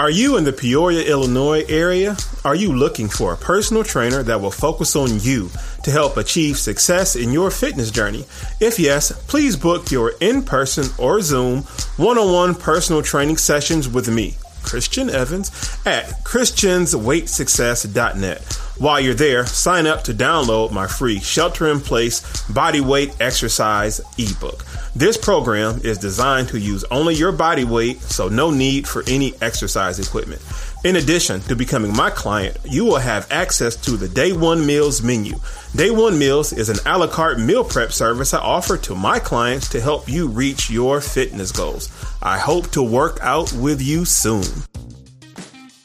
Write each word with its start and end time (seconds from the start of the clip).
Are 0.00 0.08
you 0.08 0.38
in 0.38 0.44
the 0.44 0.52
Peoria, 0.54 1.02
Illinois 1.02 1.62
area? 1.68 2.16
Are 2.42 2.54
you 2.54 2.72
looking 2.72 3.06
for 3.06 3.34
a 3.34 3.36
personal 3.36 3.84
trainer 3.84 4.22
that 4.22 4.40
will 4.40 4.50
focus 4.50 4.96
on 4.96 5.20
you 5.20 5.50
to 5.84 5.90
help 5.90 6.16
achieve 6.16 6.56
success 6.56 7.16
in 7.16 7.32
your 7.32 7.50
fitness 7.50 7.90
journey? 7.90 8.24
If 8.60 8.78
yes, 8.78 9.12
please 9.26 9.58
book 9.58 9.90
your 9.90 10.14
in 10.22 10.42
person 10.42 10.86
or 10.96 11.20
Zoom 11.20 11.64
one 11.98 12.16
on 12.16 12.32
one 12.32 12.54
personal 12.54 13.02
training 13.02 13.36
sessions 13.36 13.90
with 13.90 14.08
me, 14.08 14.36
Christian 14.62 15.10
Evans, 15.10 15.50
at 15.84 16.24
ChristiansWeightSuccess.net. 16.24 18.54
While 18.78 19.00
you're 19.00 19.12
there, 19.12 19.44
sign 19.44 19.86
up 19.86 20.04
to 20.04 20.14
download 20.14 20.72
my 20.72 20.86
free 20.86 21.20
Shelter 21.20 21.70
in 21.70 21.80
Place 21.80 22.42
Body 22.44 22.80
Weight 22.80 23.14
Exercise 23.20 24.00
ebook. 24.16 24.64
This 24.96 25.16
program 25.16 25.80
is 25.84 25.98
designed 25.98 26.48
to 26.48 26.58
use 26.58 26.84
only 26.90 27.14
your 27.14 27.30
body 27.30 27.62
weight, 27.62 28.02
so 28.02 28.28
no 28.28 28.50
need 28.50 28.88
for 28.88 29.04
any 29.06 29.34
exercise 29.40 30.00
equipment. 30.00 30.42
In 30.82 30.96
addition 30.96 31.40
to 31.42 31.54
becoming 31.54 31.94
my 31.96 32.10
client, 32.10 32.56
you 32.64 32.84
will 32.84 32.98
have 32.98 33.30
access 33.30 33.76
to 33.84 33.92
the 33.92 34.08
Day 34.08 34.32
One 34.32 34.66
Meals 34.66 35.00
menu. 35.00 35.36
Day 35.76 35.90
One 35.90 36.18
Meals 36.18 36.52
is 36.52 36.70
an 36.70 36.78
a 36.84 36.98
la 36.98 37.06
carte 37.06 37.38
meal 37.38 37.62
prep 37.62 37.92
service 37.92 38.34
I 38.34 38.40
offer 38.40 38.76
to 38.78 38.96
my 38.96 39.20
clients 39.20 39.68
to 39.68 39.80
help 39.80 40.08
you 40.08 40.26
reach 40.26 40.68
your 40.70 41.00
fitness 41.00 41.52
goals. 41.52 41.88
I 42.20 42.38
hope 42.38 42.72
to 42.72 42.82
work 42.82 43.20
out 43.22 43.52
with 43.52 43.80
you 43.80 44.04
soon. 44.04 44.44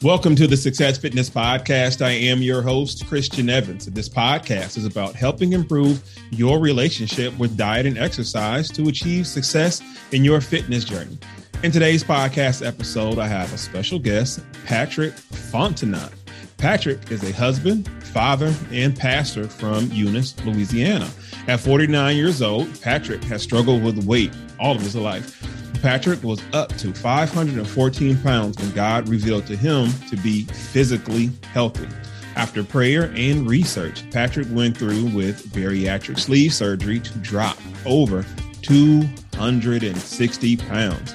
Welcome 0.02 0.36
to 0.36 0.46
the 0.46 0.58
Success 0.58 0.98
Fitness 0.98 1.30
Podcast. 1.30 2.04
I 2.04 2.10
am 2.10 2.42
your 2.42 2.60
host, 2.60 3.06
Christian 3.06 3.48
Evans. 3.48 3.86
This 3.86 4.10
podcast 4.10 4.76
is 4.76 4.84
about 4.84 5.14
helping 5.14 5.54
improve 5.54 6.02
your 6.30 6.60
relationship 6.60 7.36
with 7.38 7.56
diet 7.56 7.86
and 7.86 7.96
exercise 7.96 8.68
to 8.72 8.88
achieve 8.88 9.26
success 9.26 9.80
in 10.12 10.22
your 10.22 10.42
fitness 10.42 10.84
journey. 10.84 11.18
In 11.62 11.72
today's 11.72 12.04
podcast 12.04 12.64
episode, 12.64 13.18
I 13.18 13.26
have 13.26 13.54
a 13.54 13.58
special 13.58 13.98
guest, 13.98 14.40
Patrick 14.66 15.14
Fontenot. 15.14 16.12
Patrick 16.58 17.10
is 17.10 17.22
a 17.24 17.32
husband, 17.32 17.88
father, 18.04 18.54
and 18.70 18.94
pastor 18.94 19.48
from 19.48 19.90
Eunice, 19.90 20.38
Louisiana. 20.44 21.08
At 21.48 21.60
49 21.60 22.16
years 22.16 22.42
old, 22.42 22.82
Patrick 22.82 23.24
has 23.24 23.42
struggled 23.42 23.82
with 23.82 24.04
weight 24.04 24.32
all 24.58 24.74
of 24.74 24.82
his 24.82 24.96
life. 24.96 25.42
Patrick 25.82 26.22
was 26.22 26.42
up 26.52 26.74
to 26.78 26.92
514 26.92 28.18
pounds 28.18 28.58
when 28.58 28.70
God 28.72 29.08
revealed 29.08 29.46
to 29.46 29.56
him 29.56 29.90
to 30.10 30.16
be 30.16 30.44
physically 30.44 31.30
healthy. 31.52 31.88
After 32.34 32.62
prayer 32.62 33.12
and 33.14 33.48
research, 33.48 34.08
Patrick 34.10 34.46
went 34.50 34.76
through 34.76 35.06
with 35.06 35.46
bariatric 35.52 36.18
sleeve 36.18 36.52
surgery 36.52 37.00
to 37.00 37.18
drop 37.18 37.56
over 37.86 38.26
260 38.62 40.56
pounds. 40.56 41.14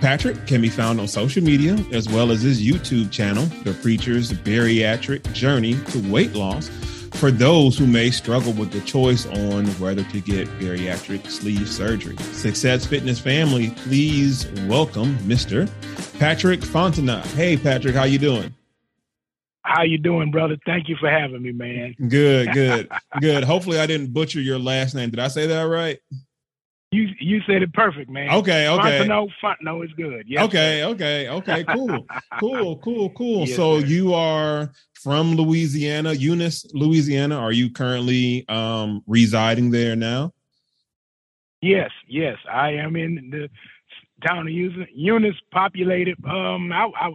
Patrick 0.00 0.46
can 0.46 0.62
be 0.62 0.68
found 0.68 1.00
on 1.00 1.08
social 1.08 1.42
media 1.42 1.76
as 1.92 2.08
well 2.08 2.30
as 2.30 2.40
his 2.42 2.62
YouTube 2.64 3.10
channel, 3.10 3.44
The 3.64 3.74
Preacher's 3.74 4.32
Bariatric 4.32 5.30
Journey 5.32 5.74
to 5.86 6.10
Weight 6.10 6.32
Loss, 6.34 6.70
for 7.20 7.30
those 7.30 7.76
who 7.76 7.86
may 7.86 8.10
struggle 8.10 8.50
with 8.54 8.72
the 8.72 8.80
choice 8.80 9.26
on 9.26 9.66
whether 9.72 10.02
to 10.04 10.20
get 10.22 10.48
bariatric 10.58 11.26
sleeve 11.26 11.68
surgery. 11.68 12.16
Success 12.32 12.86
Fitness 12.86 13.20
family, 13.20 13.72
please 13.76 14.50
welcome 14.66 15.14
Mr. 15.18 15.70
Patrick 16.18 16.60
Fontenot. 16.60 17.26
Hey 17.34 17.58
Patrick, 17.58 17.94
how 17.94 18.04
you 18.04 18.18
doing? 18.18 18.54
How 19.60 19.82
you 19.82 19.98
doing, 19.98 20.30
brother? 20.30 20.56
Thank 20.64 20.88
you 20.88 20.96
for 20.96 21.10
having 21.10 21.42
me, 21.42 21.52
man. 21.52 21.94
Good, 22.08 22.52
good, 22.54 22.88
good. 23.20 23.44
Hopefully 23.44 23.78
I 23.78 23.84
didn't 23.84 24.14
butcher 24.14 24.40
your 24.40 24.58
last 24.58 24.94
name. 24.94 25.10
Did 25.10 25.18
I 25.18 25.28
say 25.28 25.46
that 25.46 25.64
right? 25.64 25.98
You 26.90 27.06
you 27.20 27.42
said 27.46 27.62
it 27.62 27.72
perfect, 27.74 28.08
man. 28.08 28.30
Okay, 28.30 28.66
okay. 28.66 29.06
Fontenot, 29.06 29.28
Fontenot 29.44 29.84
is 29.84 29.92
good. 29.92 30.24
Yes, 30.26 30.42
okay, 30.46 30.84
okay, 30.84 31.28
okay. 31.28 31.64
Cool, 31.64 32.06
cool, 32.40 32.78
cool, 32.78 33.10
cool. 33.10 33.40
Yes, 33.40 33.56
so 33.56 33.78
sir. 33.78 33.86
you 33.86 34.14
are 34.14 34.72
from 35.02 35.34
Louisiana, 35.34 36.12
Eunice, 36.12 36.66
Louisiana. 36.74 37.38
Are 37.38 37.52
you 37.52 37.70
currently 37.70 38.46
um, 38.48 39.02
residing 39.06 39.70
there 39.70 39.96
now? 39.96 40.32
Yes, 41.62 41.90
yes, 42.08 42.36
I 42.50 42.72
am 42.72 42.96
in 42.96 43.30
the 43.30 43.48
town 44.26 44.46
of 44.46 44.52
Eunice, 44.52 44.88
Eunice 44.94 45.36
populated. 45.52 46.16
Um, 46.24 46.72
I, 46.72 46.88
I, 46.98 47.10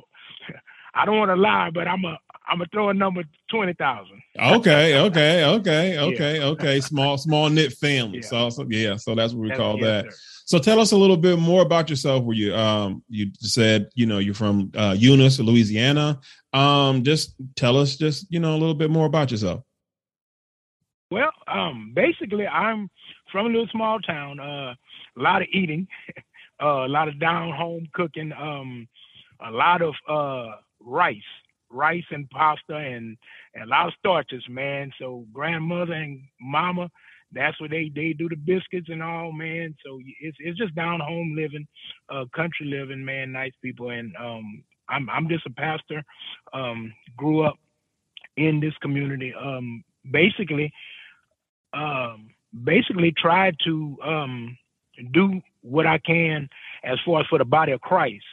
I 0.96 1.06
don't 1.06 1.18
want 1.18 1.30
to 1.30 1.36
lie, 1.36 1.72
but 1.74 1.88
I'm 1.88 2.06
a 2.06 2.18
I'm 2.48 2.58
gonna 2.58 2.70
throw 2.72 2.90
a 2.90 2.94
number 2.94 3.24
twenty 3.50 3.74
thousand. 3.74 4.22
okay, 4.40 5.00
okay, 5.00 5.46
okay, 5.46 5.98
okay, 6.00 6.40
yeah. 6.40 6.46
okay. 6.46 6.80
Small, 6.80 7.18
small 7.18 7.50
knit 7.50 7.74
family. 7.74 8.20
Yeah. 8.20 8.28
So, 8.28 8.50
so, 8.50 8.66
yeah, 8.70 8.96
so 8.98 9.16
that's 9.16 9.34
what 9.34 9.50
we 9.50 9.56
call 9.56 9.78
that. 9.80 10.06
Sir. 10.06 10.18
So 10.48 10.60
tell 10.60 10.80
us 10.80 10.92
a 10.92 10.98
little 10.98 11.18
bit 11.18 11.40
more 11.40 11.64
about 11.64 11.90
yourself. 11.90 12.24
Where 12.24 12.36
you 12.36 12.56
um 12.56 13.04
you 13.10 13.32
said 13.40 13.90
you 13.96 14.06
know 14.06 14.20
you're 14.20 14.36
from 14.36 14.72
uh, 14.76 14.96
Eunice, 14.98 15.40
Louisiana. 15.40 16.20
Um, 16.54 17.04
just 17.04 17.36
tell 17.56 17.78
us 17.78 17.96
just 17.96 18.28
you 18.30 18.40
know 18.40 18.52
a 18.52 18.60
little 18.60 18.76
bit 18.76 18.92
more 18.92 19.08
about 19.08 19.32
yourself. 19.32 19.64
Well, 21.10 21.32
um, 21.48 21.94
basically, 21.96 22.48
I'm 22.48 22.90
from 23.32 23.48
a 23.48 23.50
little 23.50 23.68
small 23.72 24.00
town. 24.00 24.40
Uh, 24.40 24.74
a 25.18 25.22
lot 25.22 25.42
of 25.42 25.48
eating, 25.52 25.88
uh, 26.62 26.86
a 26.86 26.90
lot 26.90 27.08
of 27.08 27.20
down 27.20 27.52
home 27.52 27.88
cooking, 27.94 28.32
um, 28.32 28.88
a 29.40 29.52
lot 29.52 29.82
of 29.82 29.96
uh 30.08 30.58
rice 30.80 31.18
rice 31.76 32.06
and 32.12 32.30
pasta 32.30 32.76
and, 32.76 33.18
and 33.54 33.64
a 33.64 33.68
lot 33.68 33.88
of 33.88 33.94
starches, 34.00 34.44
man. 34.50 34.92
So 35.00 35.26
grandmother 35.34 35.94
and 35.94 36.22
mama, 36.40 36.90
that's 37.32 37.60
what 37.60 37.72
they 37.72 37.92
they 37.94 38.14
do 38.14 38.30
the 38.30 38.36
biscuits 38.36 38.88
and 38.90 39.04
all, 39.04 39.32
man. 39.32 39.76
So 39.86 40.00
it's 40.22 40.38
it's 40.40 40.58
just 40.58 40.76
down 40.76 41.00
home 41.02 41.36
living, 41.36 41.68
uh, 42.10 42.26
country 42.36 42.68
living, 42.68 43.04
man. 43.04 43.32
Nice 43.32 43.54
people, 43.62 43.90
and 43.90 44.16
um, 44.18 44.64
I'm 44.90 45.10
I'm 45.10 45.28
just 45.28 45.46
a 45.46 45.52
pastor. 45.52 46.04
Um, 46.54 46.94
grew 47.18 47.44
up 47.44 47.56
in 48.38 48.60
this 48.60 48.74
community. 48.82 49.34
Um, 49.34 49.84
basically, 50.12 50.72
um, 51.74 52.30
basically 52.64 53.14
tried 53.18 53.56
to 53.66 53.98
um, 54.04 54.58
do 55.14 55.42
what 55.62 55.86
I 55.86 55.98
can 55.98 56.48
as 56.84 56.98
far 57.06 57.22
as 57.22 57.28
for 57.28 57.40
the 57.40 57.46
body 57.46 57.72
of 57.72 57.82
Christ. 57.82 58.24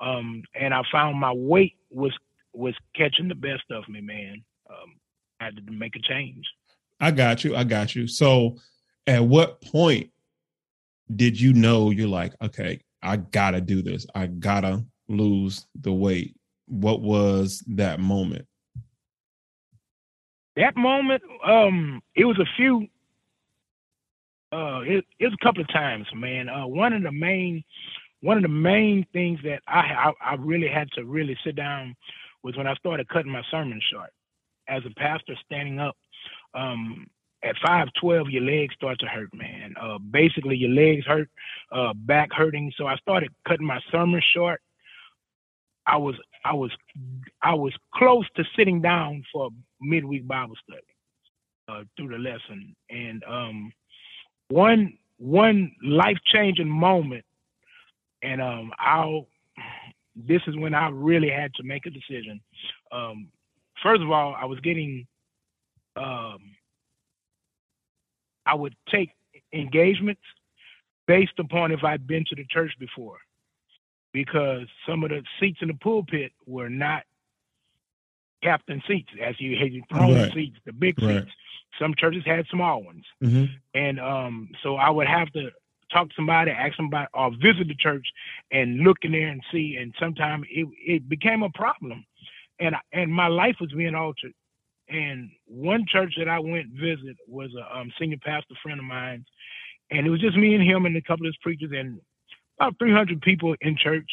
Um, 0.00 0.42
and 0.54 0.74
I 0.74 0.82
found 0.90 1.18
my 1.18 1.32
weight 1.32 1.76
was 1.90 2.12
was 2.52 2.74
catching 2.94 3.28
the 3.28 3.34
best 3.34 3.64
of 3.70 3.88
me, 3.88 4.00
man. 4.00 4.42
Um, 4.68 4.94
I 5.40 5.46
had 5.46 5.56
to 5.56 5.72
make 5.72 5.96
a 5.96 6.00
change. 6.00 6.44
I 7.00 7.10
got 7.10 7.44
you. 7.44 7.56
I 7.56 7.64
got 7.64 7.94
you. 7.94 8.06
So, 8.06 8.56
at 9.06 9.24
what 9.24 9.60
point 9.60 10.10
did 11.14 11.40
you 11.40 11.52
know 11.52 11.90
you're 11.90 12.08
like, 12.08 12.34
okay, 12.40 12.80
I 13.02 13.16
gotta 13.16 13.60
do 13.60 13.82
this. 13.82 14.06
I 14.14 14.26
gotta 14.26 14.84
lose 15.08 15.66
the 15.80 15.92
weight. 15.92 16.36
What 16.66 17.00
was 17.00 17.62
that 17.68 18.00
moment? 18.00 18.46
That 20.56 20.76
moment, 20.76 21.22
um, 21.44 22.02
it 22.14 22.24
was 22.24 22.38
a 22.38 22.46
few. 22.56 22.86
Uh, 24.52 24.80
it, 24.82 25.04
it 25.18 25.24
was 25.24 25.36
a 25.40 25.44
couple 25.44 25.62
of 25.62 25.68
times, 25.68 26.06
man. 26.14 26.48
Uh, 26.48 26.66
one 26.66 26.92
of 26.92 27.02
the 27.02 27.10
main, 27.10 27.64
one 28.20 28.36
of 28.36 28.42
the 28.42 28.48
main 28.48 29.06
things 29.12 29.40
that 29.44 29.62
I, 29.66 30.12
I 30.22 30.32
I 30.32 30.34
really 30.34 30.68
had 30.68 30.90
to 30.92 31.04
really 31.04 31.36
sit 31.42 31.56
down 31.56 31.96
was 32.42 32.56
when 32.56 32.66
I 32.66 32.74
started 32.74 33.08
cutting 33.08 33.32
my 33.32 33.42
sermon 33.50 33.80
short. 33.92 34.10
As 34.68 34.82
a 34.86 34.94
pastor 34.94 35.34
standing 35.44 35.80
up, 35.80 35.96
um, 36.54 37.06
at 37.44 37.56
5'12, 37.56 38.30
your 38.30 38.42
legs 38.42 38.74
start 38.74 39.00
to 39.00 39.06
hurt, 39.06 39.34
man. 39.34 39.74
Uh, 39.80 39.98
basically, 39.98 40.56
your 40.56 40.70
legs 40.70 41.04
hurt, 41.04 41.28
uh, 41.72 41.92
back 41.92 42.32
hurting. 42.32 42.72
So 42.76 42.86
I 42.86 42.96
started 42.96 43.30
cutting 43.46 43.66
my 43.66 43.80
sermon 43.90 44.22
short. 44.34 44.60
I 45.86 45.96
was 45.96 46.14
I 46.44 46.54
was 46.54 46.70
I 47.42 47.54
was 47.54 47.72
close 47.94 48.26
to 48.36 48.44
sitting 48.56 48.80
down 48.80 49.24
for 49.32 49.50
midweek 49.80 50.26
Bible 50.28 50.54
study 50.62 50.86
uh, 51.68 51.82
through 51.96 52.08
the 52.08 52.18
lesson, 52.18 52.76
and 52.88 53.24
um, 53.24 53.72
one 54.48 54.96
one 55.18 55.72
life 55.82 56.18
changing 56.26 56.68
moment, 56.68 57.24
and 58.22 58.40
um, 58.40 58.70
I'll 58.78 59.26
this 60.14 60.42
is 60.46 60.56
when 60.56 60.74
I 60.74 60.88
really 60.90 61.30
had 61.30 61.54
to 61.54 61.62
make 61.62 61.86
a 61.86 61.90
decision. 61.90 62.40
Um, 62.90 63.28
first 63.82 64.02
of 64.02 64.10
all, 64.10 64.34
I 64.38 64.44
was 64.44 64.60
getting, 64.60 65.06
um, 65.96 66.38
I 68.44 68.54
would 68.54 68.74
take 68.90 69.10
engagements 69.52 70.22
based 71.06 71.38
upon 71.38 71.72
if 71.72 71.84
I'd 71.84 72.06
been 72.06 72.24
to 72.28 72.34
the 72.34 72.44
church 72.50 72.72
before, 72.78 73.18
because 74.12 74.66
some 74.86 75.02
of 75.04 75.10
the 75.10 75.22
seats 75.40 75.58
in 75.62 75.68
the 75.68 75.74
pulpit 75.74 76.32
were 76.46 76.68
not 76.68 77.02
captain 78.42 78.82
seats, 78.86 79.10
as 79.24 79.40
you 79.40 79.56
had 79.56 79.70
throne 79.88 80.14
right. 80.14 80.32
seats, 80.32 80.58
the 80.66 80.72
big 80.72 81.00
right. 81.02 81.22
seats. 81.22 81.32
Some 81.78 81.94
churches 81.96 82.22
had 82.26 82.46
small 82.48 82.82
ones, 82.82 83.04
mm-hmm. 83.22 83.44
and 83.74 83.98
um, 83.98 84.50
so 84.62 84.76
I 84.76 84.90
would 84.90 85.06
have 85.06 85.32
to 85.32 85.50
talk 85.92 86.08
to 86.08 86.14
somebody, 86.16 86.50
ask 86.50 86.76
somebody, 86.76 87.06
or 87.14 87.30
visit 87.30 87.68
the 87.68 87.76
church 87.78 88.06
and 88.50 88.80
look 88.80 88.98
in 89.02 89.12
there 89.12 89.28
and 89.28 89.42
see. 89.52 89.76
And 89.80 89.94
sometimes 90.00 90.46
it, 90.50 90.66
it 90.86 91.08
became 91.08 91.42
a 91.42 91.50
problem, 91.50 92.04
and 92.58 92.74
and 92.92 93.12
my 93.12 93.28
life 93.28 93.56
was 93.60 93.72
being 93.72 93.94
altered. 93.94 94.32
And 94.88 95.30
one 95.46 95.84
church 95.88 96.14
that 96.18 96.28
I 96.28 96.38
went 96.38 96.68
visit 96.68 97.16
was 97.26 97.50
a 97.54 97.78
um, 97.78 97.92
senior 97.98 98.18
pastor 98.22 98.54
friend 98.62 98.80
of 98.80 98.86
mine, 98.86 99.24
and 99.90 100.06
it 100.06 100.10
was 100.10 100.20
just 100.20 100.36
me 100.36 100.54
and 100.54 100.64
him 100.64 100.86
and 100.86 100.96
a 100.96 101.02
couple 101.02 101.26
of 101.26 101.30
his 101.30 101.38
preachers 101.42 101.70
and 101.74 102.00
about 102.58 102.78
300 102.78 103.20
people 103.20 103.54
in 103.60 103.76
church. 103.76 104.10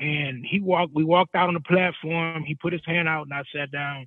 And 0.00 0.44
he 0.44 0.60
walked. 0.60 0.92
We 0.94 1.04
walked 1.04 1.34
out 1.34 1.48
on 1.48 1.54
the 1.54 1.60
platform. 1.60 2.42
He 2.44 2.54
put 2.54 2.72
his 2.72 2.82
hand 2.84 3.08
out, 3.08 3.26
and 3.26 3.34
I 3.34 3.42
sat 3.54 3.70
down, 3.70 4.06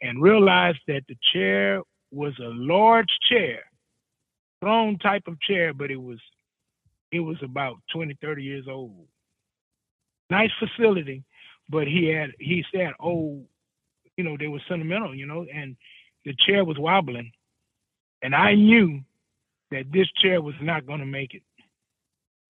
and 0.00 0.22
realized 0.22 0.78
that 0.86 1.02
the 1.08 1.16
chair 1.32 1.82
was 2.12 2.32
a 2.38 2.48
large 2.48 3.10
chair, 3.28 3.64
throne 4.60 4.98
type 4.98 5.24
of 5.26 5.40
chair, 5.40 5.74
but 5.74 5.90
it 5.90 6.00
was 6.00 6.18
it 7.12 7.20
was 7.20 7.36
about 7.42 7.76
20, 7.92 8.16
30 8.20 8.42
years 8.42 8.66
old. 8.68 9.06
Nice 10.30 10.50
facility, 10.58 11.24
but 11.68 11.86
he 11.86 12.06
had 12.06 12.30
he 12.38 12.64
said, 12.74 12.92
oh, 13.00 13.42
you 14.16 14.24
know, 14.24 14.36
they 14.38 14.48
were 14.48 14.60
sentimental, 14.68 15.14
you 15.14 15.26
know, 15.26 15.46
and 15.52 15.76
the 16.24 16.34
chair 16.46 16.64
was 16.64 16.78
wobbling, 16.78 17.30
and 18.22 18.34
I 18.34 18.54
knew 18.54 19.00
that 19.70 19.92
this 19.92 20.08
chair 20.20 20.40
was 20.42 20.54
not 20.60 20.86
going 20.86 21.00
to 21.00 21.06
make 21.06 21.34
it. 21.34 21.42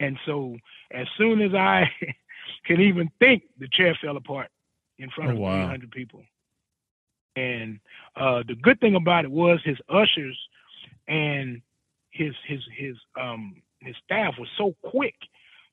And 0.00 0.18
so, 0.26 0.56
as 0.92 1.06
soon 1.16 1.40
as 1.42 1.54
I 1.54 1.90
could 2.66 2.80
even 2.80 3.10
think, 3.18 3.44
the 3.58 3.68
chair 3.72 3.98
fell 4.02 4.16
apart 4.16 4.48
in 4.98 5.10
front 5.10 5.30
oh, 5.30 5.34
of 5.34 5.38
wow. 5.38 5.66
300 5.66 5.90
people. 5.90 6.22
And 7.36 7.80
uh, 8.16 8.42
the 8.46 8.54
good 8.54 8.80
thing 8.80 8.94
about 8.94 9.24
it 9.24 9.30
was 9.30 9.60
his 9.64 9.76
ushers 9.88 10.38
and 11.06 11.60
his 12.10 12.34
his 12.46 12.60
his 12.76 12.96
um 13.20 13.56
his 13.86 13.96
staff 14.04 14.34
was 14.38 14.48
so 14.58 14.74
quick 14.84 15.14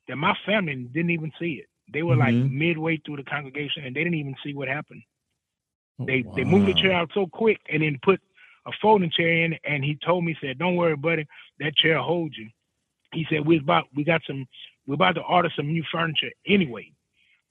that 0.08 0.16
my 0.16 0.34
family 0.46 0.74
didn't 0.74 1.10
even 1.10 1.32
see 1.38 1.62
it. 1.62 1.66
They 1.92 2.02
were 2.02 2.16
mm-hmm. 2.16 2.42
like 2.42 2.50
midway 2.50 3.00
through 3.04 3.16
the 3.16 3.24
congregation 3.24 3.84
and 3.84 3.94
they 3.94 4.04
didn't 4.04 4.18
even 4.18 4.36
see 4.44 4.54
what 4.54 4.68
happened. 4.68 5.02
Oh, 6.00 6.06
they 6.06 6.22
wow. 6.22 6.34
they 6.34 6.44
moved 6.44 6.68
the 6.68 6.74
chair 6.74 6.92
out 6.92 7.10
so 7.14 7.26
quick 7.26 7.60
and 7.70 7.82
then 7.82 7.98
put 8.02 8.20
a 8.66 8.72
folding 8.80 9.10
chair 9.10 9.44
in 9.44 9.56
and 9.64 9.84
he 9.84 9.98
told 10.04 10.24
me, 10.24 10.36
said, 10.40 10.58
Don't 10.58 10.76
worry, 10.76 10.96
buddy, 10.96 11.26
that 11.60 11.76
chair 11.76 11.98
holds 11.98 12.36
you. 12.36 12.48
He 13.12 13.26
said, 13.30 13.46
We 13.46 13.58
about 13.58 13.84
we 13.94 14.04
got 14.04 14.22
some 14.26 14.46
we're 14.86 14.94
about 14.94 15.14
to 15.16 15.22
order 15.22 15.50
some 15.54 15.68
new 15.68 15.84
furniture 15.92 16.30
anyway. 16.46 16.90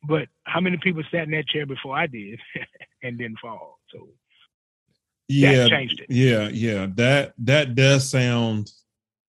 But 0.06 0.27
how 0.44 0.60
many 0.60 0.77
people 0.77 1.04
sat 1.12 1.24
in 1.24 1.31
that 1.31 1.48
chair 1.48 1.65
before 1.65 1.98
I 1.98 2.07
did 2.07 2.39
and 3.04 3.18
didn't 3.18 3.39
fall? 3.39 3.80
So 3.92 4.10
yeah, 5.30 5.68
changed 5.68 6.01
it. 6.01 6.07
Yeah, 6.10 6.50
yeah. 6.50 6.88
That 6.95 7.33
that 7.39 7.75
does 7.75 8.10
sound 8.10 8.71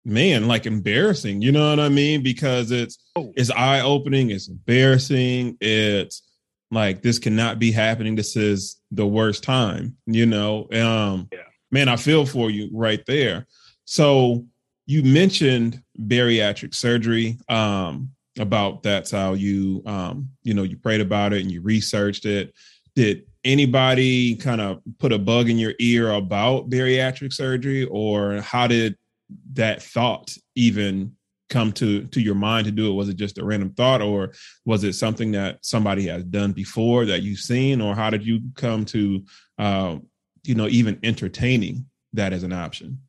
man 0.08 0.48
like 0.48 0.66
embarrassing. 0.66 1.42
You 1.42 1.52
know 1.52 1.70
what 1.70 1.80
I 1.80 1.90
mean? 1.90 2.24
Because 2.24 2.72
it's 2.72 2.98
oh. 3.16 3.34
it's 3.36 3.52
eye 3.52 3.82
opening. 3.82 4.32
It's 4.32 4.48
embarrassing. 4.48 5.58
It's 5.60 6.24
like 6.72 7.02
this 7.02 7.20
cannot 7.20 7.60
be 7.60 7.72
happening. 7.72 8.16
This 8.16 8.36
is 8.36 8.82
the 8.92 9.06
worst 9.06 9.44
time. 9.44 9.98
You 10.08 10.26
know. 10.26 10.68
Um, 10.72 11.28
yeah. 11.32 11.40
Man, 11.70 11.90
I 11.90 11.98
feel 11.98 12.26
for 12.26 12.50
you 12.50 12.70
right 12.72 13.06
there. 13.06 13.46
So 13.84 14.46
you 14.86 15.04
mentioned 15.04 15.84
bariatric 16.00 16.74
surgery. 16.74 17.38
Um, 17.50 18.12
about 18.40 18.84
that's 18.84 19.12
how 19.12 19.34
you 19.34 19.82
um, 19.86 20.30
you 20.44 20.54
know 20.54 20.64
you 20.64 20.78
prayed 20.78 21.02
about 21.02 21.34
it 21.34 21.42
and 21.42 21.52
you 21.52 21.62
researched 21.62 22.26
it. 22.26 22.54
Did 22.96 23.24
anybody 23.44 24.36
kind 24.36 24.62
of 24.62 24.82
put 25.00 25.12
a 25.12 25.20
bug 25.20 25.50
in 25.50 25.58
your 25.58 25.74
ear 25.80 26.12
about 26.12 26.70
bariatric 26.70 27.34
surgery, 27.34 27.86
or 27.86 28.42
how 28.42 28.68
did 28.68 28.96
that 29.54 29.82
thought 29.82 30.36
even 30.56 31.16
come 31.50 31.72
to 31.72 32.06
to 32.08 32.22
your 32.22 32.36
mind 32.36 32.66
to 32.66 32.72
do 32.72 32.90
it? 32.90 32.94
Was 32.94 33.10
it 33.10 33.16
just 33.16 33.38
a 33.38 33.46
random 33.46 33.72
thought 33.72 34.02
or 34.02 34.34
was 34.66 34.84
it 34.84 34.94
something 34.94 35.32
that 35.32 35.60
somebody 35.62 36.08
has 36.08 36.24
done 36.24 36.52
before 36.52 37.06
that 37.06 37.22
you've 37.22 37.40
seen? 37.40 37.82
Or 37.82 37.96
how 37.96 38.10
did 38.10 38.26
you 38.26 38.42
come 38.56 38.86
to 38.86 39.24
uh, 39.58 39.98
you 40.44 40.56
know 40.56 40.68
even 40.68 41.00
entertaining 41.04 41.86
that 42.14 42.34
as 42.34 42.44
an 42.44 42.54
option? 42.54 43.00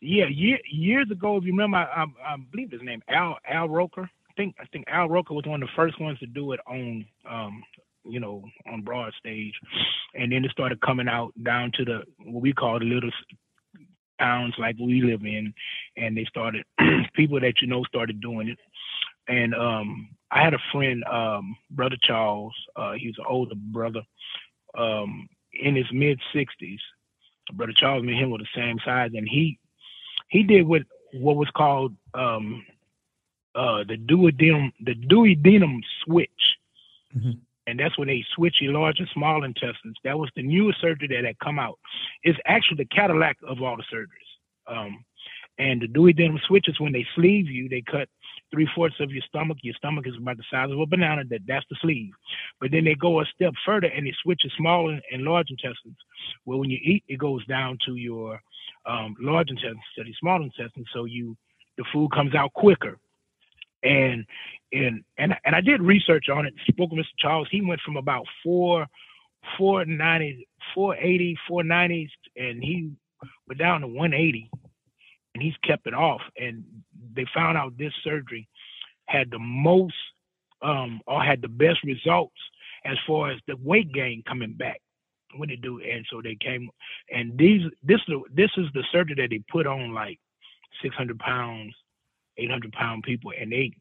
Yeah 0.00 0.26
year, 0.28 0.58
years 0.70 1.10
ago 1.10 1.36
if 1.36 1.44
you 1.44 1.52
remember 1.52 1.78
I, 1.78 2.02
I, 2.02 2.34
I, 2.34 2.36
believe 2.50 2.70
his 2.70 2.82
name 2.82 3.02
al 3.08 3.38
al 3.48 3.68
roker. 3.68 4.08
I 4.30 4.32
think 4.36 4.54
i 4.60 4.64
think 4.66 4.84
al 4.88 5.08
roker 5.08 5.34
was 5.34 5.44
one 5.44 5.62
of 5.62 5.68
the 5.68 5.74
first 5.74 6.00
ones 6.00 6.18
to 6.20 6.26
do 6.26 6.52
it 6.52 6.60
on 6.66 7.04
um 7.28 7.62
you 8.04 8.20
know 8.20 8.44
on 8.70 8.82
broad 8.82 9.12
stage. 9.18 9.54
And 10.14 10.32
then 10.32 10.44
it 10.44 10.50
started 10.50 10.80
coming 10.80 11.08
out 11.08 11.32
down 11.42 11.72
to 11.74 11.84
the 11.84 12.02
what 12.24 12.42
we 12.42 12.52
call 12.52 12.78
the 12.78 12.84
little 12.84 13.10
towns 14.18 14.54
like 14.58 14.76
we 14.78 15.02
live 15.02 15.22
in, 15.22 15.52
and 15.96 16.16
they 16.16 16.24
started 16.24 16.64
people 17.14 17.40
that 17.40 17.60
you 17.60 17.68
know 17.68 17.84
started 17.84 18.20
doing 18.20 18.48
it. 18.48 18.58
And 19.28 19.54
um, 19.54 20.08
I 20.30 20.42
had 20.42 20.54
a 20.54 20.58
friend, 20.72 21.04
um, 21.04 21.56
brother 21.70 21.96
Charles. 22.02 22.54
Uh, 22.76 22.92
he 22.92 23.08
was 23.08 23.18
an 23.18 23.24
older 23.28 23.54
brother, 23.54 24.02
um, 24.76 25.28
in 25.52 25.76
his 25.76 25.90
mid 25.92 26.20
sixties. 26.32 26.80
Brother 27.52 27.72
Charles 27.74 28.02
and 28.02 28.10
him 28.10 28.30
were 28.30 28.38
the 28.38 28.46
same 28.54 28.78
size, 28.84 29.10
and 29.14 29.28
he 29.28 29.58
he 30.28 30.42
did 30.42 30.66
what 30.66 30.82
what 31.14 31.36
was 31.36 31.48
called 31.56 31.94
um, 32.14 32.64
uh, 33.54 33.84
the 33.84 33.96
duodenum 33.96 34.72
the 34.80 34.94
duodenum 34.94 35.80
switch. 36.04 36.30
Mm-hmm 37.16 37.38
and 37.68 37.78
that's 37.78 37.98
when 37.98 38.08
they 38.08 38.24
switch 38.34 38.56
your 38.60 38.72
large 38.72 38.98
and 38.98 39.08
small 39.12 39.44
intestines. 39.44 39.96
That 40.02 40.18
was 40.18 40.30
the 40.34 40.42
newest 40.42 40.80
surgery 40.80 41.08
that 41.08 41.24
had 41.24 41.38
come 41.38 41.58
out. 41.58 41.78
It's 42.22 42.38
actually 42.46 42.78
the 42.78 42.96
Cadillac 42.96 43.36
of 43.46 43.60
all 43.62 43.76
the 43.76 43.84
surgeries. 43.94 44.74
Um, 44.74 45.04
and 45.58 45.82
the 45.82 45.86
duodenum 45.86 46.40
switch 46.46 46.68
is 46.68 46.80
when 46.80 46.92
they 46.92 47.06
sleeve 47.14 47.48
you, 47.48 47.68
they 47.68 47.82
cut 47.82 48.08
three 48.50 48.68
fourths 48.74 49.00
of 49.00 49.10
your 49.10 49.22
stomach. 49.28 49.58
Your 49.62 49.74
stomach 49.74 50.06
is 50.06 50.14
about 50.16 50.38
the 50.38 50.44
size 50.50 50.70
of 50.70 50.80
a 50.80 50.86
banana. 50.86 51.24
That 51.28 51.40
that's 51.46 51.66
the 51.68 51.76
sleeve. 51.82 52.12
But 52.60 52.70
then 52.70 52.84
they 52.84 52.94
go 52.94 53.20
a 53.20 53.26
step 53.34 53.52
further 53.66 53.88
and 53.88 54.06
they 54.06 54.14
switch 54.22 54.40
your 54.44 54.52
small 54.56 54.88
and, 54.88 55.02
and 55.12 55.24
large 55.24 55.50
intestines. 55.50 55.96
Well, 56.46 56.60
when 56.60 56.70
you 56.70 56.78
eat, 56.82 57.04
it 57.08 57.18
goes 57.18 57.44
down 57.46 57.76
to 57.86 57.96
your 57.96 58.40
um, 58.86 59.14
large 59.20 59.50
intestines 59.50 59.82
to 59.96 60.04
the 60.04 60.14
small 60.18 60.42
intestines, 60.42 60.86
so 60.94 61.04
you 61.04 61.36
the 61.76 61.84
food 61.92 62.10
comes 62.12 62.34
out 62.34 62.52
quicker. 62.54 62.98
And 63.82 64.26
and 64.72 65.04
and 65.18 65.34
and 65.44 65.54
I 65.54 65.60
did 65.60 65.80
research 65.80 66.28
on 66.28 66.46
it. 66.46 66.54
Spoke 66.68 66.90
with 66.90 67.00
Mr. 67.00 67.18
Charles. 67.18 67.48
He 67.50 67.60
went 67.60 67.80
from 67.80 67.96
about 67.96 68.26
four, 68.42 68.86
four 69.56 69.84
ninety, 69.84 70.48
four 70.74 70.96
eighty, 70.96 71.36
four 71.46 71.62
nineties, 71.62 72.10
and 72.36 72.62
he 72.62 72.90
went 73.46 73.58
down 73.58 73.80
to 73.82 73.86
one 73.86 74.12
eighty, 74.12 74.50
and 75.34 75.42
he's 75.42 75.56
kept 75.64 75.86
it 75.86 75.94
off. 75.94 76.20
And 76.36 76.64
they 77.14 77.26
found 77.34 77.56
out 77.56 77.78
this 77.78 77.92
surgery 78.02 78.48
had 79.06 79.30
the 79.30 79.38
most, 79.38 79.94
um, 80.62 81.00
or 81.06 81.22
had 81.22 81.40
the 81.40 81.48
best 81.48 81.82
results 81.84 82.36
as 82.84 82.96
far 83.06 83.30
as 83.30 83.38
the 83.46 83.56
weight 83.56 83.92
gain 83.92 84.22
coming 84.26 84.52
back 84.52 84.80
when 85.36 85.48
they 85.48 85.56
do. 85.56 85.80
And 85.80 86.04
so 86.10 86.20
they 86.22 86.36
came, 86.40 86.68
and 87.10 87.36
these 87.38 87.62
this 87.82 88.00
this 88.34 88.50
is 88.56 88.66
the 88.74 88.84
surgery 88.92 89.14
that 89.16 89.30
they 89.30 89.42
put 89.50 89.66
on 89.66 89.94
like 89.94 90.18
six 90.82 90.94
hundred 90.94 91.18
pounds, 91.18 91.74
eight 92.38 92.50
hundred 92.50 92.72
pound 92.72 93.02
people, 93.02 93.32
and 93.38 93.52
they 93.52 93.72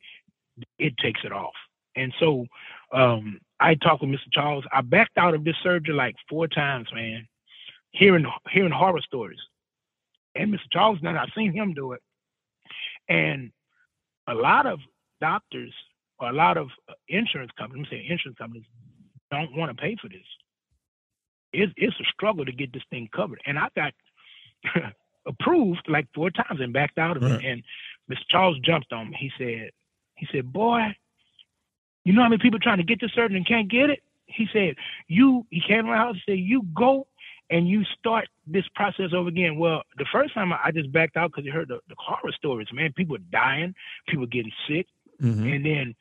it 0.80 0.98
takes 0.98 1.22
it 1.24 1.32
off. 1.32 1.54
And 1.96 2.14
so 2.20 2.46
um, 2.94 3.40
I 3.60 3.76
talked 3.76 4.02
with 4.02 4.12
Mr. 4.12 4.32
Charles. 4.32 4.66
I 4.72 4.82
backed 4.82 5.18
out 5.18 5.34
of 5.34 5.44
this 5.44 5.56
surgery 5.64 5.94
like 5.94 6.16
four 6.30 6.48
times, 6.48 6.88
man, 6.94 7.28
hearing 7.92 8.26
hearing 8.52 8.72
horror 8.72 9.02
stories. 9.02 9.40
And 10.36 10.54
Mr. 10.54 10.72
Charles, 10.72 11.00
now 11.02 11.20
I've 11.20 11.30
seen 11.36 11.52
him 11.52 11.74
do 11.74 11.94
it. 11.94 12.02
And 13.10 13.52
a 14.28 14.34
lot 14.34 14.66
of 14.66 14.80
doctors 15.20 15.74
or 16.20 16.30
a 16.30 16.34
lot 16.34 16.58
of 16.58 16.68
insurance 17.08 17.52
companies, 17.58 17.86
I'm 17.88 17.98
saying 17.98 18.08
insurance 18.10 18.38
companies, 18.38 18.66
don't 19.32 19.56
want 19.56 19.76
to 19.76 19.82
pay 19.82 19.96
for 20.00 20.10
this. 20.10 20.20
It's, 21.54 21.74
it's 21.76 22.00
a 22.00 22.04
struggle 22.14 22.46
to 22.46 22.52
get 22.52 22.74
this 22.74 22.84
thing 22.90 23.10
covered. 23.16 23.42
And 23.46 23.58
I 23.58 23.70
got 23.76 23.94
approved 25.28 25.88
like 25.88 26.08
four 26.14 26.30
times 26.30 26.60
and 26.60 26.74
backed 26.74 26.98
out 26.98 27.18
of 27.18 27.24
right. 27.24 27.44
it. 27.44 27.46
And 27.46 27.64
Mr. 28.10 28.18
Charles 28.30 28.60
jumped 28.60 28.94
on 28.94 29.10
me. 29.10 29.18
He 29.20 29.32
said, 29.38 29.72
he 30.16 30.28
said, 30.32 30.52
Boy, 30.52 30.96
you 32.04 32.14
know 32.14 32.24
how 32.24 32.30
many 32.30 32.42
people 32.42 32.60
trying 32.60 32.78
to 32.78 32.84
get 32.84 33.02
this 33.02 33.12
surgery 33.14 33.38
and 33.38 33.48
can't 33.48 33.70
get 33.70 33.90
it? 33.90 34.02
He 34.26 34.48
said, 34.52 34.76
You, 35.08 35.46
he 35.50 35.62
came 35.66 35.88
around 35.88 35.98
house 35.98 36.14
and 36.14 36.34
said, 36.34 36.40
You 36.40 36.64
go 36.74 37.08
and 37.50 37.68
you 37.68 37.84
start 37.98 38.28
this 38.46 38.66
process 38.76 39.12
over 39.16 39.30
again. 39.30 39.58
Well, 39.58 39.84
the 39.98 40.06
first 40.12 40.34
time 40.34 40.52
I 40.52 40.72
just 40.72 40.92
backed 40.92 41.18
out 41.18 41.32
because 41.32 41.46
you 41.46 41.52
heard 41.52 41.70
the, 41.70 41.80
the, 41.88 41.96
horror 41.98 42.32
stories, 42.34 42.68
man. 42.74 42.94
People 42.94 43.18
dying, 43.32 43.74
people 44.08 44.26
getting 44.26 44.52
sick. 44.68 44.88
Mm-hmm. 45.22 45.48
And 45.48 45.66
then 45.66 45.96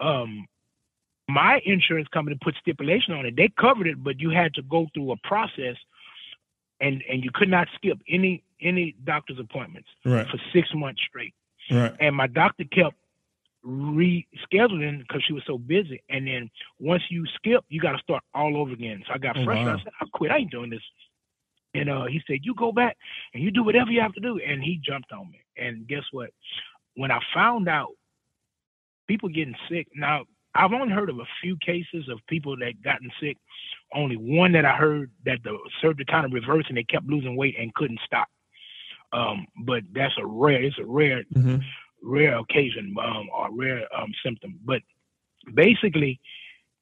um, 0.00 0.46
my 1.28 1.60
insurance 1.64 2.08
company 2.08 2.38
put 2.40 2.54
stipulation 2.60 3.14
on 3.14 3.26
it. 3.26 3.36
They 3.36 3.50
covered 3.58 3.86
it, 3.86 4.02
but 4.02 4.20
you 4.20 4.30
had 4.30 4.54
to 4.54 4.62
go 4.62 4.86
through 4.92 5.12
a 5.12 5.16
process 5.24 5.76
and 6.80 7.02
and 7.10 7.24
you 7.24 7.30
could 7.32 7.48
not 7.48 7.68
skip 7.76 7.98
any 8.08 8.42
any 8.60 8.94
doctor's 9.04 9.38
appointments 9.38 9.88
right. 10.04 10.26
for 10.28 10.38
six 10.52 10.68
months 10.74 11.00
straight. 11.08 11.34
Right. 11.70 11.94
And 12.00 12.14
my 12.14 12.26
doctor 12.26 12.64
kept 12.64 12.96
rescheduling 13.66 15.00
because 15.00 15.22
she 15.26 15.32
was 15.32 15.42
so 15.46 15.58
busy. 15.58 16.02
And 16.08 16.26
then 16.26 16.50
once 16.78 17.02
you 17.10 17.26
skip, 17.34 17.64
you 17.68 17.80
got 17.80 17.92
to 17.92 17.98
start 17.98 18.22
all 18.34 18.56
over 18.56 18.72
again. 18.72 19.02
So 19.06 19.14
I 19.14 19.18
got 19.18 19.36
oh, 19.36 19.44
frustrated. 19.44 19.66
Wow. 19.66 19.80
I 19.80 19.84
said, 19.84 19.92
I 20.00 20.06
quit. 20.12 20.30
I 20.30 20.36
ain't 20.38 20.50
doing 20.50 20.70
this. 20.70 20.82
And 21.74 21.90
uh, 21.90 22.04
he 22.04 22.22
said, 22.26 22.38
You 22.42 22.54
go 22.54 22.72
back 22.72 22.96
and 23.34 23.42
you 23.42 23.50
do 23.50 23.62
whatever 23.62 23.90
you 23.90 24.00
have 24.00 24.14
to 24.14 24.20
do. 24.20 24.38
And 24.38 24.62
he 24.62 24.80
jumped 24.82 25.12
on 25.12 25.30
me. 25.30 25.40
And 25.56 25.86
guess 25.86 26.04
what? 26.12 26.30
When 26.94 27.10
I 27.10 27.20
found 27.34 27.68
out 27.68 27.90
people 29.08 29.28
getting 29.28 29.56
sick, 29.68 29.88
now 29.94 30.24
I've 30.56 30.72
only 30.72 30.92
heard 30.92 31.10
of 31.10 31.18
a 31.18 31.26
few 31.42 31.56
cases 31.64 32.08
of 32.10 32.18
people 32.28 32.56
that 32.58 32.82
gotten 32.82 33.10
sick. 33.20 33.36
Only 33.94 34.16
one 34.16 34.52
that 34.52 34.64
I 34.64 34.76
heard 34.76 35.10
that 35.24 35.38
the 35.44 35.56
surgery 35.80 36.04
kind 36.04 36.26
of 36.26 36.32
reversed 36.32 36.68
and 36.68 36.76
they 36.76 36.84
kept 36.84 37.06
losing 37.06 37.36
weight 37.36 37.56
and 37.58 37.74
couldn't 37.74 38.00
stop. 38.04 38.28
Um, 39.12 39.46
but 39.64 39.82
that's 39.94 40.14
a 40.18 40.26
rare, 40.26 40.62
it's 40.62 40.78
a 40.78 40.84
rare, 40.84 41.22
mm-hmm 41.32 41.58
rare 42.02 42.38
occasion 42.38 42.94
um, 43.02 43.28
or 43.34 43.48
rare 43.52 43.82
um, 43.96 44.12
symptom. 44.24 44.58
But 44.64 44.82
basically 45.52 46.20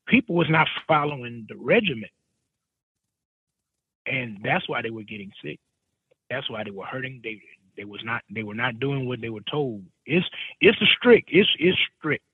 people 0.06 0.34
was 0.34 0.48
not 0.50 0.68
following 0.86 1.46
the 1.48 1.56
regimen, 1.56 2.10
and 4.06 4.38
that's 4.42 4.68
why 4.68 4.82
they 4.82 4.90
were 4.90 5.02
getting 5.02 5.32
sick. 5.42 5.58
That's 6.30 6.48
why 6.50 6.64
they 6.64 6.70
were 6.70 6.86
hurting. 6.86 7.20
They 7.22 7.40
they 7.76 7.84
was 7.84 8.00
not 8.04 8.22
they 8.30 8.42
were 8.42 8.54
not 8.54 8.78
doing 8.78 9.06
what 9.06 9.20
they 9.20 9.30
were 9.30 9.44
told. 9.50 9.84
It's 10.06 10.26
it's 10.60 10.80
a 10.80 10.86
strict. 10.98 11.30
It's 11.32 11.48
it's 11.58 11.78
strict. 11.98 12.24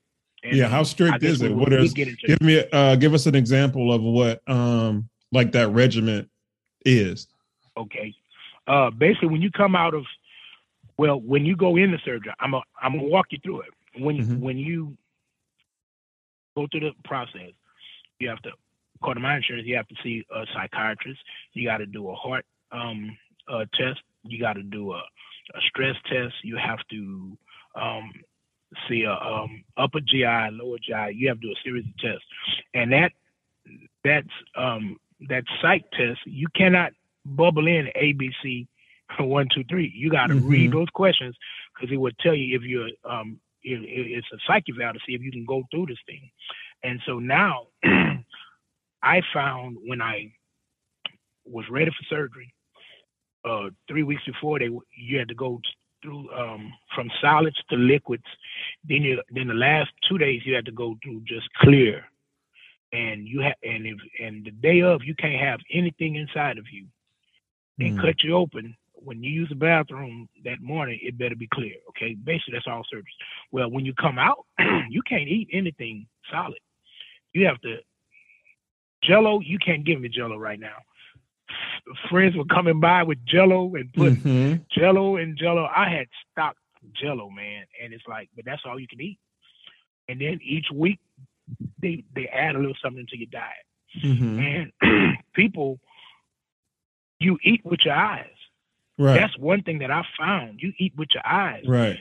And 0.42 0.56
yeah, 0.56 0.68
how 0.68 0.82
strict 0.82 1.22
is 1.22 1.42
it? 1.42 1.54
What 1.54 1.72
is 1.72 1.92
give 1.92 2.40
me 2.40 2.64
uh 2.72 2.96
give 2.96 3.14
us 3.14 3.26
an 3.26 3.34
example 3.34 3.92
of 3.92 4.02
what 4.02 4.42
um 4.48 5.08
like 5.32 5.52
that 5.52 5.68
regiment 5.68 6.28
is. 6.84 7.26
Okay. 7.76 8.14
Uh 8.66 8.90
basically 8.90 9.28
when 9.28 9.42
you 9.42 9.50
come 9.50 9.76
out 9.76 9.94
of 9.94 10.04
well, 10.96 11.20
when 11.20 11.46
you 11.46 11.56
go 11.56 11.76
into 11.76 11.98
surgery, 12.04 12.32
I'm 12.40 12.54
a, 12.54 12.62
I'm 12.80 12.92
gonna 12.92 13.08
walk 13.08 13.26
you 13.30 13.38
through 13.42 13.62
it. 13.62 14.02
When 14.02 14.18
mm-hmm. 14.18 14.40
when 14.40 14.58
you 14.58 14.96
go 16.56 16.66
through 16.70 16.80
the 16.80 16.92
process, 17.04 17.52
you 18.18 18.28
have 18.28 18.40
to 18.42 18.50
according 19.00 19.22
to 19.22 19.28
my 19.28 19.36
insurance, 19.36 19.66
you 19.66 19.76
have 19.76 19.88
to 19.88 19.94
see 20.02 20.24
a 20.34 20.44
psychiatrist. 20.54 21.20
You 21.52 21.66
got 21.66 21.78
to 21.78 21.86
do 21.86 22.10
a 22.10 22.14
heart 22.14 22.44
um, 22.72 23.16
uh, 23.48 23.64
test. 23.74 24.00
You 24.24 24.38
got 24.38 24.54
to 24.54 24.62
do 24.62 24.92
a, 24.92 24.98
a, 24.98 25.60
stress 25.68 25.96
test. 26.10 26.34
You 26.42 26.56
have 26.56 26.78
to 26.90 27.38
um, 27.74 28.12
see 28.88 29.02
a 29.02 29.12
um, 29.12 29.64
upper 29.76 30.00
GI, 30.00 30.50
lower 30.52 30.78
GI. 30.78 31.14
You 31.16 31.28
have 31.28 31.40
to 31.40 31.48
do 31.48 31.52
a 31.52 31.62
series 31.64 31.84
of 31.84 31.96
tests, 31.98 32.26
and 32.74 32.92
that 32.92 33.12
that's 34.04 34.28
um, 34.56 34.98
that 35.28 35.44
psych 35.60 35.90
test. 35.92 36.20
You 36.24 36.48
cannot 36.54 36.92
bubble 37.24 37.66
in 37.66 37.88
ABC 37.96 38.66
one 39.18 39.48
two 39.54 39.64
three. 39.64 39.92
You 39.94 40.10
got 40.10 40.28
to 40.28 40.34
mm-hmm. 40.34 40.48
read 40.48 40.72
those 40.72 40.88
questions 40.92 41.36
because 41.74 41.92
it 41.92 41.98
would 41.98 42.18
tell 42.18 42.34
you 42.34 42.56
if 42.56 42.62
you're 42.62 42.90
um, 43.04 43.40
it, 43.62 43.80
it's 43.82 44.28
a 44.32 44.38
psych 44.46 44.64
eval 44.68 44.92
to 44.92 45.00
see 45.06 45.14
if 45.14 45.22
you 45.22 45.30
can 45.30 45.44
go 45.44 45.62
through 45.70 45.86
this 45.86 45.98
thing. 46.06 46.30
And 46.82 47.00
so 47.06 47.18
now 47.18 47.66
I 49.02 49.22
found 49.34 49.76
when 49.84 50.00
I 50.00 50.32
was 51.44 51.64
ready 51.70 51.90
for 51.90 52.04
surgery, 52.08 52.54
uh, 53.44 53.70
three 53.88 54.02
weeks 54.02 54.22
before 54.24 54.58
they 54.58 54.68
you 54.96 55.18
had 55.18 55.28
to 55.28 55.34
go 55.34 55.60
through 56.02 56.30
um, 56.32 56.72
from 56.94 57.10
solids 57.20 57.56
to 57.70 57.76
liquids. 57.76 58.24
Then 58.88 59.02
you 59.02 59.22
then 59.30 59.48
the 59.48 59.54
last 59.54 59.90
two 60.08 60.18
days 60.18 60.42
you 60.44 60.54
had 60.54 60.66
to 60.66 60.72
go 60.72 60.96
through 61.02 61.22
just 61.26 61.48
clear, 61.54 62.04
and 62.92 63.26
you 63.26 63.40
have 63.40 63.56
and 63.62 63.86
if 63.86 63.98
and 64.22 64.44
the 64.44 64.50
day 64.50 64.82
of 64.82 65.02
you 65.04 65.14
can't 65.14 65.40
have 65.40 65.60
anything 65.72 66.16
inside 66.16 66.58
of 66.58 66.64
you, 66.72 66.86
and 67.78 67.98
mm. 67.98 68.02
cut 68.02 68.22
you 68.22 68.34
open. 68.34 68.76
When 69.02 69.22
you 69.22 69.30
use 69.30 69.48
the 69.48 69.54
bathroom 69.54 70.28
that 70.44 70.60
morning, 70.60 70.98
it 71.02 71.16
better 71.16 71.34
be 71.34 71.48
clear. 71.54 71.74
Okay, 71.90 72.14
basically 72.14 72.52
that's 72.52 72.66
all 72.66 72.84
surgery. 72.90 73.14
Well, 73.50 73.70
when 73.70 73.86
you 73.86 73.94
come 73.94 74.18
out, 74.18 74.44
you 74.90 75.00
can't 75.08 75.26
eat 75.26 75.48
anything 75.52 76.06
solid. 76.30 76.60
You 77.32 77.46
have 77.46 77.60
to 77.62 77.76
Jello. 79.02 79.40
You 79.40 79.58
can't 79.58 79.86
give 79.86 80.00
me 80.00 80.10
Jello 80.10 80.36
right 80.36 80.60
now 80.60 80.76
friends 82.08 82.36
were 82.36 82.44
coming 82.44 82.80
by 82.80 83.02
with 83.02 83.18
Jello 83.26 83.74
and 83.74 83.92
put 83.92 84.14
mm-hmm. 84.14 84.62
Jello 84.70 85.16
and 85.16 85.36
Jello. 85.36 85.68
I 85.74 85.88
had 85.88 86.06
stocked 86.30 86.58
Jello, 86.94 87.30
man, 87.30 87.64
and 87.82 87.92
it's 87.92 88.04
like, 88.08 88.28
but 88.34 88.44
that's 88.44 88.62
all 88.64 88.78
you 88.78 88.88
can 88.88 89.00
eat. 89.00 89.18
And 90.08 90.20
then 90.20 90.40
each 90.42 90.66
week 90.74 90.98
they 91.80 92.04
they 92.14 92.26
add 92.28 92.56
a 92.56 92.58
little 92.58 92.76
something 92.82 93.06
to 93.08 93.16
your 93.16 93.28
diet. 93.30 94.02
Mm-hmm. 94.02 94.40
And 94.82 95.18
people, 95.34 95.80
you 97.18 97.38
eat 97.42 97.64
with 97.64 97.80
your 97.84 97.94
eyes. 97.94 98.26
Right. 98.98 99.14
That's 99.14 99.36
one 99.38 99.62
thing 99.62 99.78
that 99.78 99.90
I 99.90 100.04
found. 100.18 100.60
You 100.60 100.72
eat 100.78 100.92
with 100.96 101.08
your 101.14 101.26
eyes. 101.26 101.64
Right. 101.66 101.98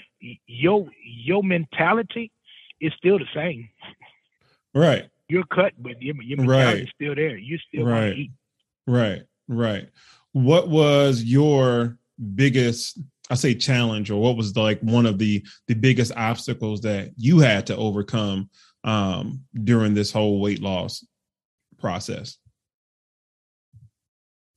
Your 0.47 0.89
your 1.03 1.43
mentality 1.43 2.31
is 2.81 2.93
still 2.97 3.19
the 3.19 3.27
same. 3.33 3.69
Right. 4.73 5.09
You're 5.27 5.45
cut, 5.45 5.73
but 5.77 6.01
your, 6.01 6.15
your 6.21 6.37
mentality 6.37 6.79
right. 6.79 6.83
is 6.83 6.89
still 6.93 7.15
there. 7.15 7.37
You 7.37 7.57
still 7.57 7.85
right. 7.85 8.17
eat. 8.17 8.31
Right. 8.87 9.21
Right. 9.49 9.89
What 10.31 10.69
was 10.69 11.23
your 11.23 11.97
biggest 12.35 12.99
I 13.31 13.35
say 13.35 13.55
challenge 13.55 14.11
or 14.11 14.21
what 14.21 14.37
was 14.37 14.53
the, 14.53 14.61
like 14.61 14.79
one 14.81 15.07
of 15.07 15.17
the 15.17 15.43
the 15.67 15.73
biggest 15.73 16.11
obstacles 16.15 16.81
that 16.81 17.11
you 17.17 17.39
had 17.39 17.67
to 17.67 17.75
overcome 17.75 18.49
um 18.83 19.43
during 19.63 19.95
this 19.95 20.11
whole 20.11 20.39
weight 20.39 20.61
loss 20.61 21.03
process? 21.79 22.37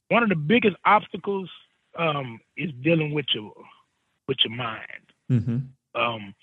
One 0.08 0.22
of 0.22 0.28
the 0.28 0.36
biggest 0.36 0.76
obstacles 0.84 1.50
um 1.98 2.38
is 2.56 2.70
dealing 2.82 3.14
with 3.14 3.26
your 3.34 3.52
with 4.28 4.38
your 4.44 4.54
mind. 4.54 5.06
Mm-hmm. 5.30 5.58
Um 6.00 6.34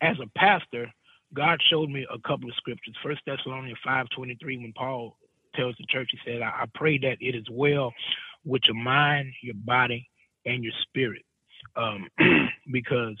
as 0.00 0.16
a 0.20 0.26
pastor, 0.36 0.92
God 1.34 1.60
showed 1.70 1.88
me 1.88 2.04
a 2.12 2.18
couple 2.28 2.48
of 2.48 2.56
scriptures. 2.56 2.96
First 3.00 3.20
Thessalonians 3.26 3.78
five 3.84 4.06
twenty 4.14 4.36
three, 4.42 4.58
when 4.58 4.72
Paul 4.72 5.16
tells 5.54 5.76
the 5.78 5.86
church, 5.88 6.10
he 6.12 6.18
said, 6.24 6.42
I, 6.42 6.62
I 6.62 6.64
pray 6.74 6.98
that 6.98 7.18
it 7.20 7.34
is 7.34 7.46
well 7.50 7.92
with 8.44 8.62
your 8.66 8.76
mind, 8.76 9.32
your 9.42 9.54
body, 9.56 10.08
and 10.46 10.64
your 10.64 10.72
spirit. 10.82 11.22
Um, 11.76 12.08
because 12.72 13.16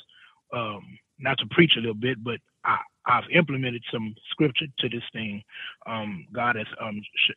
um, 0.52 0.82
not 1.18 1.38
to 1.38 1.46
preach 1.50 1.72
a 1.76 1.80
little 1.80 1.94
bit, 1.94 2.22
but 2.22 2.38
I, 2.64 2.78
have 3.06 3.24
implemented 3.32 3.82
some 3.92 4.14
scripture 4.30 4.66
to 4.78 4.88
this 4.88 5.02
thing. 5.12 5.42
Um, 5.86 6.26
God 6.32 6.56
has 6.56 6.66
um, 6.80 7.00
sh- 7.16 7.32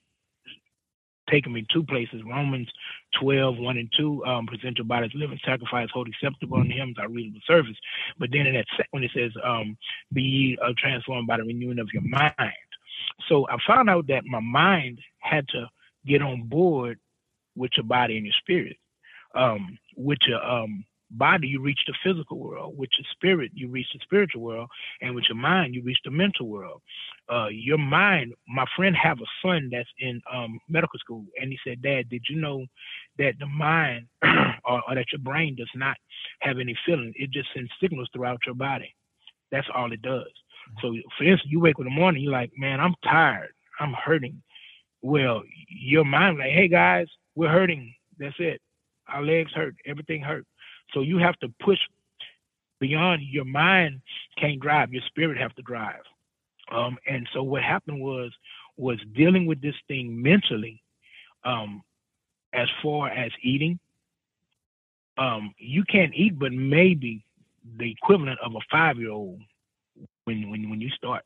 taken 1.29 1.53
me 1.53 1.65
two 1.73 1.83
places 1.83 2.21
Romans 2.25 2.69
12, 3.19 3.57
1 3.57 3.77
and 3.77 3.91
2. 3.97 4.25
Um, 4.25 4.47
present 4.47 4.77
your 4.77 4.85
body 4.85 5.07
as 5.07 5.11
living 5.15 5.39
sacrifice, 5.45 5.89
hold 5.93 6.07
acceptable 6.09 6.59
unto 6.59 6.73
Him, 6.75 6.89
as 6.91 7.01
our 7.01 7.09
reasonable 7.09 7.41
service. 7.47 7.77
But 8.19 8.29
then 8.31 8.47
in 8.47 8.55
that 8.55 8.65
second 8.77 9.03
it 9.03 9.11
says, 9.15 9.31
um, 9.43 9.77
Be 10.13 10.57
uh, 10.63 10.73
transformed 10.77 11.27
by 11.27 11.37
the 11.37 11.43
renewing 11.43 11.79
of 11.79 11.89
your 11.93 12.03
mind. 12.03 12.33
So 13.29 13.47
I 13.49 13.57
found 13.67 13.89
out 13.89 14.07
that 14.07 14.25
my 14.25 14.39
mind 14.39 14.99
had 15.19 15.47
to 15.49 15.67
get 16.05 16.21
on 16.21 16.43
board 16.43 16.99
with 17.55 17.71
your 17.77 17.85
body 17.85 18.17
and 18.17 18.25
your 18.25 18.35
spirit. 18.39 18.77
Um, 19.35 19.77
with 19.97 20.19
your 20.27 20.43
um, 20.43 20.85
body, 21.11 21.47
you 21.47 21.61
reach 21.61 21.79
the 21.87 21.93
physical 22.03 22.39
world. 22.39 22.77
With 22.77 22.89
your 22.97 23.05
spirit, 23.11 23.51
you 23.53 23.69
reach 23.69 23.87
the 23.93 23.99
spiritual 24.03 24.41
world, 24.41 24.69
and 25.01 25.15
with 25.15 25.25
your 25.29 25.37
mind, 25.37 25.75
you 25.75 25.83
reach 25.83 25.99
the 26.05 26.11
mental 26.11 26.47
world. 26.47 26.81
Uh, 27.31 27.47
your 27.51 27.77
mind. 27.77 28.33
My 28.47 28.65
friend 28.75 28.95
have 28.95 29.19
a 29.19 29.47
son 29.47 29.69
that's 29.71 29.89
in 29.99 30.21
um, 30.33 30.59
medical 30.69 30.99
school, 30.99 31.25
and 31.41 31.51
he 31.51 31.59
said, 31.65 31.81
"Dad, 31.81 32.09
did 32.09 32.23
you 32.29 32.39
know 32.39 32.65
that 33.17 33.33
the 33.39 33.47
mind 33.47 34.07
or, 34.65 34.81
or 34.87 34.95
that 34.95 35.11
your 35.11 35.19
brain 35.21 35.55
does 35.55 35.71
not 35.75 35.97
have 36.41 36.59
any 36.59 36.77
feeling? 36.85 37.13
It 37.15 37.31
just 37.31 37.49
sends 37.53 37.71
signals 37.81 38.09
throughout 38.13 38.39
your 38.45 38.55
body. 38.55 38.93
That's 39.51 39.67
all 39.75 39.91
it 39.91 40.01
does." 40.01 40.31
So, 40.81 40.93
for 41.17 41.23
instance, 41.23 41.51
you 41.51 41.59
wake 41.59 41.75
up 41.75 41.81
in 41.81 41.85
the 41.85 41.91
morning, 41.91 42.23
you're 42.23 42.31
like, 42.31 42.51
man, 42.57 42.79
I'm 42.79 42.95
tired. 43.03 43.51
I'm 43.79 43.93
hurting. 43.93 44.41
Well, 45.01 45.43
your 45.69 46.05
mind, 46.05 46.39
like, 46.39 46.51
hey 46.51 46.67
guys, 46.67 47.07
we're 47.35 47.49
hurting. 47.51 47.93
That's 48.17 48.35
it. 48.39 48.61
Our 49.07 49.23
legs 49.23 49.51
hurt. 49.53 49.75
Everything 49.85 50.21
hurt. 50.21 50.45
So 50.93 51.01
you 51.01 51.17
have 51.17 51.37
to 51.39 51.49
push 51.63 51.77
beyond 52.79 53.21
your 53.23 53.45
mind 53.45 54.01
can't 54.37 54.59
drive. 54.59 54.93
Your 54.93 55.03
spirit 55.07 55.37
have 55.37 55.55
to 55.55 55.61
drive. 55.61 56.01
Um, 56.71 56.97
and 57.07 57.27
so 57.33 57.43
what 57.43 57.63
happened 57.63 58.01
was 58.01 58.31
was 58.77 58.99
dealing 59.15 59.45
with 59.45 59.61
this 59.61 59.75
thing 59.87 60.21
mentally. 60.21 60.81
Um, 61.43 61.83
as 62.53 62.67
far 62.81 63.09
as 63.09 63.31
eating, 63.43 63.79
um, 65.17 65.53
you 65.57 65.83
can't 65.83 66.13
eat, 66.15 66.37
but 66.39 66.51
maybe 66.51 67.23
the 67.77 67.91
equivalent 67.91 68.39
of 68.43 68.55
a 68.55 68.59
five 68.71 68.97
year 68.97 69.11
old 69.11 69.41
when 70.25 70.49
when 70.49 70.69
when 70.69 70.81
you 70.81 70.89
start, 70.89 71.23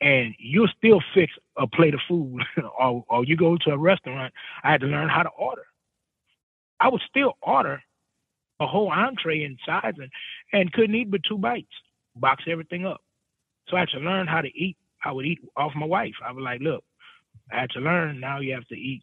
and 0.00 0.34
you'll 0.38 0.68
still 0.76 1.00
fix 1.14 1.32
a 1.56 1.66
plate 1.66 1.94
of 1.94 2.00
food, 2.08 2.42
or 2.78 3.04
or 3.08 3.24
you 3.24 3.36
go 3.36 3.56
to 3.56 3.70
a 3.70 3.78
restaurant. 3.78 4.34
I 4.62 4.72
had 4.72 4.80
to 4.80 4.86
learn 4.86 5.08
how 5.08 5.22
to 5.22 5.30
order. 5.30 5.64
I 6.80 6.88
would 6.88 7.02
still 7.08 7.34
order 7.42 7.82
a 8.58 8.66
whole 8.66 8.90
entree 8.90 9.42
in 9.42 9.56
size 9.64 9.94
and, 9.96 10.10
and 10.52 10.72
couldn't 10.72 10.94
eat 10.94 11.10
but 11.10 11.22
two 11.26 11.38
bites. 11.38 11.68
Box 12.14 12.44
everything 12.46 12.86
up. 12.86 13.00
So 13.68 13.76
I 13.76 13.80
had 13.80 13.88
to 13.90 14.00
learn 14.00 14.26
how 14.26 14.40
to 14.40 14.48
eat. 14.48 14.76
I 15.04 15.12
would 15.12 15.24
eat 15.24 15.40
off 15.56 15.72
my 15.74 15.86
wife. 15.86 16.14
I 16.24 16.32
was 16.32 16.42
like, 16.42 16.60
look, 16.60 16.84
I 17.50 17.60
had 17.60 17.70
to 17.70 17.80
learn. 17.80 18.20
Now 18.20 18.40
you 18.40 18.52
have 18.54 18.66
to 18.68 18.74
eat. 18.74 19.02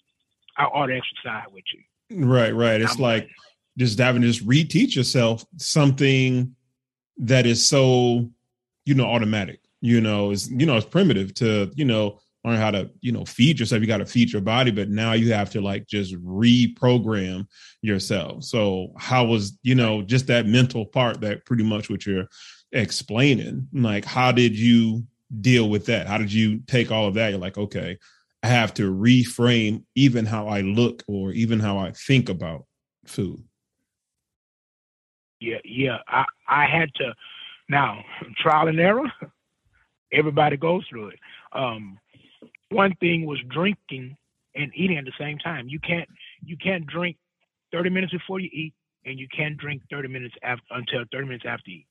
I 0.57 0.65
order 0.65 0.93
extra 0.93 1.17
side 1.23 1.45
with 1.51 1.63
you. 1.73 2.25
Right, 2.25 2.53
right. 2.53 2.81
It's 2.81 2.95
I'm 2.95 3.01
like, 3.01 3.23
like 3.23 3.31
just 3.77 3.99
having 3.99 4.21
to 4.21 4.27
just 4.27 4.47
reteach 4.47 4.95
yourself 4.95 5.45
something 5.57 6.55
that 7.17 7.45
is 7.45 7.67
so 7.67 8.29
you 8.87 8.95
know, 8.95 9.05
automatic. 9.05 9.59
You 9.81 10.01
know, 10.01 10.31
is 10.31 10.49
you 10.49 10.65
know, 10.65 10.77
it's 10.77 10.85
primitive 10.85 11.33
to, 11.35 11.71
you 11.75 11.85
know, 11.85 12.19
learn 12.43 12.57
how 12.57 12.71
to, 12.71 12.89
you 13.01 13.11
know, 13.11 13.25
feed 13.25 13.59
yourself. 13.59 13.81
You 13.81 13.87
got 13.87 13.97
to 13.97 14.05
feed 14.05 14.31
your 14.31 14.41
body, 14.41 14.71
but 14.71 14.89
now 14.89 15.13
you 15.13 15.33
have 15.33 15.49
to 15.51 15.61
like 15.61 15.87
just 15.87 16.15
reprogram 16.15 17.47
yourself. 17.81 18.45
So 18.45 18.93
how 18.97 19.25
was, 19.25 19.57
you 19.61 19.75
know, 19.75 20.01
just 20.01 20.27
that 20.27 20.47
mental 20.47 20.85
part 20.85 21.21
that 21.21 21.45
pretty 21.45 21.63
much 21.63 21.89
what 21.89 22.05
you're 22.05 22.27
explaining? 22.71 23.67
Like, 23.73 24.05
how 24.05 24.31
did 24.31 24.57
you 24.57 25.05
deal 25.41 25.69
with 25.69 25.85
that? 25.87 26.07
How 26.07 26.17
did 26.17 26.31
you 26.31 26.61
take 26.67 26.89
all 26.89 27.07
of 27.07 27.15
that? 27.15 27.29
You're 27.29 27.39
like, 27.39 27.57
okay, 27.57 27.97
I 28.41 28.47
have 28.47 28.73
to 28.75 28.91
reframe 28.91 29.83
even 29.95 30.25
how 30.25 30.47
I 30.47 30.61
look 30.61 31.03
or 31.07 31.33
even 31.33 31.59
how 31.59 31.77
I 31.77 31.91
think 31.91 32.29
about 32.29 32.65
food. 33.05 33.43
Yeah, 35.39 35.59
yeah. 35.63 35.97
I 36.07 36.23
I 36.47 36.65
had 36.65 36.93
to 36.95 37.13
now, 37.69 38.03
trial 38.37 38.67
and 38.67 38.79
error. 38.79 39.11
everybody 40.11 40.57
goes 40.57 40.85
through 40.89 41.09
it. 41.09 41.19
Um, 41.53 41.99
one 42.69 42.93
thing 42.99 43.25
was 43.25 43.39
drinking 43.49 44.15
and 44.55 44.71
eating 44.75 44.97
at 44.97 45.05
the 45.05 45.13
same 45.19 45.37
time. 45.37 45.67
You 45.67 45.79
can't 45.79 46.07
you 46.43 46.57
can't 46.57 46.85
drink 46.85 47.17
30 47.71 47.89
minutes 47.89 48.13
before 48.13 48.39
you 48.39 48.49
eat, 48.51 48.73
and 49.05 49.19
you 49.19 49.27
can't 49.35 49.57
drink 49.57 49.81
30 49.91 50.07
minutes 50.07 50.35
after 50.43 50.63
until 50.71 51.03
30 51.11 51.27
minutes 51.27 51.45
after 51.47 51.69
you 51.69 51.77
eat. 51.77 51.87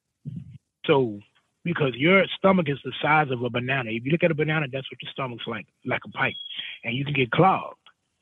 So 0.86 1.18
because 1.64 1.94
your 1.96 2.24
stomach 2.38 2.68
is 2.68 2.78
the 2.84 2.92
size 3.02 3.28
of 3.30 3.42
a 3.42 3.50
banana. 3.50 3.90
If 3.90 4.04
you 4.04 4.12
look 4.12 4.22
at 4.22 4.30
a 4.30 4.36
banana, 4.36 4.66
that's 4.72 4.90
what 4.90 5.02
your 5.02 5.10
stomach's 5.10 5.46
like, 5.48 5.66
like 5.84 6.02
a 6.06 6.10
pipe, 6.10 6.34
and 6.84 6.94
you 6.94 7.04
can 7.04 7.12
get 7.12 7.30
clogged. 7.32 7.76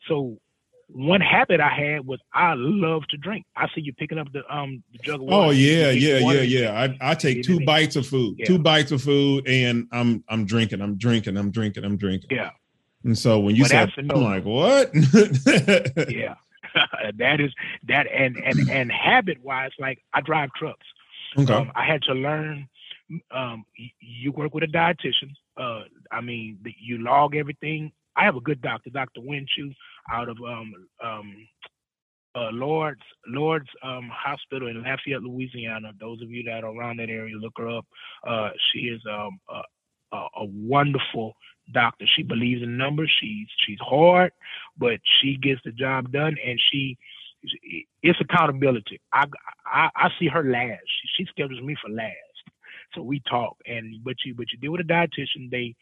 So 0.09 0.39
one 0.88 1.21
habit 1.21 1.61
I 1.61 1.69
had 1.69 2.07
was 2.07 2.21
I 2.33 2.55
love 2.57 3.07
to 3.09 3.17
drink. 3.17 3.47
I 3.57 3.69
see 3.75 3.81
you 3.81 3.93
picking 3.93 4.19
up 4.19 4.33
the 4.33 4.43
um 4.55 4.83
the 4.93 4.99
jug 4.99 5.21
of 5.21 5.26
water. 5.26 5.47
Oh 5.49 5.50
yeah, 5.50 5.91
yeah, 5.91 6.19
yeah, 6.19 6.41
yeah. 6.41 6.97
I, 7.00 7.12
I 7.12 7.14
take 7.14 7.43
two 7.43 7.64
bites 7.64 7.97
of 7.97 8.07
food, 8.07 8.37
yeah. 8.38 8.47
two 8.47 8.59
bites 8.59 8.93
of 8.93 9.03
food, 9.03 9.49
and 9.49 9.87
I'm 9.93 10.25
I'm 10.29 10.45
drinking, 10.45 10.81
I'm 10.81 10.97
drinking, 10.97 11.37
I'm 11.37 11.50
drinking, 11.50 11.85
I'm 11.85 11.97
drinking. 11.97 12.29
Yeah. 12.31 12.50
And 13.05 13.17
so 13.17 13.38
when 13.38 13.55
you 13.55 13.67
said, 13.67 13.93
I'm 13.99 14.09
like, 14.09 14.45
what? 14.45 14.91
yeah, 16.09 16.35
that 17.19 17.41
is 17.41 17.53
that, 17.88 18.07
and 18.11 18.37
and 18.37 18.71
and 18.71 18.93
habit 18.93 19.43
wise, 19.43 19.73
like 19.79 19.99
I 20.12 20.21
drive 20.21 20.50
trucks. 20.57 20.87
Okay. 21.38 21.53
Um, 21.53 21.73
I 21.75 21.85
had 21.85 22.03
to 22.03 22.14
learn. 22.14 22.69
Um, 23.31 23.67
you 24.00 24.33
work 24.33 24.55
with 24.55 24.64
a 24.64 24.67
dietitian. 24.67 25.33
Uh, 25.59 25.83
I 26.11 26.23
mean, 26.23 26.59
you 26.81 26.99
log 26.99 27.37
everything. 27.37 27.93
I 28.17 28.25
have 28.25 28.37
a 28.37 28.41
good 28.41 28.62
doctor, 28.62 28.91
Doctor 28.91 29.21
Winchu 29.21 29.75
out 30.11 30.29
of 30.29 30.37
um, 30.47 30.73
um, 31.03 31.49
uh, 32.37 32.51
Lourdes 32.53 33.01
Lourdes 33.27 33.69
um, 33.83 34.11
Hospital 34.13 34.69
in 34.69 34.83
Lafayette, 34.83 35.23
Louisiana. 35.23 35.93
Those 36.01 36.21
of 36.23 36.31
you 36.31 36.43
that 36.45 36.65
are 36.65 36.77
around 36.77 36.99
that 36.99 37.11
area, 37.11 37.37
look 37.37 37.53
her 37.57 37.69
up. 37.69 37.87
Uh, 38.27 38.51
she 38.73 38.81
is 38.81 39.01
um, 39.11 39.39
a, 39.49 40.17
a, 40.17 40.45
wonderful 40.45 41.35
doctor. 41.73 42.05
She 42.17 42.23
believes 42.23 42.63
in 42.63 42.77
numbers. 42.77 43.13
She's 43.21 43.47
she's 43.67 43.79
hard, 43.81 44.33
but 44.77 44.99
she 45.21 45.37
gets 45.37 45.61
the 45.65 45.73
job 45.73 46.13
done, 46.13 46.37
and 46.45 46.61
she 46.71 46.97
it's 48.03 48.21
accountability. 48.21 49.01
I 49.13 49.27
I, 49.67 49.89
I 49.95 50.09
see 50.19 50.29
her 50.29 50.45
last. 50.45 50.83
She, 50.87 51.25
she 51.25 51.29
schedules 51.31 51.63
me 51.63 51.77
for 51.81 51.91
last, 51.91 52.15
so 52.95 53.03
we 53.03 53.23
talk. 53.29 53.57
And 53.67 54.03
but 54.03 54.17
you 54.25 54.35
but 54.35 54.47
you 54.53 54.59
deal 54.59 54.73
with 54.73 54.81
a 54.81 54.85
dietitian. 54.85 55.51
They 55.51 55.75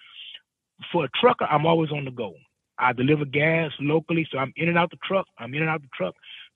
for 0.90 1.04
a 1.04 1.08
trucker, 1.20 1.44
I'm 1.44 1.66
always 1.66 1.92
on 1.92 2.04
the 2.04 2.10
go. 2.10 2.34
I 2.82 2.92
deliver 2.92 3.24
gas 3.24 3.70
locally, 3.80 4.26
so 4.30 4.38
I'm 4.38 4.52
in 4.56 4.68
and 4.68 4.76
out 4.76 4.90
the 4.90 4.98
truck. 5.04 5.26
I'm 5.38 5.54
in 5.54 5.62
and 5.62 5.70
out 5.70 5.82
the 5.82 5.88
truck. 5.96 6.14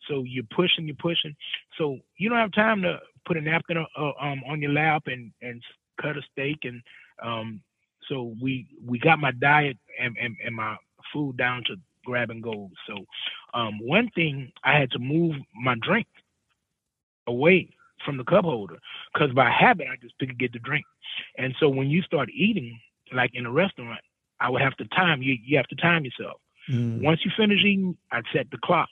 So 0.09 0.25
you're 0.27 0.45
pushing, 0.55 0.87
you're 0.87 0.97
pushing. 0.97 1.35
So 1.79 1.99
you 2.19 2.29
don't 2.29 2.39
have 2.39 2.53
time 2.53 2.83
to 2.83 2.99
put 3.27 3.37
a 3.37 3.41
napkin 3.41 3.79
uh, 3.79 4.11
um, 4.21 4.43
on 4.49 4.61
your 4.61 4.73
lap 4.73 5.05
and 5.07 5.33
and 5.41 5.63
cut 6.01 6.17
a 6.17 6.23
steak. 6.33 6.59
And 6.65 6.83
um, 7.23 7.61
so 8.09 8.35
we 8.41 8.67
we 8.85 8.99
got 8.99 9.19
my 9.19 9.33
diet 9.33 9.79
and, 10.01 10.17
and, 10.21 10.37
and 10.45 10.55
my 10.55 10.77
food 11.13 11.37
down 11.37 11.63
to 11.69 11.77
grab 12.05 12.31
and 12.31 12.43
go. 12.43 12.71
So 12.89 13.05
um, 13.55 13.79
one 13.81 14.11
thing 14.15 14.53
I 14.65 14.79
had 14.79 14.91
to 14.93 14.99
move 14.99 15.37
my 15.55 15.75
drink 15.81 16.07
away 17.27 17.71
from 18.05 18.17
the 18.17 18.25
cup 18.25 18.45
holder 18.45 18.77
because 19.13 19.33
by 19.33 19.51
habit 19.51 19.87
I 19.91 19.97
just 20.01 20.15
and 20.21 20.39
get 20.39 20.53
the 20.53 20.59
drink. 20.59 20.85
And 21.39 21.55
so 21.61 21.69
when 21.69 21.89
you 21.89 22.03
start 22.03 22.29
eating, 22.33 22.79
like 23.13 23.31
in 23.35 23.47
a 23.47 23.51
restaurant, 23.51 24.01
I 24.41 24.51
would 24.51 24.63
have 24.63 24.77
to 24.77 24.85
time 24.87 25.23
you. 25.23 25.37
You 25.45 25.57
have 25.57 25.69
to 25.69 25.77
time 25.77 26.05
yourself. 26.05 26.41
Mm. 26.71 27.03
Once 27.03 27.25
you 27.25 27.31
finish 27.37 27.61
eating, 27.61 27.97
I'd 28.13 28.25
set 28.33 28.51
the 28.51 28.59
clock. 28.65 28.89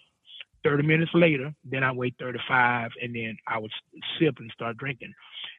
Thirty 0.63 0.83
minutes 0.83 1.11
later, 1.13 1.53
then 1.65 1.85
I 1.85 1.93
wait 1.93 2.15
thirty-five, 2.19 2.91
and 3.03 3.15
then 3.15 3.37
I 3.47 3.59
would 3.59 3.71
sip 4.19 4.37
and 4.39 4.51
start 4.53 4.79
drinking. 4.79 5.13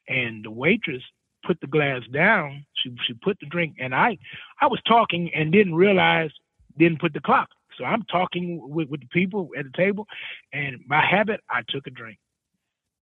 And 0.07 0.43
the 0.43 0.49
waitress 0.51 1.03
put 1.45 1.59
the 1.61 1.67
glass 1.67 2.01
down. 2.11 2.65
She 2.73 2.95
she 3.05 3.13
put 3.13 3.37
the 3.39 3.45
drink, 3.45 3.75
and 3.79 3.93
I 3.93 4.17
I 4.59 4.67
was 4.67 4.81
talking 4.87 5.29
and 5.35 5.51
didn't 5.51 5.75
realize 5.75 6.31
didn't 6.77 6.99
put 6.99 7.13
the 7.13 7.21
clock. 7.21 7.49
So 7.77 7.83
I'm 7.83 8.03
talking 8.03 8.61
with, 8.67 8.89
with 8.89 9.01
the 9.01 9.07
people 9.07 9.49
at 9.57 9.65
the 9.65 9.77
table, 9.77 10.07
and 10.53 10.77
by 10.87 11.01
habit 11.01 11.41
I 11.49 11.61
took 11.69 11.85
a 11.87 11.91
drink, 11.91 12.17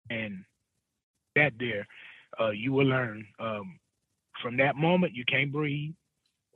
and 0.09 0.43
that 1.35 1.53
there, 1.59 1.87
uh, 2.39 2.51
you 2.51 2.71
will 2.73 2.85
learn. 2.85 3.25
Um, 3.39 3.79
from 4.43 4.57
that 4.57 4.75
moment, 4.75 5.13
you 5.13 5.23
can't 5.25 5.51
breathe. 5.51 5.93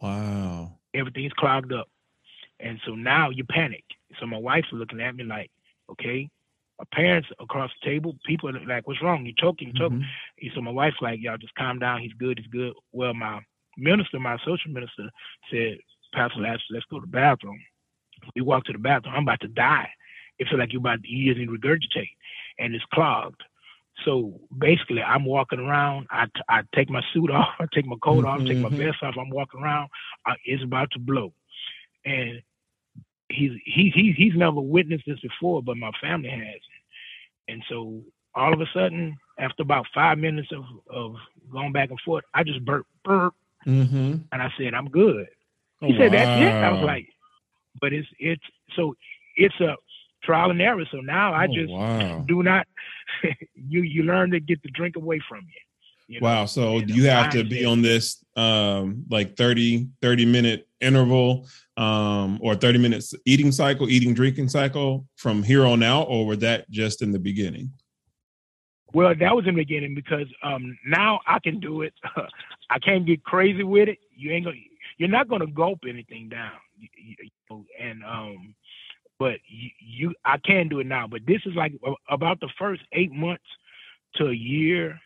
Wow. 0.04 0.80
Everything's 0.94 1.34
clogged 1.34 1.74
up. 1.74 1.88
And 2.60 2.80
so 2.86 2.94
now 2.94 3.30
you 3.30 3.44
panic. 3.46 3.84
So 4.20 4.26
my 4.26 4.38
wife's 4.38 4.68
looking 4.72 5.02
at 5.02 5.16
me 5.16 5.24
like, 5.24 5.50
okay. 5.92 6.30
My 6.80 6.86
parents 6.92 7.30
across 7.40 7.72
the 7.82 7.90
table, 7.90 8.16
people 8.26 8.50
are 8.50 8.66
like, 8.66 8.88
what's 8.88 9.02
wrong? 9.02 9.26
You 9.26 9.34
choking, 9.38 9.70
you 9.70 9.74
choking. 9.74 10.00
Mm-hmm. 10.00 10.48
So 10.56 10.62
my 10.62 10.72
wife's 10.72 10.98
like, 11.02 11.20
y'all 11.22 11.38
just 11.38 11.56
calm 11.56 11.80
down. 11.80 12.02
He's 12.02 12.14
good, 12.14 12.40
he's 12.40 12.48
good. 12.48 12.74
Well, 12.92 13.14
my 13.14 13.40
minister, 13.78 14.20
my 14.20 14.38
social 14.40 14.72
minister 14.72 15.10
said, 15.52 15.78
Pastor, 16.14 16.42
let's, 16.42 16.64
let's 16.72 16.86
go 16.90 17.00
to 17.00 17.06
the 17.06 17.12
bathroom. 17.12 17.60
We 18.36 18.42
walk 18.42 18.66
to 18.66 18.74
the 18.74 18.80
bathroom. 18.80 19.16
I'm 19.16 19.24
about 19.24 19.42
to 19.42 19.48
die. 19.48 19.90
It 20.40 20.48
feels 20.48 20.60
like 20.60 20.74
you're 20.74 20.80
about 20.80 21.04
to 21.04 21.08
eat 21.08 21.38
and 21.38 21.50
regurgitate. 21.50 22.10
And 22.60 22.74
it's 22.74 22.84
clogged. 22.94 23.42
So 24.06 24.40
basically, 24.58 25.02
I'm 25.02 25.26
walking 25.26 25.60
around. 25.60 26.08
I, 26.12 26.26
t- 26.26 26.42
I 26.50 26.62
take 26.76 26.90
my 26.90 27.02
suit 27.14 27.30
off, 27.32 27.50
I 27.60 27.66
take 27.74 27.86
my 27.86 27.96
coat 28.04 28.26
off, 28.26 28.40
mm-hmm. 28.40 28.48
take 28.48 28.58
my 28.58 28.70
mm-hmm. 28.70 28.78
vest 28.78 29.04
off. 29.04 29.16
I'm 29.20 29.30
walking 29.30 29.62
around. 29.62 29.90
I, 30.26 30.34
it's 30.46 30.64
about 30.64 30.92
to 30.92 31.00
blow, 31.00 31.34
and 32.06 32.42
he's 33.30 33.52
he, 33.66 33.92
he 33.94 34.14
he's 34.16 34.36
never 34.36 34.60
witnessed 34.60 35.06
this 35.08 35.20
before, 35.20 35.62
but 35.62 35.78
my 35.78 35.92
family 36.02 36.30
has. 36.30 36.62
And 37.48 37.64
so 37.70 38.02
all 38.36 38.54
of 38.54 38.62
a 38.62 38.66
sudden, 38.74 39.16
after 39.38 39.64
about 39.64 39.86
five 39.94 40.18
minutes 40.18 40.50
of 40.52 40.64
of 40.90 41.16
going 41.52 41.72
back 41.72 41.90
and 41.90 42.00
forth, 42.02 42.24
I 42.34 42.44
just 42.44 42.64
burp 42.66 42.86
burp, 43.04 43.34
mm-hmm. 43.66 44.16
and 44.32 44.42
I 44.42 44.52
said, 44.58 44.74
"I'm 44.74 44.90
good." 44.90 45.28
He 45.82 45.94
oh, 45.94 45.98
said, 45.98 46.14
wow. 46.14 46.18
"That's 46.18 46.42
it." 46.42 46.54
I 46.54 46.72
was 46.72 46.84
like, 46.84 47.08
"But 47.80 47.94
it's 47.94 48.08
it's 48.20 48.44
so 48.76 48.96
it's 49.36 49.60
a 49.60 49.76
trial 50.24 50.52
and 50.52 50.62
error. 50.62 50.84
So 50.92 50.98
now 50.98 51.34
I 51.34 51.46
oh, 51.46 51.54
just 51.54 51.72
wow. 51.72 52.24
do 52.28 52.44
not. 52.44 52.68
you 53.56 53.82
you 53.82 54.04
learn 54.04 54.32
to 54.32 54.40
get 54.40 54.62
the 54.64 54.70
drink 54.70 54.96
away 54.96 55.22
from 55.28 55.42
you. 55.42 56.16
you 56.16 56.22
know? 56.22 56.26
Wow. 56.26 56.46
So 56.46 56.78
and 56.78 56.90
you 56.90 57.08
have 57.08 57.32
to 57.34 57.44
be 57.44 57.66
on 57.66 57.82
this 57.82 58.24
um 58.36 59.06
like 59.10 59.38
30 59.38 59.88
30 60.02 60.26
minute 60.26 60.68
interval 60.82 61.48
um 61.78 62.40
or 62.42 62.56
30 62.56 62.80
minutes 62.80 63.14
eating 63.26 63.52
cycle, 63.52 63.90
eating 63.90 64.14
drinking 64.14 64.50
cycle 64.50 65.06
from 65.18 65.44
here 65.44 65.66
on 65.66 65.84
out, 65.84 66.08
or 66.10 66.26
were 66.26 66.36
that 66.38 66.70
just 66.72 67.02
in 67.02 67.12
the 67.12 67.20
beginning? 67.20 67.72
Well, 68.94 69.16
that 69.16 69.36
was 69.36 69.48
in 69.48 69.56
the 69.56 69.62
beginning 69.62 69.96
because 69.96 70.28
um 70.42 70.78
now 70.86 71.20
I 71.28 71.40
can 71.40 71.60
do 71.60 71.82
it. 71.82 71.94
I 72.70 72.80
can't 72.80 73.06
get 73.06 73.24
crazy 73.24 73.64
with 73.64 73.90
it. 73.90 74.00
You 74.16 74.32
ain't 74.32 74.46
gonna 74.46 74.58
you're 74.98 75.10
not 75.10 75.28
gonna 75.28 75.48
gulp 75.48 75.80
anything 75.88 76.30
down. 76.30 76.54
You, 76.78 76.88
you, 76.98 77.66
and 77.80 78.04
um 78.04 78.56
but 79.20 79.36
you, 79.48 79.70
you 79.80 80.14
I 80.26 80.38
can 80.38 80.68
do 80.68 80.80
it 80.80 80.88
now. 80.88 81.08
But 81.08 81.22
this 81.26 81.42
is 81.46 81.54
like 81.56 81.74
about 82.10 82.40
the 82.40 82.50
first 82.58 82.82
eight 82.94 83.12
months 83.12 83.44
to 84.16 84.28
a 84.28 84.34
year 84.34 85.00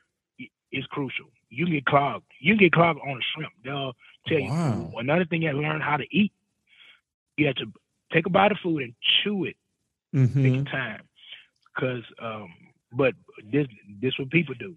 is 0.71 0.85
crucial. 0.87 1.27
You 1.49 1.65
can 1.65 1.75
get 1.75 1.85
clogged. 1.85 2.25
You 2.39 2.53
can 2.53 2.65
get 2.65 2.73
clogged 2.73 2.99
on 2.99 3.17
a 3.17 3.21
shrimp. 3.33 3.53
They'll 3.63 3.93
tell 4.27 4.41
wow. 4.41 4.89
you 4.91 4.99
another 4.99 5.25
thing 5.25 5.41
you 5.41 5.47
have 5.49 5.57
to 5.57 5.61
learn 5.61 5.81
how 5.81 5.97
to 5.97 6.05
eat. 6.11 6.33
You 7.37 7.47
have 7.47 7.55
to 7.55 7.65
take 8.11 8.25
a 8.25 8.29
bite 8.29 8.51
of 8.51 8.57
food 8.61 8.81
and 8.81 8.93
chew 9.23 9.45
it. 9.45 9.55
Mm-hmm. 10.15 10.43
Take 10.43 10.53
your 10.53 10.63
time. 10.65 11.01
Cause 11.77 12.03
um, 12.21 12.53
but 12.91 13.13
this 13.51 13.67
this 14.01 14.17
what 14.17 14.29
people 14.31 14.55
do. 14.57 14.75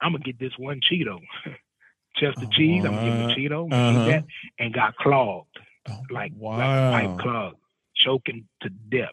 I'm 0.00 0.12
gonna 0.12 0.24
get 0.24 0.38
this 0.38 0.52
one 0.58 0.80
Cheeto. 0.80 1.20
Chester 2.16 2.46
oh, 2.46 2.50
cheese, 2.50 2.84
I'm 2.84 2.94
gonna 2.94 3.26
get 3.26 3.36
a 3.36 3.40
Cheeto, 3.40 3.70
uh-huh. 3.70 4.06
that, 4.06 4.24
and 4.58 4.72
got 4.72 4.96
clogged. 4.96 5.58
Oh, 5.88 6.00
like, 6.10 6.32
wow. 6.34 6.90
like 6.90 7.08
pipe 7.08 7.18
clogged 7.18 7.56
choking 8.06 8.46
to 8.62 8.70
death. 8.70 9.10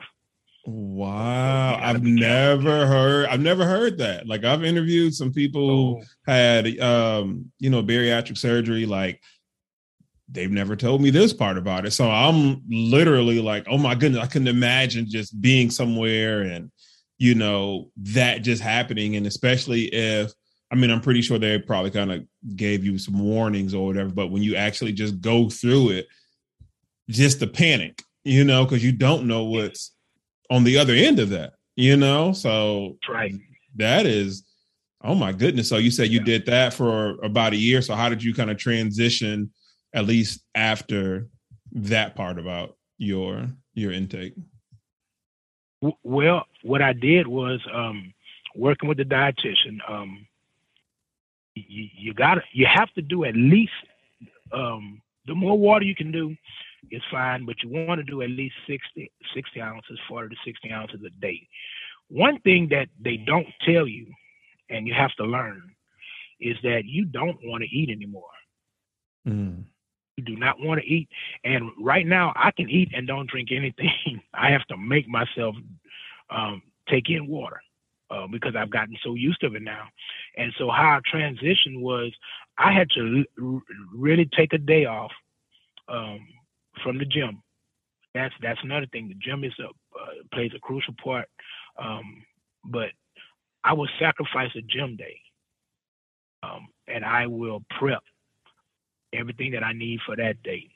Wow, 0.66 1.78
I've 1.82 2.04
never 2.04 2.88
heard. 2.88 3.26
I've 3.26 3.42
never 3.42 3.66
heard 3.66 3.98
that. 3.98 4.28
Like 4.28 4.46
I've 4.46 4.64
interviewed 4.64 5.14
some 5.14 5.34
people 5.34 5.70
oh. 5.70 5.96
who 5.96 6.04
had, 6.26 6.80
um, 6.80 7.52
you 7.60 7.70
know, 7.70 7.84
bariatric 7.84 8.38
surgery. 8.38 8.86
Like 8.86 9.22
they've 10.30 10.52
never 10.52 10.78
told 10.78 11.02
me 11.02 11.10
this 11.10 11.34
part 11.34 11.58
about 11.58 11.86
it. 11.86 11.92
So 11.92 12.10
I'm 12.10 12.62
literally 12.70 13.42
like, 13.42 13.68
oh 13.70 13.78
my 13.78 13.94
goodness, 13.94 14.24
I 14.24 14.28
couldn't 14.28 14.48
imagine 14.48 15.06
just 15.10 15.40
being 15.42 15.70
somewhere 15.70 16.42
and 16.44 16.72
you 17.18 17.36
know 17.36 17.90
that 17.98 18.42
just 18.42 18.62
happening. 18.62 19.18
And 19.18 19.28
especially 19.28 19.94
if, 19.94 20.32
I 20.72 20.76
mean, 20.76 20.92
I'm 20.92 21.02
pretty 21.02 21.22
sure 21.22 21.38
they 21.38 21.60
probably 21.60 21.92
kind 21.92 22.12
of 22.12 22.26
gave 22.56 22.86
you 22.86 22.98
some 22.98 23.20
warnings 23.20 23.74
or 23.74 23.86
whatever. 23.86 24.10
But 24.10 24.32
when 24.32 24.44
you 24.44 24.56
actually 24.56 24.94
just 24.94 25.20
go 25.20 25.50
through 25.50 25.90
it, 25.90 26.08
just 27.10 27.42
the 27.42 27.48
panic 27.48 28.02
you 28.24 28.44
know, 28.44 28.66
because 28.66 28.84
you 28.84 28.92
don't 28.92 29.28
know 29.28 29.44
what's 29.44 29.92
on 30.50 30.64
the 30.64 30.78
other 30.78 30.94
end 30.94 31.20
of 31.20 31.30
that, 31.30 31.54
you 31.76 31.98
know. 31.98 32.34
So 32.34 32.98
right. 33.10 33.34
that 33.76 34.06
is, 34.06 34.44
oh 35.04 35.16
my 35.16 35.32
goodness. 35.32 35.70
So 35.70 35.78
you 35.78 35.92
said 35.92 36.10
you 36.10 36.20
yeah. 36.20 36.26
did 36.26 36.46
that 36.48 36.74
for 36.74 37.20
about 37.24 37.54
a 37.54 37.58
year. 37.58 37.82
So 37.82 37.96
how 37.96 38.10
did 38.10 38.24
you 38.24 38.34
kind 38.34 38.50
of 38.50 38.58
transition, 38.58 39.52
at 39.94 40.06
least 40.06 40.44
after 40.56 41.28
that 41.74 42.16
part 42.16 42.40
about 42.40 42.78
your 42.98 43.48
your 43.74 43.92
intake? 43.92 44.34
Well, 46.04 46.46
what 46.62 46.82
I 46.82 46.94
did 46.94 47.28
was 47.28 47.60
um, 47.74 48.14
working 48.56 48.88
with 48.88 48.98
the 48.98 49.04
dietitian. 49.04 49.80
Um, 49.90 50.26
you, 51.56 51.90
you 51.96 52.14
got 52.14 52.38
you 52.54 52.66
have 52.66 52.92
to 52.94 53.02
do 53.02 53.26
at 53.26 53.36
least 53.36 53.74
um, 54.54 55.02
the 55.28 55.36
more 55.36 55.58
water 55.58 55.86
you 55.86 55.96
can 55.96 56.12
do 56.12 56.36
is 56.92 57.02
fine, 57.12 57.46
but 57.46 57.56
you 57.64 57.70
want 57.70 58.00
to 58.00 58.04
do 58.04 58.22
at 58.22 58.30
least 58.30 58.56
60, 58.68 59.12
60 59.36 59.62
ounces, 59.62 60.00
40 60.08 60.36
to 60.36 60.42
60 60.46 60.72
ounces 60.72 61.02
a 61.06 61.10
day. 61.22 61.48
One 62.10 62.40
thing 62.42 62.68
that 62.70 62.88
they 63.00 63.18
don't 63.18 63.48
tell 63.66 63.88
you, 63.88 64.08
and 64.70 64.88
you 64.88 64.94
have 64.94 65.14
to 65.16 65.24
learn, 65.24 65.62
is 66.40 66.58
that 66.64 66.84
you 66.86 67.06
don't 67.06 67.38
want 67.44 67.64
to 67.64 67.70
eat 67.76 67.90
anymore. 67.90 68.30
Mm. 69.28 69.64
You 70.18 70.24
do 70.24 70.36
not 70.36 70.60
want 70.60 70.82
to 70.82 70.88
eat. 70.88 71.10
And 71.44 71.72
right 71.80 72.06
now, 72.06 72.34
I 72.36 72.52
can 72.52 72.70
eat 72.70 72.90
and 72.94 73.08
don't 73.08 73.30
drink 73.30 73.50
anything. 73.52 74.22
I 74.34 74.52
have 74.52 74.66
to 74.68 74.78
make 74.78 75.08
myself 75.08 75.56
um, 76.30 76.62
take 76.90 77.10
in 77.10 77.28
water 77.28 77.62
uh, 78.12 78.28
because 78.28 78.56
I've 78.56 78.70
gotten 78.70 78.96
so 79.04 79.16
used 79.16 79.42
to 79.42 79.54
it 79.56 79.62
now. 79.62 79.88
And 80.38 80.54
so, 80.58 80.70
how 80.70 81.00
I 81.00 81.16
transitioned 81.16 81.82
was 81.82 82.12
I 82.58 82.72
had 82.72 82.90
to 82.92 83.24
l- 83.42 83.62
really 83.96 84.30
take 84.38 84.54
a 84.54 84.58
day 84.58 84.86
off 84.86 85.12
um, 85.88 86.20
from 86.84 86.98
the 86.98 87.06
gym. 87.06 87.42
That's 88.14 88.34
that's 88.42 88.60
another 88.64 88.86
thing. 88.92 89.08
The 89.08 89.16
gym 89.16 89.44
is 89.44 89.54
a 89.60 89.66
uh, 89.66 90.24
plays 90.34 90.52
a 90.56 90.60
crucial 90.60 90.94
part, 91.04 91.28
um, 91.82 92.24
but 92.66 92.90
I 93.64 93.74
will 93.74 93.88
sacrifice 94.00 94.52
a 94.56 94.62
gym 94.62 94.96
day, 94.98 95.18
um, 96.44 96.68
and 96.88 97.04
I 97.04 97.28
will 97.28 97.64
prep 97.80 98.04
everything 99.14 99.52
that 99.52 99.64
I 99.64 99.74
need 99.74 100.00
for 100.06 100.16
that 100.16 100.42
day, 100.44 100.70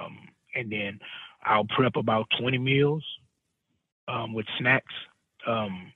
um, 0.00 0.18
and 0.54 0.72
then 0.72 0.98
I'll 1.44 1.66
prep 1.66 1.96
about 1.96 2.26
20 2.40 2.58
meals 2.58 3.04
um, 4.08 4.34
with 4.34 4.46
snacks, 4.58 4.94
um, 5.46 5.92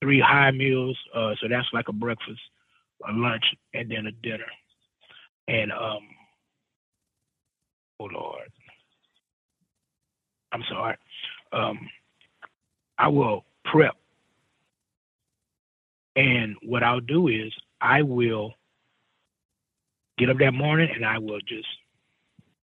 three 0.00 0.20
high 0.20 0.52
meals. 0.52 0.96
Uh, 1.14 1.34
so 1.40 1.48
that's 1.48 1.68
like 1.72 1.88
a 1.88 1.92
breakfast, 1.92 2.40
a 3.08 3.12
lunch, 3.12 3.44
and 3.74 3.90
then 3.90 4.06
a 4.06 4.12
dinner, 4.12 4.50
and 5.48 5.72
um, 5.72 6.08
oh 8.00 8.04
Lord, 8.04 8.50
I'm 10.52 10.62
sorry. 10.68 10.96
Um, 11.52 11.88
I 12.98 13.08
will 13.08 13.44
prep. 13.64 13.94
And 16.16 16.56
what 16.62 16.82
I'll 16.82 17.00
do 17.00 17.28
is 17.28 17.52
I 17.80 18.02
will 18.02 18.54
get 20.18 20.30
up 20.30 20.38
that 20.38 20.52
morning 20.52 20.90
and 20.92 21.04
I 21.04 21.18
will 21.18 21.40
just 21.40 21.68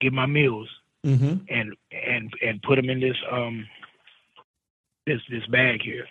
get 0.02 0.12
my 0.12 0.26
meals 0.26 0.68
mm-hmm. 1.06 1.38
and 1.50 1.74
and 1.92 2.34
and 2.42 2.62
put 2.62 2.76
them 2.76 2.90
in 2.90 3.00
this 3.00 3.16
um 3.32 3.66
this 5.06 5.22
this 5.30 5.46
bag 5.48 5.82
here. 5.82 6.08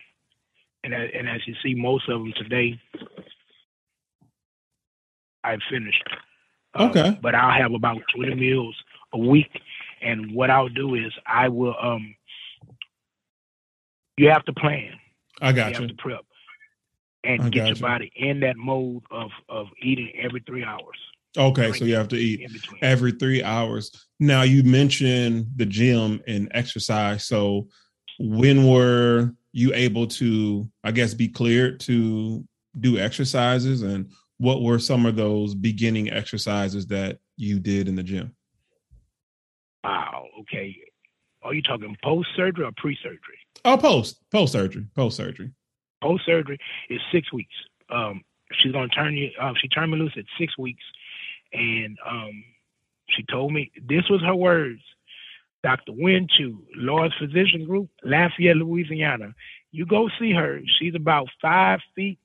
And 0.83 0.95
and 0.95 1.29
as 1.29 1.47
you 1.47 1.55
see, 1.63 1.75
most 1.75 2.09
of 2.09 2.21
them 2.21 2.33
today, 2.37 2.81
I've 5.45 5.61
finished. 5.71 6.05
Okay. 6.79 7.01
Um, 7.01 7.19
but 7.23 7.35
I'll 7.35 7.59
have 7.59 7.73
about 7.73 8.03
20 8.15 8.35
meals 8.35 8.77
a 9.13 9.19
week. 9.19 9.51
And 10.03 10.35
what 10.35 10.51
I'll 10.51 10.69
do 10.69 10.95
is 10.95 11.13
I 11.27 11.49
will 11.49 11.75
um 11.81 12.15
you 14.17 14.31
have 14.31 14.45
to 14.45 14.53
plan. 14.53 14.93
I 15.41 15.53
got 15.53 15.67
you. 15.67 15.75
You 15.75 15.81
have 15.89 15.97
to 15.97 16.03
prep 16.03 16.25
and 17.27 17.43
I 17.43 17.49
get 17.49 17.67
your 17.67 17.77
you. 17.77 17.83
body 17.83 18.13
in 18.17 18.41
that 18.41 18.57
mode 18.57 19.03
of 19.11 19.31
of 19.49 19.67
eating 19.83 20.13
every 20.19 20.43
three 20.47 20.65
hours. 20.65 20.97
Okay, 21.37 21.73
so 21.73 21.85
you 21.85 21.95
have 21.97 22.09
to 22.09 22.17
eat 22.17 22.51
every 22.81 23.13
three 23.13 23.43
hours. 23.43 23.91
Now 24.19 24.43
you 24.43 24.63
mentioned 24.63 25.49
the 25.57 25.67
gym 25.67 26.23
and 26.27 26.49
exercise. 26.53 27.27
So 27.27 27.69
when 28.19 28.67
were 28.67 29.35
you 29.53 29.75
able 29.75 30.07
to, 30.07 30.69
I 30.83 30.93
guess, 30.93 31.13
be 31.13 31.29
cleared 31.29 31.81
to 31.81 32.45
do 32.79 32.99
exercises, 32.99 33.83
and 33.83 34.11
what 34.39 34.63
were 34.63 34.79
some 34.79 35.05
of 35.05 35.17
those 35.17 35.55
beginning 35.55 36.11
exercises 36.11 36.87
that 36.89 37.19
you 37.37 37.59
did 37.59 37.89
in 37.89 37.97
the 37.97 38.03
gym? 38.03 38.36
Wow. 39.87 40.27
Okay. 40.41 40.77
Are 41.43 41.55
you 41.55 41.63
talking 41.63 41.97
post 42.03 42.29
surgery 42.35 42.65
or 42.65 42.73
pre 42.77 42.97
surgery? 43.01 43.39
Oh, 43.65 43.77
post 43.77 44.19
post 44.33 44.53
surgery. 44.53 44.87
Post 44.97 45.17
surgery. 45.17 45.53
Post 46.03 46.25
surgery 46.27 46.59
is 46.91 47.01
six 47.13 47.33
weeks. 47.33 47.55
Um, 47.89 48.23
she's 48.53 48.73
gonna 48.73 48.89
turn 48.89 49.15
you. 49.15 49.31
Uh, 49.41 49.53
she 49.61 49.69
turned 49.69 49.93
me 49.93 49.99
loose 49.99 50.15
at 50.17 50.25
six 50.39 50.59
weeks, 50.59 50.83
and 51.53 51.97
um, 52.05 52.45
she 53.11 53.23
told 53.31 53.53
me 53.53 53.71
this 53.89 54.03
was 54.11 54.23
her 54.23 54.35
words. 54.35 54.81
Dr. 55.63 55.93
Wen 55.93 56.27
Chu, 56.29 56.63
Lourdes 56.77 57.15
Physician 57.19 57.65
Group, 57.67 57.89
Lafayette, 58.05 58.57
Louisiana. 58.57 59.35
You 59.73 59.87
go 59.87 60.09
see 60.19 60.33
her. 60.33 60.61
She's 60.79 60.95
about 60.95 61.29
five 61.41 61.81
feet 61.95 62.19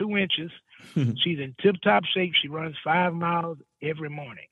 two 0.00 0.16
inches. 0.16 0.50
She's 0.94 1.38
in 1.38 1.54
tip 1.60 1.76
top 1.82 2.04
shape. 2.04 2.32
She 2.40 2.48
runs 2.48 2.76
five 2.82 3.12
miles 3.12 3.58
every 3.82 4.08
morning 4.08 4.46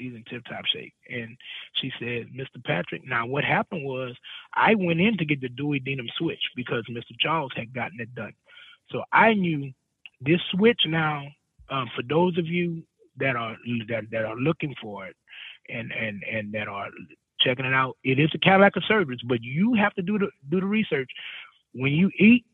she's 0.00 0.14
in 0.14 0.24
tip 0.28 0.44
top 0.44 0.64
shape. 0.66 0.92
And 1.08 1.36
she 1.74 1.92
said, 1.98 2.28
Mr. 2.34 2.62
Patrick, 2.64 3.02
now 3.06 3.26
what 3.26 3.44
happened 3.44 3.84
was 3.84 4.14
I 4.54 4.74
went 4.74 5.00
in 5.00 5.16
to 5.18 5.24
get 5.24 5.40
the 5.40 5.48
duodenum 5.48 6.08
switch 6.16 6.42
because 6.56 6.84
Mr. 6.90 7.12
Charles 7.18 7.52
had 7.54 7.74
gotten 7.74 8.00
it 8.00 8.14
done. 8.14 8.32
So 8.90 9.02
I 9.12 9.34
knew 9.34 9.70
this 10.20 10.40
switch 10.52 10.80
now, 10.86 11.22
um, 11.70 11.90
for 11.94 12.02
those 12.02 12.36
of 12.38 12.46
you 12.46 12.82
that 13.18 13.36
are 13.36 13.56
that, 13.88 14.04
that 14.10 14.24
are 14.24 14.36
looking 14.36 14.74
for 14.80 15.06
it 15.06 15.16
and, 15.68 15.92
and, 15.92 16.22
and 16.30 16.52
that 16.52 16.68
are 16.68 16.88
checking 17.40 17.64
it 17.64 17.74
out, 17.74 17.96
it 18.02 18.18
is 18.18 18.30
a 18.34 18.38
Cadillac 18.38 18.76
of 18.76 18.82
surgeries, 18.90 19.20
but 19.28 19.42
you 19.42 19.74
have 19.74 19.94
to 19.94 20.02
do 20.02 20.18
the 20.18 20.28
do 20.50 20.60
the 20.60 20.66
research. 20.66 21.10
When 21.72 21.92
you 21.92 22.10
eat, 22.18 22.44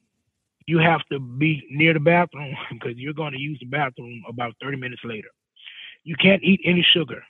you 0.66 0.78
have 0.78 1.00
to 1.10 1.18
be 1.18 1.66
near 1.70 1.94
the 1.94 2.00
bathroom 2.00 2.54
because 2.72 2.96
you're 2.96 3.14
going 3.14 3.32
to 3.32 3.40
use 3.40 3.58
the 3.60 3.66
bathroom 3.66 4.22
about 4.28 4.54
30 4.60 4.76
minutes 4.76 5.02
later. 5.04 5.28
You 6.04 6.16
can't 6.16 6.42
eat 6.42 6.60
any 6.64 6.86
sugar 6.92 7.22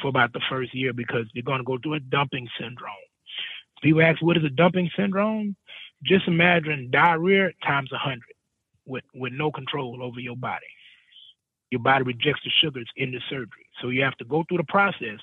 for 0.00 0.08
about 0.08 0.32
the 0.32 0.40
first 0.50 0.74
year 0.74 0.92
because 0.92 1.26
you're 1.32 1.42
going 1.42 1.58
to 1.58 1.64
go 1.64 1.78
through 1.82 1.94
a 1.94 2.00
dumping 2.00 2.48
syndrome. 2.58 2.92
People 3.82 4.02
ask, 4.02 4.22
what 4.22 4.36
is 4.36 4.44
a 4.44 4.50
dumping 4.50 4.90
syndrome? 4.96 5.56
Just 6.02 6.28
imagine 6.28 6.90
diarrhea 6.90 7.50
times 7.64 7.90
100 7.90 8.20
with, 8.86 9.04
with 9.14 9.32
no 9.32 9.50
control 9.50 10.02
over 10.02 10.20
your 10.20 10.36
body. 10.36 10.66
Your 11.70 11.80
body 11.80 12.04
rejects 12.04 12.40
the 12.44 12.50
sugars 12.62 12.88
in 12.96 13.10
the 13.10 13.20
surgery. 13.28 13.66
So 13.80 13.88
you 13.88 14.02
have 14.02 14.16
to 14.18 14.24
go 14.24 14.44
through 14.48 14.58
the 14.58 14.64
process. 14.64 15.18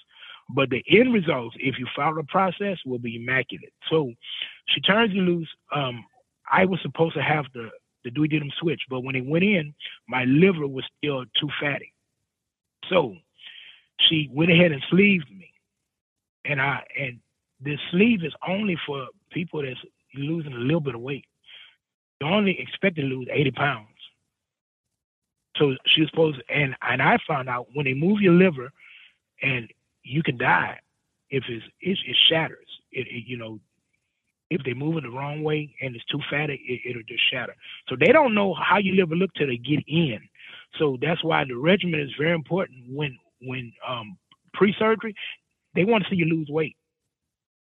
But 0.50 0.70
the 0.70 0.84
end 0.90 1.14
results, 1.14 1.56
if 1.60 1.80
you 1.80 1.88
follow 1.96 2.16
the 2.16 2.24
process, 2.24 2.78
will 2.86 3.00
be 3.00 3.16
immaculate. 3.16 3.74
So 3.90 4.12
she 4.68 4.82
turns 4.82 5.14
you 5.14 5.22
loose. 5.22 5.50
Um, 5.74 6.04
I 6.52 6.66
was 6.66 6.80
supposed 6.82 7.16
to 7.16 7.22
have 7.24 7.46
the, 7.54 7.70
the 8.04 8.12
duodenum 8.12 8.52
switch, 8.60 8.82
but 8.90 9.02
when 9.02 9.16
it 9.16 9.26
went 9.26 9.46
in, 9.46 9.74
my 10.08 10.26
liver 10.26 10.68
was 10.68 10.84
still 10.98 11.24
too 11.40 11.50
fatty. 11.62 11.94
So 12.90 13.16
she 14.10 14.30
went 14.32 14.52
ahead 14.52 14.72
and 14.72 14.84
sleeved 14.90 15.30
me. 15.30 15.52
And 16.46 16.62
I 16.62 16.84
and 17.00 17.20
this 17.62 17.80
sleeve 17.92 18.24
is 18.24 18.34
only 18.48 18.78
for 18.86 19.08
people 19.32 19.62
that's 19.62 19.80
losing 20.16 20.54
a 20.54 20.58
little 20.58 20.82
bit 20.82 20.96
of 20.96 21.02
weight. 21.02 21.26
You 22.22 22.28
only 22.28 22.60
expect 22.60 22.98
to 22.98 23.02
lose 23.02 23.28
80 23.32 23.52
pounds. 23.52 23.88
So 25.58 25.76
she 25.88 26.02
was 26.02 26.10
supposed 26.10 26.42
and 26.50 26.76
and 26.82 27.02
I 27.02 27.18
found 27.28 27.50
out 27.50 27.68
when 27.74 27.86
they 27.86 27.94
move 27.94 28.22
your 28.22 28.34
liver, 28.34 28.72
and 29.42 29.72
you 30.04 30.24
can 30.24 30.38
die 30.38 30.80
if 31.30 31.44
it's 31.48 31.66
it, 31.82 31.98
it 32.06 32.18
shatters. 32.30 32.68
It, 32.92 33.08
it, 33.08 33.24
you 33.28 33.38
know 33.38 33.60
if 34.54 34.64
they 34.64 34.74
move 34.74 34.98
it 34.98 35.04
the 35.04 35.10
wrong 35.10 35.44
way 35.44 35.74
and 35.82 35.96
it's 35.96 36.06
too 36.06 36.20
fatty, 36.30 36.82
it, 36.86 36.96
will 36.96 37.04
just 37.08 37.24
shatter. 37.32 37.56
So 37.90 37.96
they 38.00 38.12
don't 38.12 38.36
know 38.36 38.54
how 38.54 38.78
your 38.78 38.96
liver 38.96 39.16
look 39.16 39.34
till 39.34 39.48
they 39.48 39.58
get 39.58 39.84
in. 39.88 40.20
So 40.78 40.98
that's 41.02 41.24
why 41.24 41.44
the 41.46 41.56
regimen 41.56 42.00
is 42.00 42.12
very 42.20 42.34
important 42.34 42.84
when 42.90 43.18
when 43.44 43.72
um, 43.88 44.18
pre-surgery, 44.54 45.16
they 45.76 45.86
want 45.86 46.04
to 46.04 46.10
see 46.10 46.16
you 46.16 46.26
lose 46.26 46.50
weight, 46.50 46.76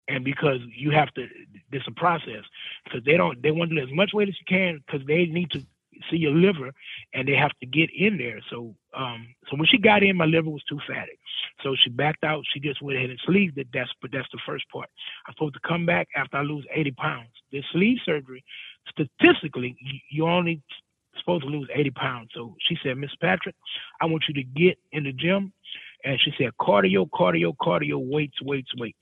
and 0.08 0.24
because 0.24 0.58
you 0.74 0.90
have 0.90 1.12
to, 1.14 1.26
there's 1.70 1.84
a 1.86 1.92
process 1.92 2.44
because 2.84 3.04
they 3.04 3.16
don't, 3.16 3.42
they 3.42 3.50
want 3.50 3.70
to 3.70 3.76
lose 3.76 3.88
as 3.90 3.96
much 3.96 4.10
weight 4.14 4.28
as 4.28 4.34
you 4.38 4.46
can 4.48 4.82
because 4.86 5.06
they 5.06 5.26
need 5.26 5.50
to 5.50 5.62
see 6.10 6.16
your 6.16 6.32
liver, 6.32 6.70
and 7.14 7.26
they 7.26 7.34
have 7.34 7.50
to 7.60 7.66
get 7.66 7.90
in 7.96 8.18
there. 8.18 8.40
So, 8.50 8.74
um, 8.96 9.26
so 9.50 9.56
when 9.56 9.66
she 9.66 9.78
got 9.78 10.02
in, 10.02 10.16
my 10.16 10.26
liver 10.26 10.48
was 10.50 10.62
too 10.68 10.78
fatty, 10.86 11.18
so 11.62 11.74
she 11.82 11.90
backed 11.90 12.24
out. 12.24 12.44
She 12.52 12.60
just 12.60 12.80
went 12.82 12.98
ahead 12.98 13.10
and 13.10 13.20
sleeved 13.26 13.58
it. 13.58 13.68
That's 13.72 13.90
but 14.00 14.12
that's 14.12 14.28
the 14.32 14.38
first 14.46 14.64
part. 14.70 14.88
I'm 15.26 15.34
supposed 15.34 15.54
to 15.54 15.68
come 15.68 15.86
back 15.86 16.08
after 16.16 16.36
I 16.36 16.42
lose 16.42 16.64
80 16.72 16.92
pounds. 16.92 17.30
This 17.52 17.64
sleeve 17.72 17.98
surgery, 18.04 18.44
statistically, 18.90 19.76
you 20.10 20.26
only 20.26 20.62
supposed 21.18 21.44
to 21.44 21.48
lose 21.50 21.68
80 21.74 21.90
pounds. 21.90 22.30
So 22.34 22.54
she 22.68 22.76
said, 22.82 22.96
Miss 22.96 23.10
Patrick, 23.20 23.54
I 24.00 24.06
want 24.06 24.24
you 24.28 24.34
to 24.34 24.42
get 24.42 24.78
in 24.92 25.04
the 25.04 25.12
gym. 25.12 25.52
And 26.04 26.18
she 26.20 26.32
said, 26.38 26.50
cardio, 26.60 27.08
cardio, 27.10 27.54
cardio, 27.60 27.98
weights, 27.98 28.40
weights, 28.42 28.70
weights. 28.76 28.98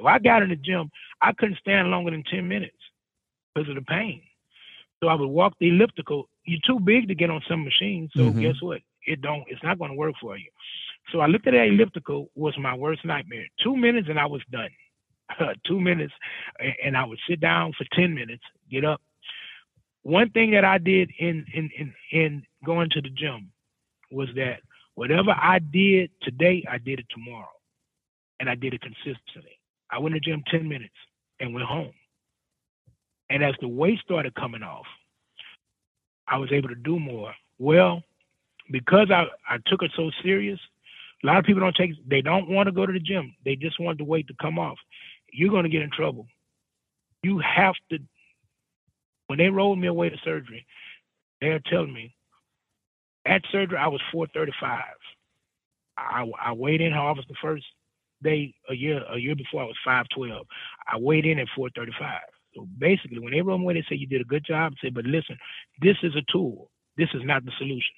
So 0.00 0.06
I 0.06 0.18
got 0.18 0.42
in 0.42 0.50
the 0.50 0.56
gym. 0.56 0.90
I 1.20 1.32
couldn't 1.32 1.58
stand 1.58 1.88
longer 1.88 2.10
than 2.10 2.22
10 2.22 2.46
minutes 2.46 2.76
because 3.54 3.68
of 3.68 3.74
the 3.74 3.82
pain. 3.82 4.22
So 5.02 5.08
I 5.08 5.14
would 5.14 5.28
walk 5.28 5.54
the 5.58 5.68
elliptical. 5.68 6.28
You're 6.44 6.60
too 6.66 6.80
big 6.80 7.08
to 7.08 7.14
get 7.14 7.30
on 7.30 7.42
some 7.48 7.64
machines. 7.64 8.10
So 8.14 8.22
mm-hmm. 8.22 8.40
guess 8.40 8.60
what? 8.60 8.80
It 9.06 9.20
don't, 9.20 9.44
it's 9.48 9.62
not 9.62 9.78
going 9.78 9.90
to 9.90 9.96
work 9.96 10.14
for 10.20 10.36
you. 10.36 10.50
So 11.12 11.20
I 11.20 11.26
looked 11.26 11.46
at 11.46 11.52
that 11.52 11.68
elliptical 11.68 12.30
was 12.34 12.56
my 12.58 12.74
worst 12.74 13.04
nightmare. 13.04 13.46
Two 13.62 13.76
minutes 13.76 14.08
and 14.08 14.18
I 14.18 14.26
was 14.26 14.42
done. 14.50 14.70
Two 15.66 15.80
minutes 15.80 16.12
and 16.84 16.96
I 16.96 17.04
would 17.04 17.18
sit 17.28 17.40
down 17.40 17.72
for 17.76 17.84
10 17.94 18.14
minutes, 18.14 18.42
get 18.70 18.84
up, 18.84 19.00
one 20.06 20.30
thing 20.30 20.52
that 20.52 20.64
I 20.64 20.78
did 20.78 21.10
in 21.18 21.44
in 21.52 21.68
in, 21.76 21.94
in 22.12 22.42
going 22.64 22.90
to 22.90 23.00
the 23.02 23.10
gym 23.10 23.50
was 24.12 24.28
that 24.36 24.60
whatever 24.96 25.30
I 25.30 25.60
did 25.60 26.10
today, 26.22 26.64
I 26.68 26.78
did 26.78 26.98
it 26.98 27.06
tomorrow, 27.10 27.48
and 28.40 28.50
I 28.50 28.56
did 28.56 28.74
it 28.74 28.82
consistently. 28.82 29.60
I 29.90 30.00
went 30.00 30.14
to 30.14 30.20
the 30.20 30.24
gym 30.24 30.42
ten 30.50 30.68
minutes 30.68 30.94
and 31.38 31.54
went 31.54 31.66
home. 31.66 31.92
And 33.30 33.44
as 33.44 33.54
the 33.60 33.68
weight 33.68 34.00
started 34.00 34.34
coming 34.34 34.62
off, 34.62 34.86
I 36.26 36.38
was 36.38 36.50
able 36.52 36.68
to 36.70 36.74
do 36.74 36.98
more. 36.98 37.34
Well, 37.58 38.02
because 38.70 39.10
I, 39.10 39.26
I 39.48 39.58
took 39.66 39.82
it 39.82 39.92
so 39.94 40.10
serious, 40.22 40.58
a 41.22 41.26
lot 41.26 41.38
of 41.38 41.44
people 41.44 41.60
don't 41.60 41.76
take 41.76 41.92
they 42.08 42.20
don't 42.20 42.48
want 42.48 42.66
to 42.66 42.72
go 42.72 42.86
to 42.86 42.92
the 42.92 42.98
gym. 42.98 43.34
They 43.44 43.56
just 43.56 43.78
want 43.78 43.98
the 43.98 44.04
weight 44.04 44.26
to 44.28 44.34
come 44.40 44.58
off. 44.58 44.78
You're 45.32 45.52
gonna 45.52 45.68
get 45.68 45.82
in 45.82 45.90
trouble. 45.90 46.26
You 47.22 47.38
have 47.38 47.74
to 47.90 47.98
when 49.28 49.38
they 49.38 49.48
rolled 49.48 49.78
me 49.78 49.88
away 49.88 50.08
to 50.08 50.16
surgery, 50.24 50.66
they're 51.40 51.60
telling 51.60 51.92
me 51.92 52.15
at 53.26 53.42
surgery 53.50 53.78
I 53.78 53.88
was 53.88 54.00
435. 54.12 54.82
I, 55.98 56.30
I 56.42 56.52
weighed 56.52 56.80
in 56.80 56.92
office 56.92 57.24
the 57.28 57.34
first 57.40 57.64
day 58.22 58.54
a 58.70 58.74
year 58.74 59.02
a 59.12 59.18
year 59.18 59.34
before 59.34 59.62
I 59.62 59.66
was 59.66 59.76
512. 59.84 60.46
I 60.86 60.98
weighed 60.98 61.26
in 61.26 61.38
at 61.38 61.48
435. 61.56 62.20
So 62.54 62.66
basically, 62.78 63.18
when 63.18 63.32
me 63.32 63.40
away, 63.40 63.74
they 63.74 63.84
say 63.88 63.96
you 63.96 64.06
did 64.06 64.22
a 64.22 64.24
good 64.24 64.44
job. 64.44 64.72
I 64.72 64.86
said, 64.86 64.94
but 64.94 65.04
listen, 65.04 65.36
this 65.82 65.96
is 66.02 66.14
a 66.16 66.32
tool. 66.32 66.70
This 66.96 67.08
is 67.14 67.22
not 67.24 67.44
the 67.44 67.52
solution. 67.58 67.94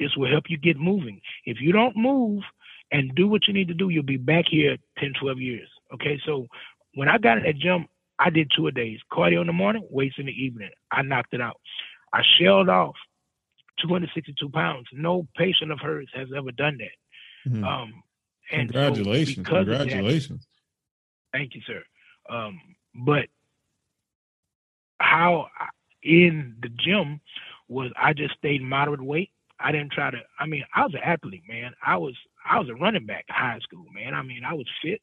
This 0.00 0.10
will 0.16 0.30
help 0.30 0.44
you 0.48 0.56
get 0.56 0.78
moving. 0.78 1.20
If 1.44 1.58
you 1.60 1.72
don't 1.72 1.96
move 1.96 2.42
and 2.90 3.14
do 3.14 3.28
what 3.28 3.46
you 3.46 3.52
need 3.54 3.68
to 3.68 3.74
do, 3.74 3.90
you'll 3.90 4.02
be 4.02 4.16
back 4.16 4.46
here 4.50 4.76
10, 4.98 5.12
12 5.20 5.38
years. 5.38 5.68
Okay, 5.92 6.18
so 6.24 6.46
when 6.94 7.08
I 7.08 7.18
got 7.18 7.38
in 7.38 7.44
that 7.44 7.58
gym, 7.58 7.86
I 8.18 8.30
did 8.30 8.50
two 8.56 8.66
a 8.66 8.72
days. 8.72 8.98
Cardio 9.12 9.42
in 9.42 9.46
the 9.46 9.52
morning, 9.52 9.86
weights 9.90 10.16
in 10.18 10.26
the 10.26 10.32
evening. 10.32 10.70
I 10.90 11.02
knocked 11.02 11.34
it 11.34 11.40
out. 11.42 11.60
I 12.14 12.22
shelled 12.38 12.68
off 12.68 12.94
262 13.80 14.48
pounds. 14.50 14.86
No 14.92 15.26
patient 15.36 15.72
of 15.72 15.80
hers 15.80 16.08
has 16.14 16.28
ever 16.36 16.52
done 16.52 16.78
that. 16.78 17.50
Mm-hmm. 17.50 17.64
Um, 17.64 18.02
and 18.50 18.70
congratulations, 18.72 19.46
so 19.46 19.54
congratulations. 19.54 20.46
That, 21.32 21.38
thank 21.38 21.54
you, 21.54 21.62
sir. 21.66 21.82
Um, 22.28 22.60
but 22.94 23.26
how 25.00 25.48
I, 25.58 25.68
in 26.02 26.56
the 26.60 26.68
gym 26.68 27.20
was 27.68 27.90
I 27.96 28.12
just 28.12 28.34
stayed 28.36 28.62
moderate 28.62 29.02
weight. 29.02 29.30
I 29.58 29.72
didn't 29.72 29.92
try 29.92 30.10
to. 30.10 30.18
I 30.38 30.46
mean, 30.46 30.64
I 30.74 30.82
was 30.82 30.94
an 30.94 31.00
athlete, 31.04 31.44
man. 31.48 31.72
I 31.84 31.96
was 31.96 32.14
I 32.48 32.58
was 32.58 32.68
a 32.68 32.74
running 32.74 33.06
back 33.06 33.24
in 33.28 33.34
high 33.34 33.58
school, 33.62 33.86
man. 33.94 34.14
I 34.14 34.22
mean, 34.22 34.42
I 34.44 34.54
was 34.54 34.66
fit 34.82 35.00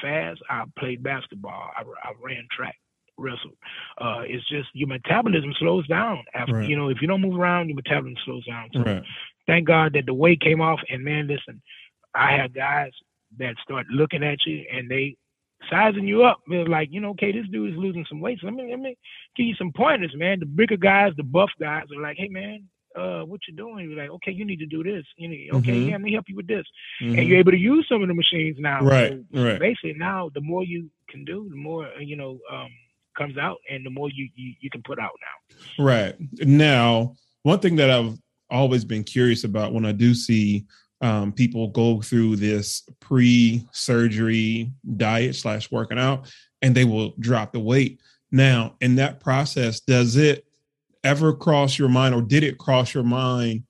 fast. 0.00 0.40
I 0.50 0.64
played 0.78 1.02
basketball. 1.02 1.70
I, 1.76 1.82
I 1.82 2.12
ran 2.22 2.46
track, 2.50 2.76
wrestled. 3.18 3.56
Uh, 3.98 4.22
it's 4.24 4.46
just 4.48 4.68
your 4.72 4.88
metabolism 4.88 5.52
slows 5.58 5.86
down 5.86 6.24
after 6.34 6.54
right. 6.54 6.68
you 6.68 6.76
know 6.76 6.88
if 6.88 7.00
you 7.00 7.08
don't 7.08 7.20
move 7.20 7.38
around, 7.38 7.68
your 7.68 7.76
metabolism 7.76 8.16
slows 8.24 8.44
down. 8.46 8.68
So 8.72 8.80
right. 8.82 9.02
thank 9.46 9.66
God 9.66 9.92
that 9.94 10.06
the 10.06 10.14
weight 10.14 10.40
came 10.40 10.60
off. 10.60 10.80
And 10.88 11.04
man, 11.04 11.26
listen, 11.26 11.62
I 12.14 12.32
had 12.32 12.54
guys 12.54 12.92
that 13.38 13.56
start 13.62 13.86
looking 13.90 14.22
at 14.22 14.38
you 14.46 14.64
and 14.72 14.90
they 14.90 15.16
sizing 15.70 16.06
you 16.06 16.24
up. 16.24 16.40
They're 16.48 16.66
like, 16.66 16.88
you 16.90 17.00
know, 17.00 17.10
okay, 17.10 17.32
this 17.32 17.46
dude 17.50 17.72
is 17.72 17.78
losing 17.78 18.04
some 18.08 18.20
weight. 18.20 18.38
So 18.40 18.46
let 18.46 18.54
me 18.54 18.70
let 18.70 18.80
me 18.80 18.96
give 19.36 19.46
you 19.46 19.54
some 19.54 19.72
pointers, 19.72 20.14
man. 20.16 20.40
The 20.40 20.46
bigger 20.46 20.76
guys, 20.76 21.12
the 21.16 21.22
buff 21.22 21.50
guys 21.60 21.84
are 21.94 22.02
like, 22.02 22.16
hey 22.18 22.28
man, 22.28 22.68
uh, 22.96 23.22
what 23.22 23.40
you 23.48 23.54
doing? 23.54 23.90
You're 23.90 23.98
like, 23.98 24.10
okay, 24.10 24.32
you 24.32 24.44
need 24.44 24.58
to 24.58 24.66
do 24.66 24.82
this. 24.82 25.04
You 25.16 25.28
need, 25.28 25.50
okay, 25.52 25.72
mm-hmm. 25.72 25.88
yeah, 25.88 25.92
let 25.92 26.00
me 26.02 26.12
help 26.12 26.26
you 26.28 26.36
with 26.36 26.46
this. 26.46 26.66
Mm-hmm. 27.00 27.18
And 27.18 27.28
you're 27.28 27.38
able 27.38 27.52
to 27.52 27.58
use 27.58 27.86
some 27.88 28.02
of 28.02 28.08
the 28.08 28.14
machines 28.14 28.56
now. 28.58 28.82
Right, 28.82 29.20
so 29.34 29.42
right. 29.42 29.58
Basically, 29.58 29.94
now 29.94 30.30
the 30.34 30.40
more 30.40 30.64
you 30.64 30.90
can 31.08 31.24
do, 31.24 31.48
the 31.48 31.56
more 31.56 31.86
uh, 31.86 32.00
you 32.00 32.16
know 32.16 32.38
um, 32.50 32.70
comes 33.16 33.36
out, 33.38 33.58
and 33.70 33.84
the 33.84 33.90
more 33.90 34.10
you, 34.10 34.28
you 34.34 34.54
you 34.60 34.70
can 34.70 34.82
put 34.82 34.98
out 34.98 35.12
now. 35.20 35.84
Right 35.84 36.14
now, 36.40 37.14
one 37.42 37.58
thing 37.58 37.76
that 37.76 37.90
I've 37.90 38.18
always 38.50 38.84
been 38.84 39.04
curious 39.04 39.44
about 39.44 39.72
when 39.72 39.84
I 39.84 39.92
do 39.92 40.14
see 40.14 40.66
um, 41.00 41.32
people 41.32 41.68
go 41.68 42.00
through 42.00 42.36
this 42.36 42.82
pre-surgery 43.00 44.70
diet 44.96 45.34
slash 45.34 45.70
working 45.70 45.98
out, 45.98 46.32
and 46.60 46.74
they 46.74 46.84
will 46.84 47.14
drop 47.18 47.52
the 47.52 47.60
weight. 47.60 48.00
Now, 48.30 48.76
in 48.80 48.96
that 48.96 49.20
process, 49.20 49.80
does 49.80 50.16
it 50.16 50.46
ever 51.04 51.32
cross 51.32 51.78
your 51.78 51.88
mind 51.88 52.14
or 52.14 52.22
did 52.22 52.44
it 52.44 52.58
cross 52.58 52.94
your 52.94 53.02
mind 53.02 53.64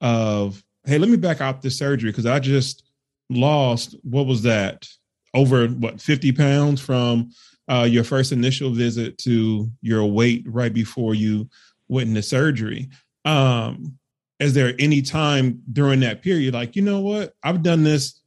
of 0.00 0.62
hey 0.84 0.98
let 0.98 1.10
me 1.10 1.16
back 1.16 1.40
out 1.40 1.60
this 1.60 1.76
surgery 1.76 2.10
because 2.10 2.26
i 2.26 2.38
just 2.38 2.84
lost 3.30 3.96
what 4.02 4.26
was 4.26 4.42
that 4.42 4.86
over 5.34 5.66
what 5.66 6.00
50 6.00 6.32
pounds 6.32 6.80
from 6.80 7.30
uh, 7.68 7.86
your 7.88 8.04
first 8.04 8.32
initial 8.32 8.70
visit 8.70 9.18
to 9.18 9.70
your 9.80 10.04
weight 10.06 10.44
right 10.46 10.72
before 10.72 11.14
you 11.14 11.48
went 11.88 12.08
into 12.08 12.22
surgery. 12.22 12.88
Um 13.24 13.98
is 14.40 14.54
there 14.54 14.74
any 14.78 15.02
time 15.02 15.60
during 15.72 15.98
that 16.00 16.22
period 16.22 16.54
like 16.54 16.76
you 16.76 16.82
know 16.82 17.00
what? 17.00 17.34
I've 17.42 17.62
done 17.62 17.82
this 17.82 18.20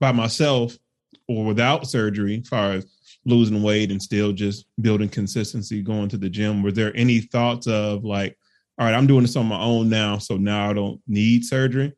by 0.00 0.12
myself 0.12 0.76
or 1.28 1.44
without 1.44 1.86
surgery 1.86 2.40
as 2.42 2.48
far 2.48 2.72
as 2.72 2.86
losing 3.24 3.62
weight 3.62 3.90
and 3.90 4.00
still 4.00 4.32
just 4.32 4.66
building 4.80 5.08
consistency 5.08 5.82
going 5.82 6.08
to 6.10 6.18
the 6.18 6.28
gym. 6.28 6.62
Were 6.62 6.72
there 6.72 6.94
any 6.94 7.20
thoughts 7.20 7.66
of 7.66 8.04
like 8.04 8.36
all 8.78 8.86
right 8.86 8.94
i'm 8.94 9.06
doing 9.06 9.22
this 9.22 9.36
on 9.36 9.46
my 9.46 9.60
own 9.60 9.88
now 9.88 10.18
so 10.18 10.36
now 10.36 10.68
i 10.68 10.72
don't 10.72 11.00
need 11.06 11.44
surgery 11.44 11.92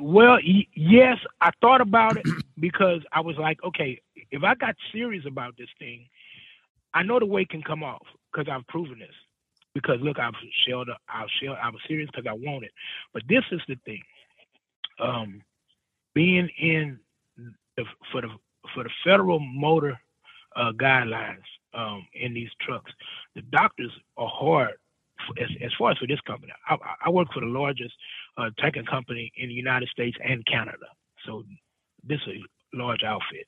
well 0.00 0.38
yes 0.74 1.18
i 1.40 1.50
thought 1.60 1.80
about 1.80 2.16
it 2.16 2.26
because 2.60 3.00
i 3.12 3.20
was 3.20 3.36
like 3.38 3.58
okay 3.64 4.00
if 4.30 4.42
i 4.42 4.54
got 4.54 4.74
serious 4.92 5.24
about 5.26 5.56
this 5.56 5.68
thing 5.78 6.06
i 6.94 7.02
know 7.02 7.18
the 7.18 7.26
weight 7.26 7.48
can 7.48 7.62
come 7.62 7.82
off 7.82 8.06
because 8.32 8.50
i've 8.50 8.66
proven 8.68 8.98
this 8.98 9.14
because 9.74 9.96
look 10.00 10.18
i've 10.18 10.34
shelled 10.66 10.88
i've 11.08 11.28
shelled 11.40 11.58
i 11.62 11.68
was 11.68 11.80
serious 11.88 12.08
because 12.14 12.26
i 12.28 12.32
want 12.32 12.64
it 12.64 12.72
but 13.12 13.22
this 13.28 13.44
is 13.52 13.60
the 13.68 13.76
thing 13.84 14.02
um 15.00 15.42
being 16.14 16.48
in 16.58 16.98
the, 17.76 17.84
for 18.10 18.22
the 18.22 18.28
for 18.74 18.84
the 18.84 18.90
federal 19.04 19.38
motor 19.38 19.98
uh, 20.56 20.72
guidelines 20.72 21.44
um, 21.74 22.06
in 22.14 22.34
these 22.34 22.50
trucks, 22.60 22.90
the 23.34 23.42
doctors 23.42 23.92
are 24.16 24.28
hard 24.28 24.72
as, 25.40 25.48
as 25.62 25.70
far 25.78 25.92
as 25.92 25.98
for 25.98 26.06
this 26.06 26.20
company. 26.26 26.52
I, 26.68 26.76
I 27.04 27.10
work 27.10 27.28
for 27.32 27.40
the 27.40 27.46
largest 27.46 27.94
uh, 28.38 28.50
tanker 28.58 28.82
company 28.82 29.30
in 29.36 29.48
the 29.48 29.54
United 29.54 29.88
States 29.90 30.16
and 30.24 30.44
Canada. 30.46 30.86
So 31.26 31.44
this 32.08 32.20
is 32.26 32.42
a 32.74 32.76
large 32.76 33.02
outfit. 33.02 33.46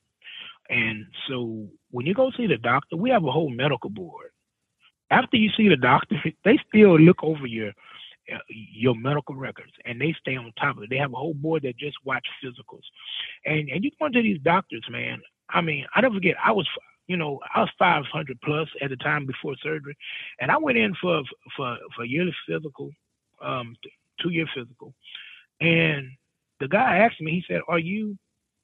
And 0.69 1.05
so 1.27 1.67
when 1.91 2.05
you 2.05 2.13
go 2.13 2.31
see 2.37 2.47
the 2.47 2.57
doctor, 2.57 2.95
we 2.95 3.09
have 3.09 3.25
a 3.25 3.31
whole 3.31 3.49
medical 3.49 3.89
board. 3.89 4.31
After 5.11 5.37
you 5.37 5.49
see 5.57 5.67
the 5.67 5.75
doctor, 5.75 6.15
they 6.45 6.59
still 6.67 6.99
look 6.99 7.23
over 7.23 7.47
your 7.47 7.73
uh, 8.31 8.37
your 8.47 8.93
medical 8.93 9.33
records, 9.33 9.71
and 9.85 9.99
they 9.99 10.15
stay 10.19 10.35
on 10.35 10.53
top 10.59 10.77
of 10.77 10.83
it. 10.83 10.89
They 10.91 10.97
have 10.97 11.13
a 11.13 11.17
whole 11.17 11.33
board 11.33 11.63
that 11.63 11.77
just 11.77 11.97
watch 12.05 12.25
physicals, 12.43 12.83
and 13.45 13.69
and 13.69 13.83
you 13.83 13.89
go 13.99 14.05
into 14.05 14.21
these 14.21 14.39
doctors, 14.43 14.85
man. 14.89 15.19
I 15.49 15.61
mean, 15.61 15.85
I 15.95 16.01
never 16.01 16.13
forget. 16.13 16.35
I 16.43 16.51
was, 16.51 16.67
you 17.07 17.17
know, 17.17 17.39
I 17.55 17.61
was 17.61 17.71
500 17.79 18.39
plus 18.41 18.69
at 18.83 18.91
the 18.91 18.97
time 18.97 19.25
before 19.25 19.55
surgery, 19.63 19.97
and 20.39 20.51
I 20.51 20.57
went 20.57 20.77
in 20.77 20.93
for 21.01 21.23
for 21.57 21.77
for 21.95 22.05
yearly 22.05 22.35
physical, 22.47 22.91
um, 23.41 23.75
two 24.21 24.29
year 24.29 24.45
physical, 24.53 24.93
and 25.59 26.07
the 26.59 26.67
guy 26.67 26.97
asked 26.99 27.21
me. 27.21 27.31
He 27.31 27.43
said, 27.47 27.61
"Are 27.67 27.79
you 27.79 28.15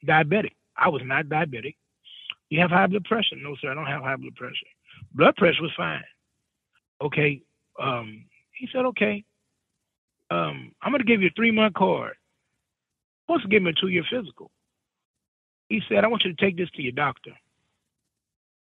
diabetic?" 0.06 0.54
I 0.78 0.90
was 0.90 1.02
not 1.06 1.26
diabetic. 1.26 1.76
You 2.50 2.60
have 2.62 2.70
high 2.70 2.88
blood 2.88 3.06
pressure? 3.06 3.36
No, 3.36 3.56
sir, 3.60 3.72
I 3.72 3.76
don't 3.76 3.86
have 3.86 4.04
high 4.04 4.16
blood 4.16 4.36
pressure. 4.36 4.68
Blood 5.14 5.36
pressure 5.36 5.62
was 5.62 5.72
fine. 5.76 6.04
Okay. 7.02 7.42
Um, 7.80 8.26
he 8.52 8.70
said, 8.72 8.86
okay 8.86 9.26
um, 10.32 10.72
I'm 10.82 10.92
going 10.92 11.02
to 11.02 11.08
give 11.08 11.22
you 11.22 11.28
a 11.28 11.36
three 11.36 11.52
month 11.52 11.74
card. 11.76 12.14
Supposed 13.26 13.44
to 13.44 13.50
give 13.50 13.64
me 13.64 13.72
a 13.72 13.74
two 13.74 13.88
year 13.88 14.04
physical. 14.10 14.52
He 15.70 15.82
said, 15.90 16.04
I 16.04 16.08
want 16.08 16.24
you 16.24 16.34
to 16.34 16.46
take 16.46 16.58
this 16.58 16.70
to 16.72 16.82
your 16.82 16.92
doctor. 16.92 17.32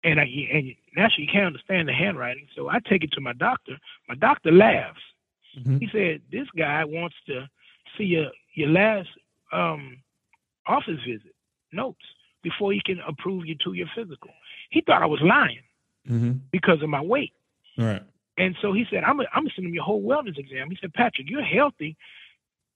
And 0.04 0.20
I, 0.20 0.24
and 0.52 0.74
naturally, 0.96 1.26
you 1.26 1.32
can't 1.32 1.46
understand 1.46 1.88
the 1.88 1.92
handwriting, 1.92 2.46
so 2.54 2.68
I 2.68 2.78
take 2.88 3.02
it 3.02 3.12
to 3.12 3.20
my 3.20 3.32
doctor. 3.32 3.76
My 4.08 4.14
doctor 4.14 4.52
laughs. 4.52 5.00
Mm-hmm. 5.58 5.78
He 5.78 5.88
said, 5.90 6.20
"This 6.30 6.46
guy 6.56 6.84
wants 6.84 7.16
to 7.26 7.48
see 7.96 8.04
your 8.04 8.30
your 8.54 8.68
last 8.68 9.08
um, 9.52 9.96
office 10.66 11.00
visit 11.06 11.34
notes 11.72 12.04
before 12.42 12.72
he 12.72 12.80
can 12.84 13.00
approve 13.06 13.46
you 13.46 13.56
to 13.64 13.72
your 13.72 13.88
physical." 13.94 14.30
He 14.70 14.80
thought 14.80 15.02
I 15.02 15.06
was 15.06 15.20
lying 15.22 15.62
mm-hmm. 16.08 16.32
because 16.50 16.82
of 16.82 16.88
my 16.88 17.00
weight. 17.00 17.32
Right. 17.78 18.02
And 18.38 18.56
so 18.60 18.72
he 18.72 18.84
said, 18.90 19.02
I'm, 19.04 19.20
I'm 19.32 19.48
sending 19.54 19.70
him 19.70 19.74
your 19.74 19.84
whole 19.84 20.02
wellness 20.02 20.38
exam. 20.38 20.70
He 20.70 20.76
said, 20.80 20.92
Patrick, 20.92 21.28
you're 21.30 21.42
healthy. 21.42 21.96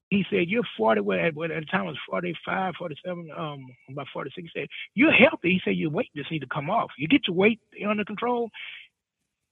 He 0.08 0.24
said, 0.30 0.48
you're 0.48 0.64
40, 0.76 1.02
well, 1.02 1.18
at, 1.18 1.26
at 1.26 1.34
the 1.36 1.66
time 1.70 1.84
it 1.84 1.88
was 1.88 1.98
45, 2.08 2.74
47, 2.78 3.30
um, 3.36 3.66
about 3.90 4.08
46. 4.12 4.50
He 4.52 4.60
said, 4.60 4.68
you're 4.94 5.12
healthy. 5.12 5.52
He 5.52 5.60
said, 5.64 5.76
your 5.76 5.90
weight 5.90 6.08
just 6.16 6.30
need 6.30 6.40
to 6.40 6.48
come 6.52 6.70
off. 6.70 6.90
You 6.98 7.06
get 7.06 7.28
your 7.28 7.36
weight 7.36 7.60
under 7.86 8.04
control, 8.04 8.50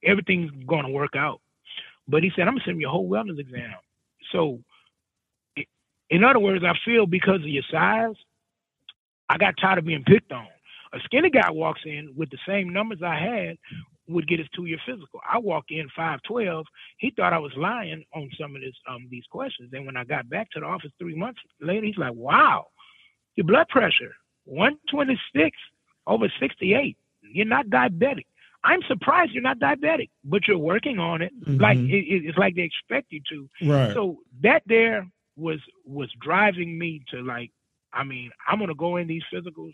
everything's 0.03 0.51
going 0.67 0.85
to 0.85 0.91
work 0.91 1.15
out. 1.15 1.39
But 2.07 2.23
he 2.23 2.31
said, 2.35 2.41
I'm 2.41 2.55
going 2.55 2.59
to 2.59 2.65
send 2.65 2.81
you 2.81 2.87
a 2.87 2.91
whole 2.91 3.09
wellness 3.09 3.39
exam. 3.39 3.75
So, 4.33 4.59
in 6.09 6.23
other 6.23 6.39
words, 6.39 6.65
I 6.65 6.73
feel 6.83 7.05
because 7.05 7.41
of 7.41 7.47
your 7.47 7.63
size, 7.71 8.15
I 9.29 9.37
got 9.37 9.55
tired 9.61 9.79
of 9.79 9.85
being 9.85 10.03
picked 10.03 10.31
on. 10.31 10.47
A 10.93 10.99
skinny 11.05 11.29
guy 11.29 11.51
walks 11.51 11.81
in 11.85 12.13
with 12.15 12.29
the 12.31 12.39
same 12.47 12.73
numbers 12.73 12.99
I 13.03 13.19
had, 13.19 13.57
would 14.07 14.27
get 14.27 14.39
his 14.39 14.47
two 14.55 14.65
year 14.65 14.79
physical. 14.85 15.21
I 15.31 15.37
walk 15.37 15.65
in 15.69 15.87
five 15.95 16.19
twelve. 16.23 16.65
He 16.97 17.11
thought 17.11 17.31
I 17.31 17.37
was 17.37 17.51
lying 17.55 18.03
on 18.15 18.29
some 18.39 18.55
of 18.55 18.61
this 18.61 18.73
um 18.89 19.07
these 19.11 19.25
questions. 19.29 19.69
And 19.71 19.85
when 19.85 19.95
I 19.95 20.03
got 20.03 20.29
back 20.29 20.49
to 20.51 20.59
the 20.59 20.65
office 20.65 20.91
three 20.97 21.15
months 21.15 21.39
later, 21.61 21.85
he's 21.85 21.97
like, 21.97 22.13
"Wow, 22.15 22.67
your 23.35 23.45
blood 23.45 23.67
pressure 23.69 24.15
one 24.45 24.77
twenty 24.89 25.19
six 25.35 25.55
over 26.07 26.31
sixty 26.39 26.73
eight. 26.73 26.97
You're 27.21 27.45
not 27.45 27.67
diabetic." 27.67 28.25
I'm 28.63 28.81
surprised 28.87 29.31
you're 29.31 29.43
not 29.43 29.59
diabetic, 29.59 30.09
but 30.23 30.47
you're 30.47 30.57
working 30.57 30.99
on 30.99 31.21
it. 31.21 31.31
Mm-hmm. 31.41 31.61
Like 31.61 31.77
it, 31.77 32.25
it's 32.25 32.37
like 32.37 32.55
they 32.55 32.63
expect 32.63 33.11
you 33.11 33.21
to. 33.29 33.49
Right. 33.69 33.93
So 33.93 34.17
that 34.41 34.63
there 34.65 35.07
was 35.37 35.59
was 35.85 36.11
driving 36.19 36.77
me 36.77 37.03
to 37.11 37.21
like, 37.21 37.51
I 37.93 38.03
mean, 38.03 38.31
I'm 38.47 38.59
gonna 38.59 38.75
go 38.75 38.97
in 38.97 39.07
these 39.07 39.23
physicals, 39.33 39.73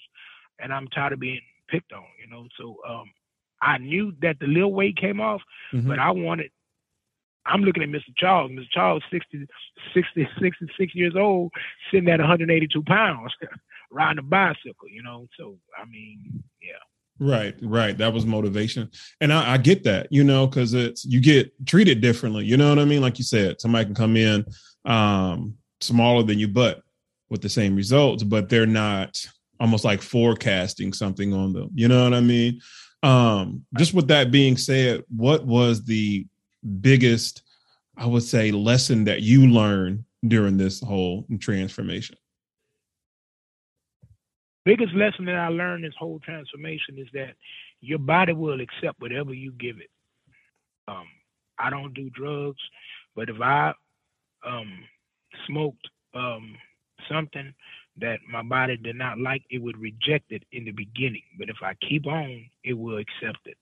and 0.59 0.73
I'm 0.73 0.87
tired 0.87 1.13
of 1.13 1.19
being 1.19 1.41
picked 1.69 1.93
on, 1.93 2.03
you 2.21 2.29
know. 2.29 2.47
So 2.57 2.77
um, 2.87 3.11
I 3.61 3.77
knew 3.77 4.13
that 4.21 4.39
the 4.39 4.47
little 4.47 4.73
weight 4.73 4.97
came 4.97 5.19
off, 5.19 5.41
mm-hmm. 5.73 5.87
but 5.87 5.99
I 5.99 6.11
wanted. 6.11 6.51
I'm 7.47 7.61
looking 7.61 7.83
at 7.83 7.89
Mr. 7.89 8.11
Charles. 8.17 8.49
Mr. 8.51 8.65
Charles, 8.71 9.03
60, 9.11 9.45
60, 9.93 10.27
66 10.41 10.95
years 10.95 11.13
old, 11.15 11.51
sitting 11.91 12.09
at 12.09 12.19
182 12.19 12.81
pounds, 12.83 13.33
riding 13.91 14.17
a 14.17 14.23
bicycle, 14.23 14.89
you 14.89 15.03
know. 15.03 15.27
So 15.37 15.57
I 15.79 15.85
mean, 15.85 16.43
yeah. 16.61 16.73
Right, 17.17 17.55
right. 17.61 17.97
That 17.97 18.13
was 18.13 18.25
motivation, 18.25 18.89
and 19.21 19.31
I, 19.31 19.53
I 19.53 19.57
get 19.57 19.83
that, 19.85 20.07
you 20.11 20.23
know, 20.23 20.47
because 20.47 20.73
it's 20.73 21.05
you 21.05 21.21
get 21.21 21.53
treated 21.65 22.01
differently. 22.01 22.45
You 22.45 22.57
know 22.57 22.69
what 22.69 22.79
I 22.79 22.85
mean? 22.85 23.01
Like 23.01 23.17
you 23.17 23.23
said, 23.23 23.61
somebody 23.61 23.85
can 23.85 23.95
come 23.95 24.17
in 24.17 24.45
um, 24.83 25.55
smaller 25.79 26.23
than 26.23 26.39
you, 26.39 26.49
but 26.49 26.81
with 27.35 27.41
the 27.41 27.49
same 27.49 27.75
results, 27.75 28.23
but 28.23 28.47
they're 28.47 28.65
not 28.65 29.27
almost 29.59 29.83
like 29.83 30.01
forecasting 30.01 30.93
something 30.93 31.33
on 31.33 31.51
them. 31.51 31.69
You 31.75 31.89
know 31.89 32.01
what 32.05 32.13
I 32.13 32.21
mean? 32.21 32.61
Um, 33.03 33.65
just 33.77 33.93
with 33.93 34.07
that 34.07 34.31
being 34.31 34.55
said, 34.55 35.03
what 35.13 35.45
was 35.45 35.83
the 35.83 36.25
biggest, 36.79 37.41
I 37.97 38.05
would 38.05 38.23
say, 38.23 38.51
lesson 38.51 39.03
that 39.03 39.21
you 39.21 39.47
learned 39.47 40.05
during 40.25 40.55
this 40.55 40.79
whole 40.79 41.27
transformation? 41.41 42.15
Biggest 44.63 44.93
lesson 44.93 45.25
that 45.25 45.35
I 45.35 45.49
learned 45.49 45.83
this 45.83 45.93
whole 45.99 46.19
transformation 46.19 46.97
is 46.97 47.07
that 47.13 47.33
your 47.81 47.99
body 47.99 48.31
will 48.31 48.61
accept 48.61 49.01
whatever 49.01 49.33
you 49.33 49.51
give 49.51 49.75
it. 49.79 49.89
Um, 50.87 51.07
I 51.59 51.69
don't 51.69 51.93
do 51.93 52.09
drugs, 52.11 52.61
but 53.13 53.29
if 53.29 53.41
I 53.41 53.73
um, 54.47 54.71
smoked 55.47 55.85
um, 56.13 56.55
something 57.09 57.53
that 57.97 58.19
my 58.29 58.41
body 58.43 58.77
did 58.77 58.95
not 58.95 59.19
like, 59.19 59.43
it 59.49 59.61
would 59.61 59.77
reject 59.77 60.31
it 60.31 60.43
in 60.51 60.65
the 60.65 60.71
beginning. 60.71 61.23
But 61.39 61.49
if 61.49 61.57
I 61.61 61.73
keep 61.87 62.07
on, 62.07 62.45
it 62.63 62.73
will 62.73 62.97
accept 62.97 63.39
it. 63.45 63.57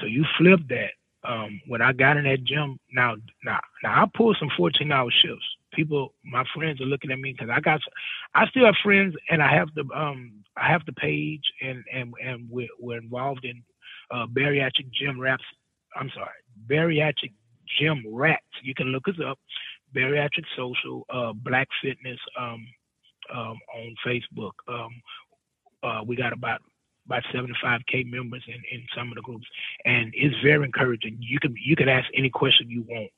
So 0.00 0.06
you 0.06 0.24
flip 0.38 0.60
that. 0.68 0.90
Um, 1.24 1.60
when 1.66 1.82
I 1.82 1.92
got 1.92 2.16
in 2.16 2.24
that 2.24 2.44
gym, 2.44 2.78
now, 2.92 3.16
now, 3.44 3.58
now 3.82 4.02
I 4.02 4.06
pull 4.16 4.34
some 4.38 4.50
14 4.56 4.92
hour 4.92 5.10
shifts. 5.10 5.44
People, 5.72 6.14
my 6.24 6.44
friends 6.54 6.80
are 6.80 6.84
looking 6.84 7.10
at 7.10 7.18
me 7.18 7.32
because 7.32 7.50
I 7.54 7.60
got, 7.60 7.80
I 8.34 8.46
still 8.46 8.64
have 8.66 8.76
friends 8.82 9.14
and 9.28 9.42
I 9.42 9.52
have 9.52 9.68
the, 9.74 9.84
um, 9.94 10.44
I 10.56 10.70
have 10.70 10.86
the 10.86 10.92
page 10.92 11.42
and, 11.60 11.84
and, 11.92 12.14
and 12.24 12.48
we're, 12.48 12.68
we're 12.78 12.98
involved 12.98 13.44
in, 13.44 13.62
uh, 14.10 14.26
bariatric 14.26 14.90
gym 14.92 15.20
raps. 15.20 15.44
I'm 15.96 16.10
sorry, 16.14 16.30
bariatric 16.70 17.32
gym 17.78 18.04
rats. 18.10 18.44
You 18.62 18.74
can 18.74 18.86
look 18.86 19.08
us 19.08 19.16
up, 19.26 19.38
bariatric 19.94 20.44
social, 20.56 21.04
uh, 21.10 21.32
black 21.32 21.68
fitness, 21.82 22.18
um, 22.38 22.66
um, 23.34 23.58
on 23.74 23.94
Facebook. 24.06 24.52
Um, 24.68 25.02
uh, 25.82 26.02
we 26.04 26.16
got 26.16 26.32
about 26.32 26.60
about 27.06 27.22
75k 27.34 28.10
members 28.10 28.44
in, 28.46 28.62
in 28.70 28.84
some 28.94 29.08
of 29.08 29.14
the 29.14 29.22
groups, 29.22 29.46
and 29.84 30.12
it's 30.14 30.34
very 30.42 30.64
encouraging. 30.64 31.16
You 31.20 31.38
can 31.40 31.54
you 31.62 31.76
can 31.76 31.88
ask 31.88 32.06
any 32.16 32.30
question 32.30 32.68
you 32.68 32.84
want, 32.88 33.10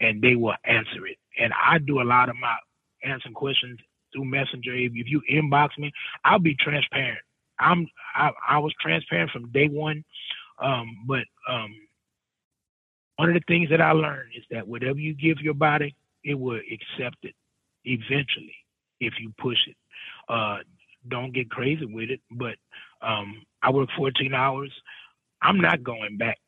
and 0.00 0.22
they 0.22 0.36
will 0.36 0.54
answer 0.64 1.06
it. 1.06 1.18
And 1.38 1.52
I 1.52 1.78
do 1.78 2.00
a 2.00 2.04
lot 2.04 2.28
of 2.28 2.36
my 2.36 2.54
answering 3.02 3.34
questions 3.34 3.78
through 4.12 4.26
Messenger. 4.26 4.74
If, 4.74 4.92
if 4.94 5.08
you 5.08 5.20
inbox 5.30 5.70
me, 5.78 5.92
I'll 6.24 6.38
be 6.38 6.54
transparent. 6.54 7.18
I'm 7.58 7.86
I, 8.14 8.30
I 8.48 8.58
was 8.58 8.72
transparent 8.80 9.30
from 9.30 9.50
day 9.50 9.68
one, 9.68 10.04
um, 10.62 11.04
but 11.06 11.24
um, 11.48 11.74
one 13.16 13.28
of 13.28 13.34
the 13.34 13.42
things 13.48 13.70
that 13.70 13.80
I 13.80 13.92
learned 13.92 14.30
is 14.36 14.44
that 14.50 14.66
whatever 14.66 14.98
you 14.98 15.14
give 15.14 15.40
your 15.40 15.54
body, 15.54 15.96
it 16.24 16.34
will 16.34 16.60
accept 16.72 17.16
it 17.22 17.34
eventually 17.84 18.54
if 19.06 19.14
you 19.20 19.32
push 19.38 19.58
it. 19.66 19.76
Uh, 20.28 20.58
don't 21.08 21.34
get 21.34 21.50
crazy 21.50 21.84
with 21.84 22.10
it, 22.10 22.20
but 22.30 22.56
um, 23.02 23.42
I 23.62 23.70
work 23.70 23.88
14 23.96 24.32
hours. 24.34 24.72
I'm 25.42 25.60
not 25.60 25.82
going 25.82 26.16
back. 26.16 26.38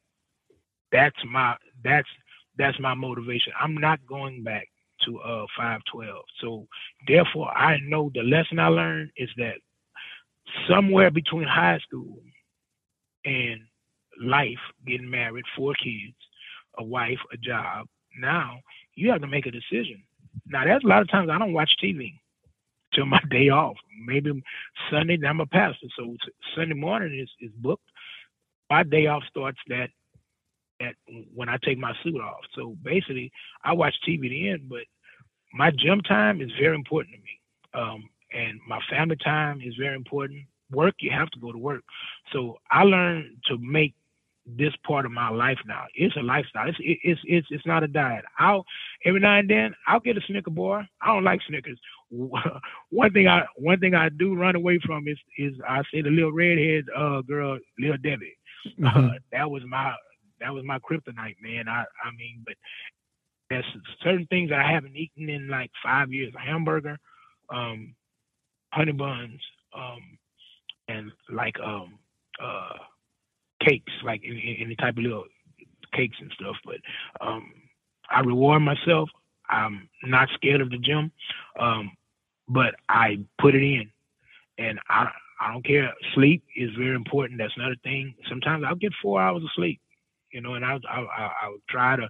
That's 0.93 1.17
my 1.31 1.57
that's 1.85 2.09
that's 2.57 2.79
my 2.81 2.95
motivation. 2.95 3.53
I'm 3.61 3.75
not 3.75 3.99
going 4.07 4.43
back 4.43 4.69
to 5.05 5.19
uh 5.21 5.47
512. 5.57 6.25
So 6.41 6.67
therefore, 7.07 7.51
I 7.57 7.79
know 7.87 8.11
the 8.15 8.23
lesson 8.23 8.59
I 8.59 8.69
learned 8.69 9.11
is 9.17 9.29
that 9.37 9.57
somewhere 10.69 11.11
between 11.11 11.47
high 11.47 11.79
school 11.81 12.19
and 13.25 13.61
life, 14.23 14.59
getting 14.87 15.11
married, 15.11 15.45
four 15.57 15.75
kids, 15.75 16.17
a 16.79 16.85
wife, 16.85 17.19
a 17.33 17.37
job. 17.37 17.87
Now 18.19 18.61
you 18.95 19.11
have 19.11 19.21
to 19.21 19.27
make 19.27 19.47
a 19.47 19.51
decision. 19.51 20.03
Now 20.47 20.65
there's 20.65 20.85
a 20.85 20.89
lot 20.89 21.03
of 21.03 21.11
times 21.11 21.29
I 21.31 21.39
don't 21.39 21.53
watch 21.53 21.71
TV 21.83 22.15
till 22.97 23.07
my 23.07 23.21
day 23.31 23.51
off. 23.51 23.77
Maybe 24.07 24.43
Sunday. 24.91 25.19
I'm 25.27 25.41
a 25.41 25.47
pastor, 25.47 25.89
so 25.97 26.17
Sunday 26.57 26.75
morning 26.75 27.21
is 27.21 27.31
is 27.41 27.53
booked. 27.59 27.89
My 28.71 28.83
day 28.83 29.07
off 29.07 29.23
starts 29.31 29.59
that 29.69 29.91
at 30.81 30.95
when 31.35 31.49
I 31.49 31.59
take 31.65 31.79
my 31.79 31.93
suit 32.03 32.21
off. 32.21 32.41
So 32.55 32.77
basically, 32.83 33.31
I 33.65 33.75
watch 33.75 33.95
TV 34.09 34.23
the 34.23 34.51
end, 34.51 34.69
but 34.69 34.85
my 35.55 35.71
gym 35.71 36.01
time 36.01 36.41
is 36.41 36.51
very 36.61 36.75
important 36.75 37.17
to 37.17 37.23
me, 37.23 37.41
um, 37.75 38.09
and 38.33 38.61
my 38.69 38.81
family 38.91 39.17
time 39.17 39.61
is 39.65 39.75
very 39.79 39.95
important. 39.95 40.43
Work, 40.73 40.97
you 41.01 41.13
have 41.13 41.31
to 41.31 41.39
go 41.39 41.53
to 41.53 41.59
work. 41.59 41.85
So 42.33 42.59
I 42.73 42.83
learned 42.83 43.37
to 43.47 43.57
make 43.59 43.95
this 44.47 44.73
part 44.87 45.05
of 45.05 45.13
my 45.13 45.29
life 45.29 45.59
now. 45.67 45.85
It's 45.95 46.17
a 46.17 46.23
lifestyle. 46.23 46.69
It's 46.69 46.79
it's 46.81 47.21
it's 47.25 47.47
it's 47.51 47.67
not 47.67 47.83
a 47.83 47.89
diet. 47.89 48.25
I'll 48.39 48.65
every 49.05 49.21
now 49.21 49.39
and 49.39 49.51
then 49.51 49.75
I'll 49.87 50.01
get 50.01 50.17
a 50.17 50.21
Snicker 50.21 50.51
bar. 50.51 50.89
I 51.01 51.07
don't 51.09 51.25
like 51.25 51.41
Snickers. 51.49 51.79
One 52.11 53.13
thing 53.13 53.27
I 53.29 53.43
one 53.57 53.81
thing 53.81 53.95
I 53.95 54.09
do 54.09 54.35
run 54.35 54.57
away 54.57 54.79
from 54.85 55.09
is 55.09 55.19
is 55.39 55.55
I 55.69 55.83
say 55.93 56.03
the 56.03 56.11
little 56.11 56.33
redhead 56.33 56.85
uh 56.97 57.23
girl, 57.23 57.59
little 57.79 57.97
Debbie. 57.99 58.37
Mm-hmm. 58.79 58.87
Uh, 58.87 59.13
that 59.33 59.51
was 59.51 59.63
my 59.69 59.95
that 60.41 60.53
was 60.53 60.65
my 60.65 60.79
kryptonite, 60.79 61.37
man. 61.43 61.69
I 61.69 61.85
I 62.05 62.11
mean, 62.17 62.43
but 62.47 62.55
there's 63.51 63.65
certain 64.03 64.27
things 64.27 64.51
that 64.51 64.61
I 64.61 64.71
haven't 64.71 64.97
eaten 64.97 65.29
in 65.29 65.49
like 65.49 65.71
five 65.85 66.13
years. 66.13 66.33
A 66.37 66.41
hamburger, 66.41 66.99
um, 67.51 67.95
honey 68.73 68.93
buns, 68.93 69.41
um, 69.77 70.19
and 70.89 71.11
like 71.31 71.55
um 71.61 71.99
uh 72.43 72.75
cakes, 73.67 73.93
like 74.05 74.23
any, 74.25 74.59
any 74.61 74.77
type 74.77 74.97
of 74.97 75.03
little 75.03 75.25
cakes 75.93 76.17
and 76.21 76.31
stuff. 76.39 76.57
But 76.65 76.77
um, 77.27 77.53
I 78.11 78.21
reward 78.21 78.63
myself. 78.63 79.09
I'm 79.49 79.89
not 80.05 80.29
scared 80.35 80.61
of 80.61 80.71
the 80.71 80.79
gym, 80.79 81.13
um, 81.59 81.93
but 82.49 82.75
I 82.89 83.19
put 83.41 83.55
it 83.55 83.63
in, 83.63 83.91
and 84.59 84.79
I 84.89 85.11
I 85.41 85.53
don't 85.53 85.65
care. 85.65 85.93
Sleep 86.15 86.43
is 86.57 86.71
very 86.79 86.95
important. 86.95 87.39
That's 87.39 87.57
another 87.57 87.77
thing. 87.83 88.15
Sometimes 88.29 88.65
I'll 88.67 88.75
get 88.75 88.93
four 89.03 89.21
hours 89.21 89.43
of 89.43 89.51
sleep, 89.55 89.81
you 90.33 90.41
know, 90.41 90.55
and 90.55 90.65
I'll 90.65 90.81
I'll, 90.91 91.09
I'll 91.43 91.59
try 91.69 91.97
to 91.97 92.09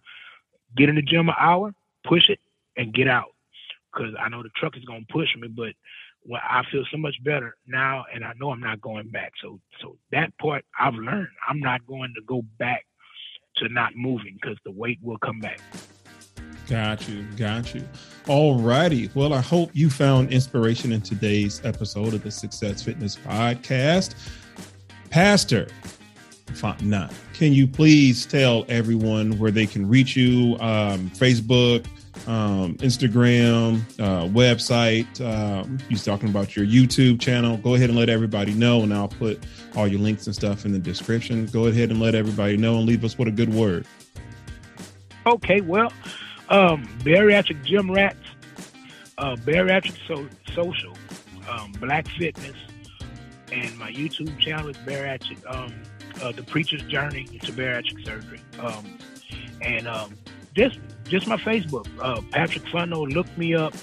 get 0.77 0.89
in 0.89 0.97
the 0.97 1.03
gym 1.03 1.29
an 1.29 1.35
hour, 1.39 1.73
push 2.07 2.29
it, 2.29 2.41
and 2.77 2.95
get 2.95 3.09
out, 3.09 3.35
because 3.93 4.15
I 4.21 4.29
know 4.29 4.43
the 4.43 4.51
truck 4.57 4.77
is 4.77 4.85
gonna 4.85 5.07
push 5.11 5.29
me, 5.37 5.49
but 5.49 5.75
well, 6.29 6.41
I 6.43 6.63
feel 6.71 6.85
so 6.91 6.99
much 6.99 7.15
better 7.25 7.57
now, 7.67 8.05
and 8.13 8.25
I 8.25 8.33
know 8.39 8.51
I'm 8.51 8.61
not 8.61 8.81
going 8.81 9.09
back. 9.11 9.33
So, 9.41 9.61
so 9.81 9.97
that 10.11 10.37
part 10.39 10.65
I've 10.79 10.95
learned. 10.95 11.29
I'm 11.49 11.61
not 11.61 11.87
going 11.87 12.13
to 12.17 12.23
go 12.27 12.43
back 12.59 12.85
to 13.57 13.69
not 13.69 13.93
moving 13.95 14.37
because 14.41 14.59
the 14.65 14.73
weight 14.73 14.99
will 15.03 15.19
come 15.19 15.41
back. 15.41 15.61
Got 16.69 17.09
you, 17.09 17.23
got 17.37 17.75
you. 17.75 17.85
All 18.27 18.59
righty. 18.59 19.09
Well, 19.15 19.33
I 19.33 19.41
hope 19.41 19.71
you 19.73 19.89
found 19.89 20.33
inspiration 20.33 20.91
in 20.91 21.01
today's 21.01 21.65
episode 21.65 22.13
of 22.13 22.25
the 22.25 22.31
Success 22.31 22.83
Fitness 22.83 23.15
Podcast. 23.15 24.17
Pastor 25.11 25.69
Fontenot, 26.47 27.15
can 27.35 27.53
you 27.53 27.69
please 27.69 28.27
tell 28.27 28.65
everyone 28.69 29.39
where 29.39 29.53
they 29.53 29.67
can 29.67 29.89
reach 29.89 30.17
you? 30.17 30.57
Um, 30.59 31.09
Facebook, 31.11 31.87
um, 32.27 32.75
Instagram, 32.79 33.81
uh, 34.01 34.27
website. 34.27 35.21
Um, 35.21 35.79
he's 35.89 36.05
talking 36.05 36.29
about 36.29 36.57
your 36.57 36.67
YouTube 36.67 37.21
channel. 37.21 37.59
Go 37.59 37.77
ahead 37.77 37.91
and 37.91 37.99
let 37.99 38.09
everybody 38.09 38.55
know, 38.55 38.83
and 38.83 38.93
I'll 38.93 39.07
put 39.07 39.45
all 39.77 39.87
your 39.87 40.01
links 40.01 40.27
and 40.27 40.35
stuff 40.35 40.65
in 40.65 40.73
the 40.73 40.81
description. 40.81 41.47
Go 41.47 41.67
ahead 41.67 41.91
and 41.91 42.01
let 42.01 42.17
everybody 42.17 42.57
know 42.57 42.79
and 42.79 42.87
leave 42.87 43.05
us 43.05 43.17
with 43.17 43.29
a 43.29 43.33
good 43.33 43.55
word. 43.55 43.87
Okay, 45.27 45.61
well, 45.61 45.93
um, 46.49 46.87
bariatric 47.01 47.65
gym 47.65 47.91
rats, 47.91 48.19
uh, 49.19 49.37
bariatric 49.37 49.97
so- 50.07 50.29
social, 50.55 50.93
um, 51.49 51.73
black 51.73 52.07
fitness, 52.19 52.57
and 53.53 53.77
my 53.79 53.93
YouTube 53.93 54.39
channel 54.39 54.69
is 54.69 54.77
bariatric 54.79 55.39
um, 55.53 55.73
uh, 56.23 56.33
the 56.33 56.43
preacher's 56.43 56.83
journey 56.83 57.27
into 57.33 57.53
bariatric 57.53 58.05
surgery. 58.05 58.41
Um, 58.59 58.99
and 59.61 59.87
um, 59.89 60.15
just 60.55 60.79
just 61.05 61.27
my 61.27 61.37
Facebook, 61.37 61.87
uh, 62.01 62.21
Patrick 62.31 62.65
Fontenot. 62.65 63.13
Look 63.13 63.27
me 63.39 63.55
up. 63.55 63.75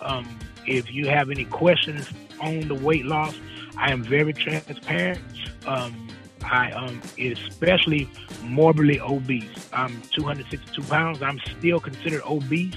Um, 0.00 0.38
if 0.66 0.92
you 0.92 1.08
have 1.08 1.30
any 1.30 1.44
questions 1.44 2.08
on 2.40 2.68
the 2.68 2.74
weight 2.74 3.04
loss, 3.04 3.34
I 3.76 3.90
am 3.90 4.02
very 4.02 4.32
transparent. 4.32 5.20
Um, 5.66 6.08
I 6.44 6.70
am 6.70 7.00
especially 7.18 8.08
morbidly 8.42 9.00
obese. 9.00 9.68
I'm 9.72 10.00
262 10.14 10.82
pounds. 10.82 11.22
I'm 11.22 11.40
still 11.58 11.80
considered 11.80 12.22
obese, 12.24 12.74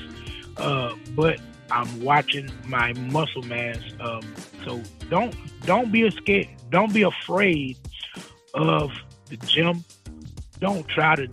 uh, 0.58 0.96
but 1.16 1.40
I'm 1.72 2.02
watching 2.02 2.50
my 2.68 2.94
muscle 2.94 3.44
mass. 3.44 3.80
Um, 4.00 4.22
so 4.66 4.82
don't 5.10 5.36
don't 5.66 5.92
be 5.92 6.10
scared. 6.12 6.50
Don't 6.70 6.94
be 6.94 7.04
afraid 7.04 7.78
of 8.54 8.92
the 9.30 9.38
gym. 9.38 9.84
Don't 10.60 10.88
try 10.88 11.16
to. 11.16 11.28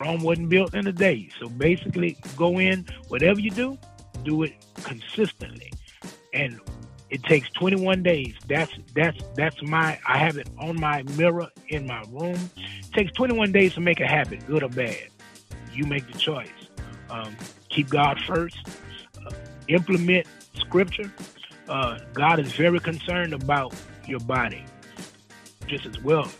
Rome 0.00 0.22
wasn't 0.22 0.48
built 0.48 0.74
in 0.74 0.86
a 0.86 0.92
day. 0.92 1.28
So 1.40 1.48
basically, 1.48 2.16
go 2.36 2.58
in. 2.60 2.86
Whatever 3.08 3.40
you 3.40 3.50
do, 3.50 3.78
do 4.22 4.42
it 4.44 4.54
consistently, 4.84 5.72
and 6.32 6.60
it 7.10 7.22
takes 7.24 7.48
21 7.50 8.02
days. 8.02 8.34
That's 8.48 8.72
that's 8.94 9.18
that's 9.34 9.62
my. 9.62 9.98
I 10.06 10.18
have 10.18 10.36
it 10.36 10.48
on 10.58 10.78
my 10.78 11.02
mirror 11.16 11.48
in 11.68 11.86
my 11.86 12.02
room. 12.10 12.50
It 12.56 12.92
takes 12.92 13.12
21 13.12 13.52
days 13.52 13.74
to 13.74 13.80
make 13.80 14.00
a 14.00 14.06
habit, 14.06 14.46
good 14.46 14.62
or 14.62 14.68
bad. 14.68 15.08
You 15.72 15.84
make 15.84 16.10
the 16.10 16.18
choice. 16.18 16.48
Um, 17.08 17.36
keep 17.70 17.88
God 17.88 18.20
first. 18.26 18.58
Uh, 19.24 19.30
implement 19.68 20.26
Scripture. 20.54 21.10
Uh, 21.68 21.98
God 22.12 22.40
is 22.40 22.52
very 22.52 22.80
concerned 22.80 23.32
about 23.32 23.74
your 24.06 24.20
body, 24.20 24.64
just 25.66 25.86
as 25.86 25.98
well. 26.02 26.30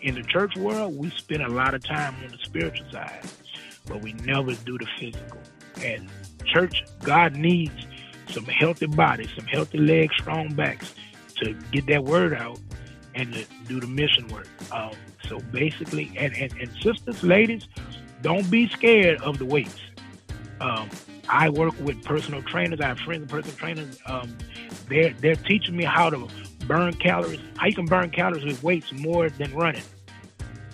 In 0.00 0.14
the 0.14 0.22
church 0.22 0.56
world, 0.56 0.96
we 0.96 1.10
spend 1.10 1.42
a 1.42 1.48
lot 1.48 1.74
of 1.74 1.82
time 1.82 2.14
on 2.22 2.30
the 2.30 2.38
spiritual 2.38 2.90
side, 2.90 3.20
but 3.86 4.02
we 4.02 4.12
never 4.12 4.54
do 4.54 4.78
the 4.78 4.86
physical. 4.98 5.40
And 5.82 6.08
church, 6.44 6.84
God 7.02 7.36
needs 7.36 7.87
some 8.30 8.44
healthy 8.44 8.86
bodies, 8.86 9.30
some 9.36 9.46
healthy 9.46 9.78
legs, 9.78 10.14
strong 10.18 10.54
backs 10.54 10.94
to 11.36 11.54
get 11.72 11.86
that 11.86 12.04
word 12.04 12.34
out 12.34 12.58
and 13.14 13.32
to 13.32 13.44
do 13.66 13.80
the 13.80 13.86
mission 13.86 14.28
work. 14.28 14.48
Um, 14.72 14.92
so 15.28 15.40
basically, 15.52 16.12
and, 16.16 16.34
and, 16.36 16.52
and 16.58 16.70
sisters, 16.82 17.22
ladies, 17.22 17.66
don't 18.22 18.50
be 18.50 18.68
scared 18.68 19.20
of 19.22 19.38
the 19.38 19.44
weights. 19.44 19.80
Um, 20.60 20.88
I 21.28 21.50
work 21.50 21.74
with 21.80 22.02
personal 22.04 22.42
trainers. 22.42 22.80
I 22.80 22.88
have 22.88 22.98
friends 23.00 23.22
and 23.22 23.30
personal 23.30 23.56
trainers. 23.56 23.98
Um, 24.06 24.36
they're 24.88 25.12
they're 25.20 25.36
teaching 25.36 25.76
me 25.76 25.84
how 25.84 26.10
to 26.10 26.28
burn 26.66 26.94
calories. 26.94 27.40
How 27.56 27.66
you 27.66 27.74
can 27.74 27.86
burn 27.86 28.10
calories 28.10 28.44
with 28.44 28.62
weights 28.62 28.92
more 28.92 29.28
than 29.28 29.54
running. 29.54 29.82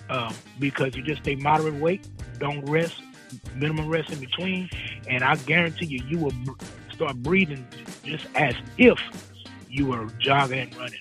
Um, 0.09 0.33
because 0.59 0.95
you 0.95 1.03
just 1.03 1.23
stay 1.23 1.35
moderate 1.35 1.75
weight, 1.75 2.07
don't 2.39 2.63
rest, 2.69 3.01
minimum 3.55 3.89
rest 3.89 4.11
in 4.11 4.19
between, 4.19 4.69
and 5.09 5.23
I 5.23 5.35
guarantee 5.35 5.87
you, 5.87 6.03
you 6.07 6.19
will 6.19 6.33
start 6.95 7.15
breathing 7.17 7.67
just 8.03 8.25
as 8.35 8.55
if 8.77 8.99
you 9.69 9.87
were 9.87 10.05
jogging 10.19 10.59
and 10.59 10.77
running. 10.77 10.99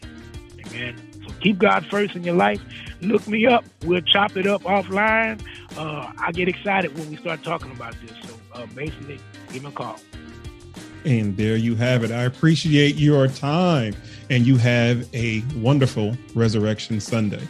Amen. 0.66 0.97
So 1.26 1.32
keep 1.40 1.59
God 1.59 1.86
first 1.86 2.14
in 2.14 2.24
your 2.24 2.34
life. 2.34 2.61
Look 3.01 3.26
me 3.28 3.47
up. 3.47 3.64
We'll 3.84 4.01
chop 4.01 4.36
it 4.36 4.47
up 4.47 4.62
offline. 4.62 5.40
Uh, 5.76 6.12
I 6.18 6.32
get 6.32 6.49
excited 6.49 6.97
when 6.97 7.11
we 7.11 7.16
start 7.16 7.42
talking 7.42 7.70
about 7.70 7.95
this. 8.01 8.12
So 8.28 8.34
uh, 8.55 8.66
basically, 8.74 9.20
give 9.53 9.62
me 9.62 9.68
a 9.68 9.72
call. 9.72 9.99
And 11.05 11.36
there 11.36 11.57
you 11.57 11.74
have 11.74 12.03
it. 12.03 12.11
I 12.11 12.22
appreciate 12.22 12.97
your 12.97 13.28
time. 13.28 13.95
And 14.30 14.47
you 14.47 14.57
have 14.57 15.07
a 15.14 15.42
wonderful 15.57 16.16
Resurrection 16.34 16.99
Sunday. 16.99 17.47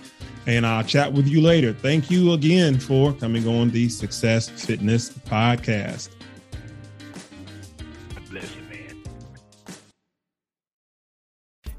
And 0.47 0.67
I'll 0.67 0.85
chat 0.85 1.13
with 1.13 1.27
you 1.27 1.41
later. 1.41 1.73
Thank 1.73 2.11
you 2.11 2.33
again 2.33 2.79
for 2.79 3.13
coming 3.15 3.47
on 3.49 3.71
the 3.71 3.89
Success 3.89 4.49
Fitness 4.49 5.11
Podcast. 5.11 6.14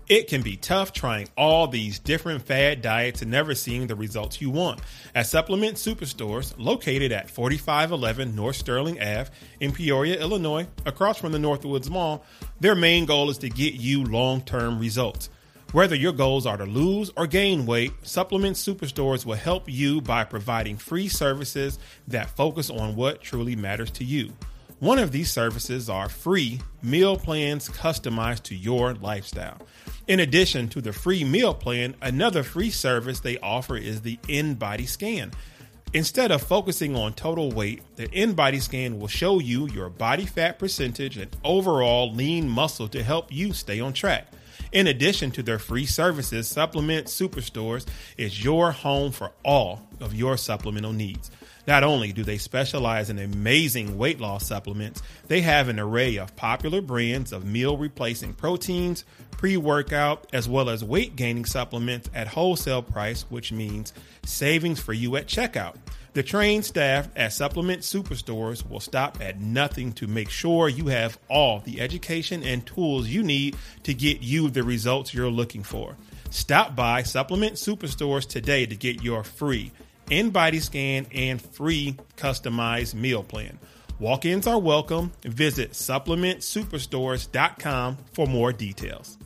It 0.07 0.27
can 0.27 0.43
be 0.43 0.55
tough 0.55 0.93
trying 0.93 1.29
all 1.35 1.67
these 1.67 1.97
different 1.97 2.43
fad 2.43 2.83
diets 2.83 3.23
and 3.23 3.31
never 3.31 3.55
seeing 3.55 3.87
the 3.87 3.95
results 3.95 4.39
you 4.39 4.51
want. 4.51 4.79
At 5.15 5.25
Supplement 5.25 5.77
Superstores, 5.77 6.53
located 6.59 7.11
at 7.11 7.27
4511 7.27 8.35
North 8.35 8.55
Sterling 8.55 9.01
Ave 9.01 9.31
in 9.59 9.71
Peoria, 9.71 10.19
Illinois, 10.21 10.67
across 10.85 11.17
from 11.17 11.31
the 11.31 11.39
Northwoods 11.39 11.89
Mall, 11.89 12.23
their 12.59 12.75
main 12.75 13.05
goal 13.05 13.31
is 13.31 13.39
to 13.39 13.49
get 13.49 13.73
you 13.73 14.03
long 14.03 14.41
term 14.41 14.77
results. 14.77 15.29
Whether 15.71 15.95
your 15.95 16.13
goals 16.13 16.45
are 16.45 16.57
to 16.57 16.65
lose 16.65 17.11
or 17.17 17.25
gain 17.25 17.65
weight, 17.65 17.91
Supplement 18.03 18.57
Superstores 18.57 19.25
will 19.25 19.33
help 19.33 19.63
you 19.67 20.01
by 20.01 20.23
providing 20.23 20.77
free 20.77 21.07
services 21.07 21.79
that 22.07 22.29
focus 22.29 22.69
on 22.69 22.95
what 22.95 23.21
truly 23.21 23.55
matters 23.55 23.89
to 23.91 24.03
you. 24.03 24.33
One 24.79 24.99
of 24.99 25.13
these 25.13 25.31
services 25.31 25.89
are 25.89 26.09
free 26.09 26.59
meal 26.83 27.15
plans 27.15 27.69
customized 27.69 28.43
to 28.43 28.55
your 28.55 28.93
lifestyle. 28.93 29.57
In 30.05 30.19
addition 30.19 30.67
to 30.69 30.81
the 30.81 30.91
free 30.91 31.23
meal 31.23 31.53
plan, 31.53 31.95
another 32.01 32.43
free 32.43 32.69
service 32.71 33.21
they 33.21 33.37
offer 33.37 33.77
is 33.77 34.01
the 34.01 34.17
InBody 34.27 34.85
scan. 34.87 35.31
Instead 35.93 36.29
of 36.29 36.41
focusing 36.41 36.93
on 36.93 37.13
total 37.13 37.51
weight, 37.53 37.83
the 37.95 38.09
InBody 38.09 38.61
scan 38.61 38.99
will 38.99 39.07
show 39.07 39.39
you 39.39 39.65
your 39.69 39.89
body 39.89 40.25
fat 40.25 40.59
percentage 40.59 41.15
and 41.15 41.33
overall 41.45 42.13
lean 42.13 42.49
muscle 42.49 42.89
to 42.89 43.01
help 43.01 43.31
you 43.31 43.53
stay 43.53 43.79
on 43.79 43.93
track. 43.93 44.27
In 44.73 44.87
addition 44.87 45.31
to 45.31 45.43
their 45.43 45.57
free 45.57 45.85
services, 45.85 46.49
Supplement 46.49 47.07
Superstores 47.07 47.85
is 48.17 48.43
your 48.43 48.73
home 48.73 49.13
for 49.13 49.31
all 49.45 49.87
of 50.01 50.13
your 50.13 50.35
supplemental 50.35 50.91
needs. 50.91 51.31
Not 51.67 51.83
only 51.83 52.13
do 52.13 52.23
they 52.23 52.37
specialize 52.37 53.09
in 53.09 53.17
amazing 53.17 53.97
weight 53.97 54.19
loss 54.19 54.45
supplements, 54.45 55.01
they 55.27 55.41
have 55.41 55.67
an 55.67 55.79
array 55.79 56.17
of 56.17 56.35
popular 56.35 56.81
brands 56.81 57.31
of 57.31 57.45
meal 57.45 57.75
replacing 57.75 58.33
proteins, 58.33 59.03
pre 59.31 59.57
workout, 59.57 60.27
as 60.31 60.47
well 60.47 60.69
as 60.69 60.83
weight 60.83 61.15
gaining 61.15 61.45
supplements 61.45 62.09
at 62.13 62.27
wholesale 62.27 62.83
price, 62.83 63.23
which 63.29 63.51
means 63.51 63.93
savings 64.23 64.79
for 64.79 64.93
you 64.93 65.15
at 65.15 65.27
checkout. 65.27 65.75
The 66.13 66.23
trained 66.23 66.63
staff 66.63 67.09
at 67.17 67.33
Supplement 67.33 67.81
Superstores 67.81 68.69
will 68.69 68.79
stop 68.79 69.17
at 69.19 69.41
nothing 69.41 69.91
to 69.93 70.07
make 70.07 70.29
sure 70.29 70.69
you 70.69 70.87
have 70.87 71.19
all 71.29 71.59
the 71.59 71.81
education 71.81 72.41
and 72.41 72.65
tools 72.65 73.09
you 73.09 73.21
need 73.21 73.57
to 73.83 73.93
get 73.93 74.21
you 74.21 74.49
the 74.49 74.63
results 74.63 75.13
you're 75.13 75.29
looking 75.29 75.63
for. 75.63 75.97
Stop 76.29 76.73
by 76.73 77.03
Supplement 77.03 77.55
Superstores 77.55 78.25
today 78.25 78.65
to 78.65 78.75
get 78.77 79.03
your 79.03 79.25
free 79.25 79.73
InBody 80.07 80.61
scan 80.61 81.07
and 81.13 81.41
free 81.41 81.95
customized 82.17 82.93
meal 82.93 83.23
plan. 83.23 83.57
Walk 83.99 84.25
ins 84.25 84.47
are 84.47 84.59
welcome. 84.59 85.13
Visit 85.23 85.71
supplementsuperstores.com 85.71 87.97
for 88.13 88.27
more 88.27 88.51
details. 88.51 89.17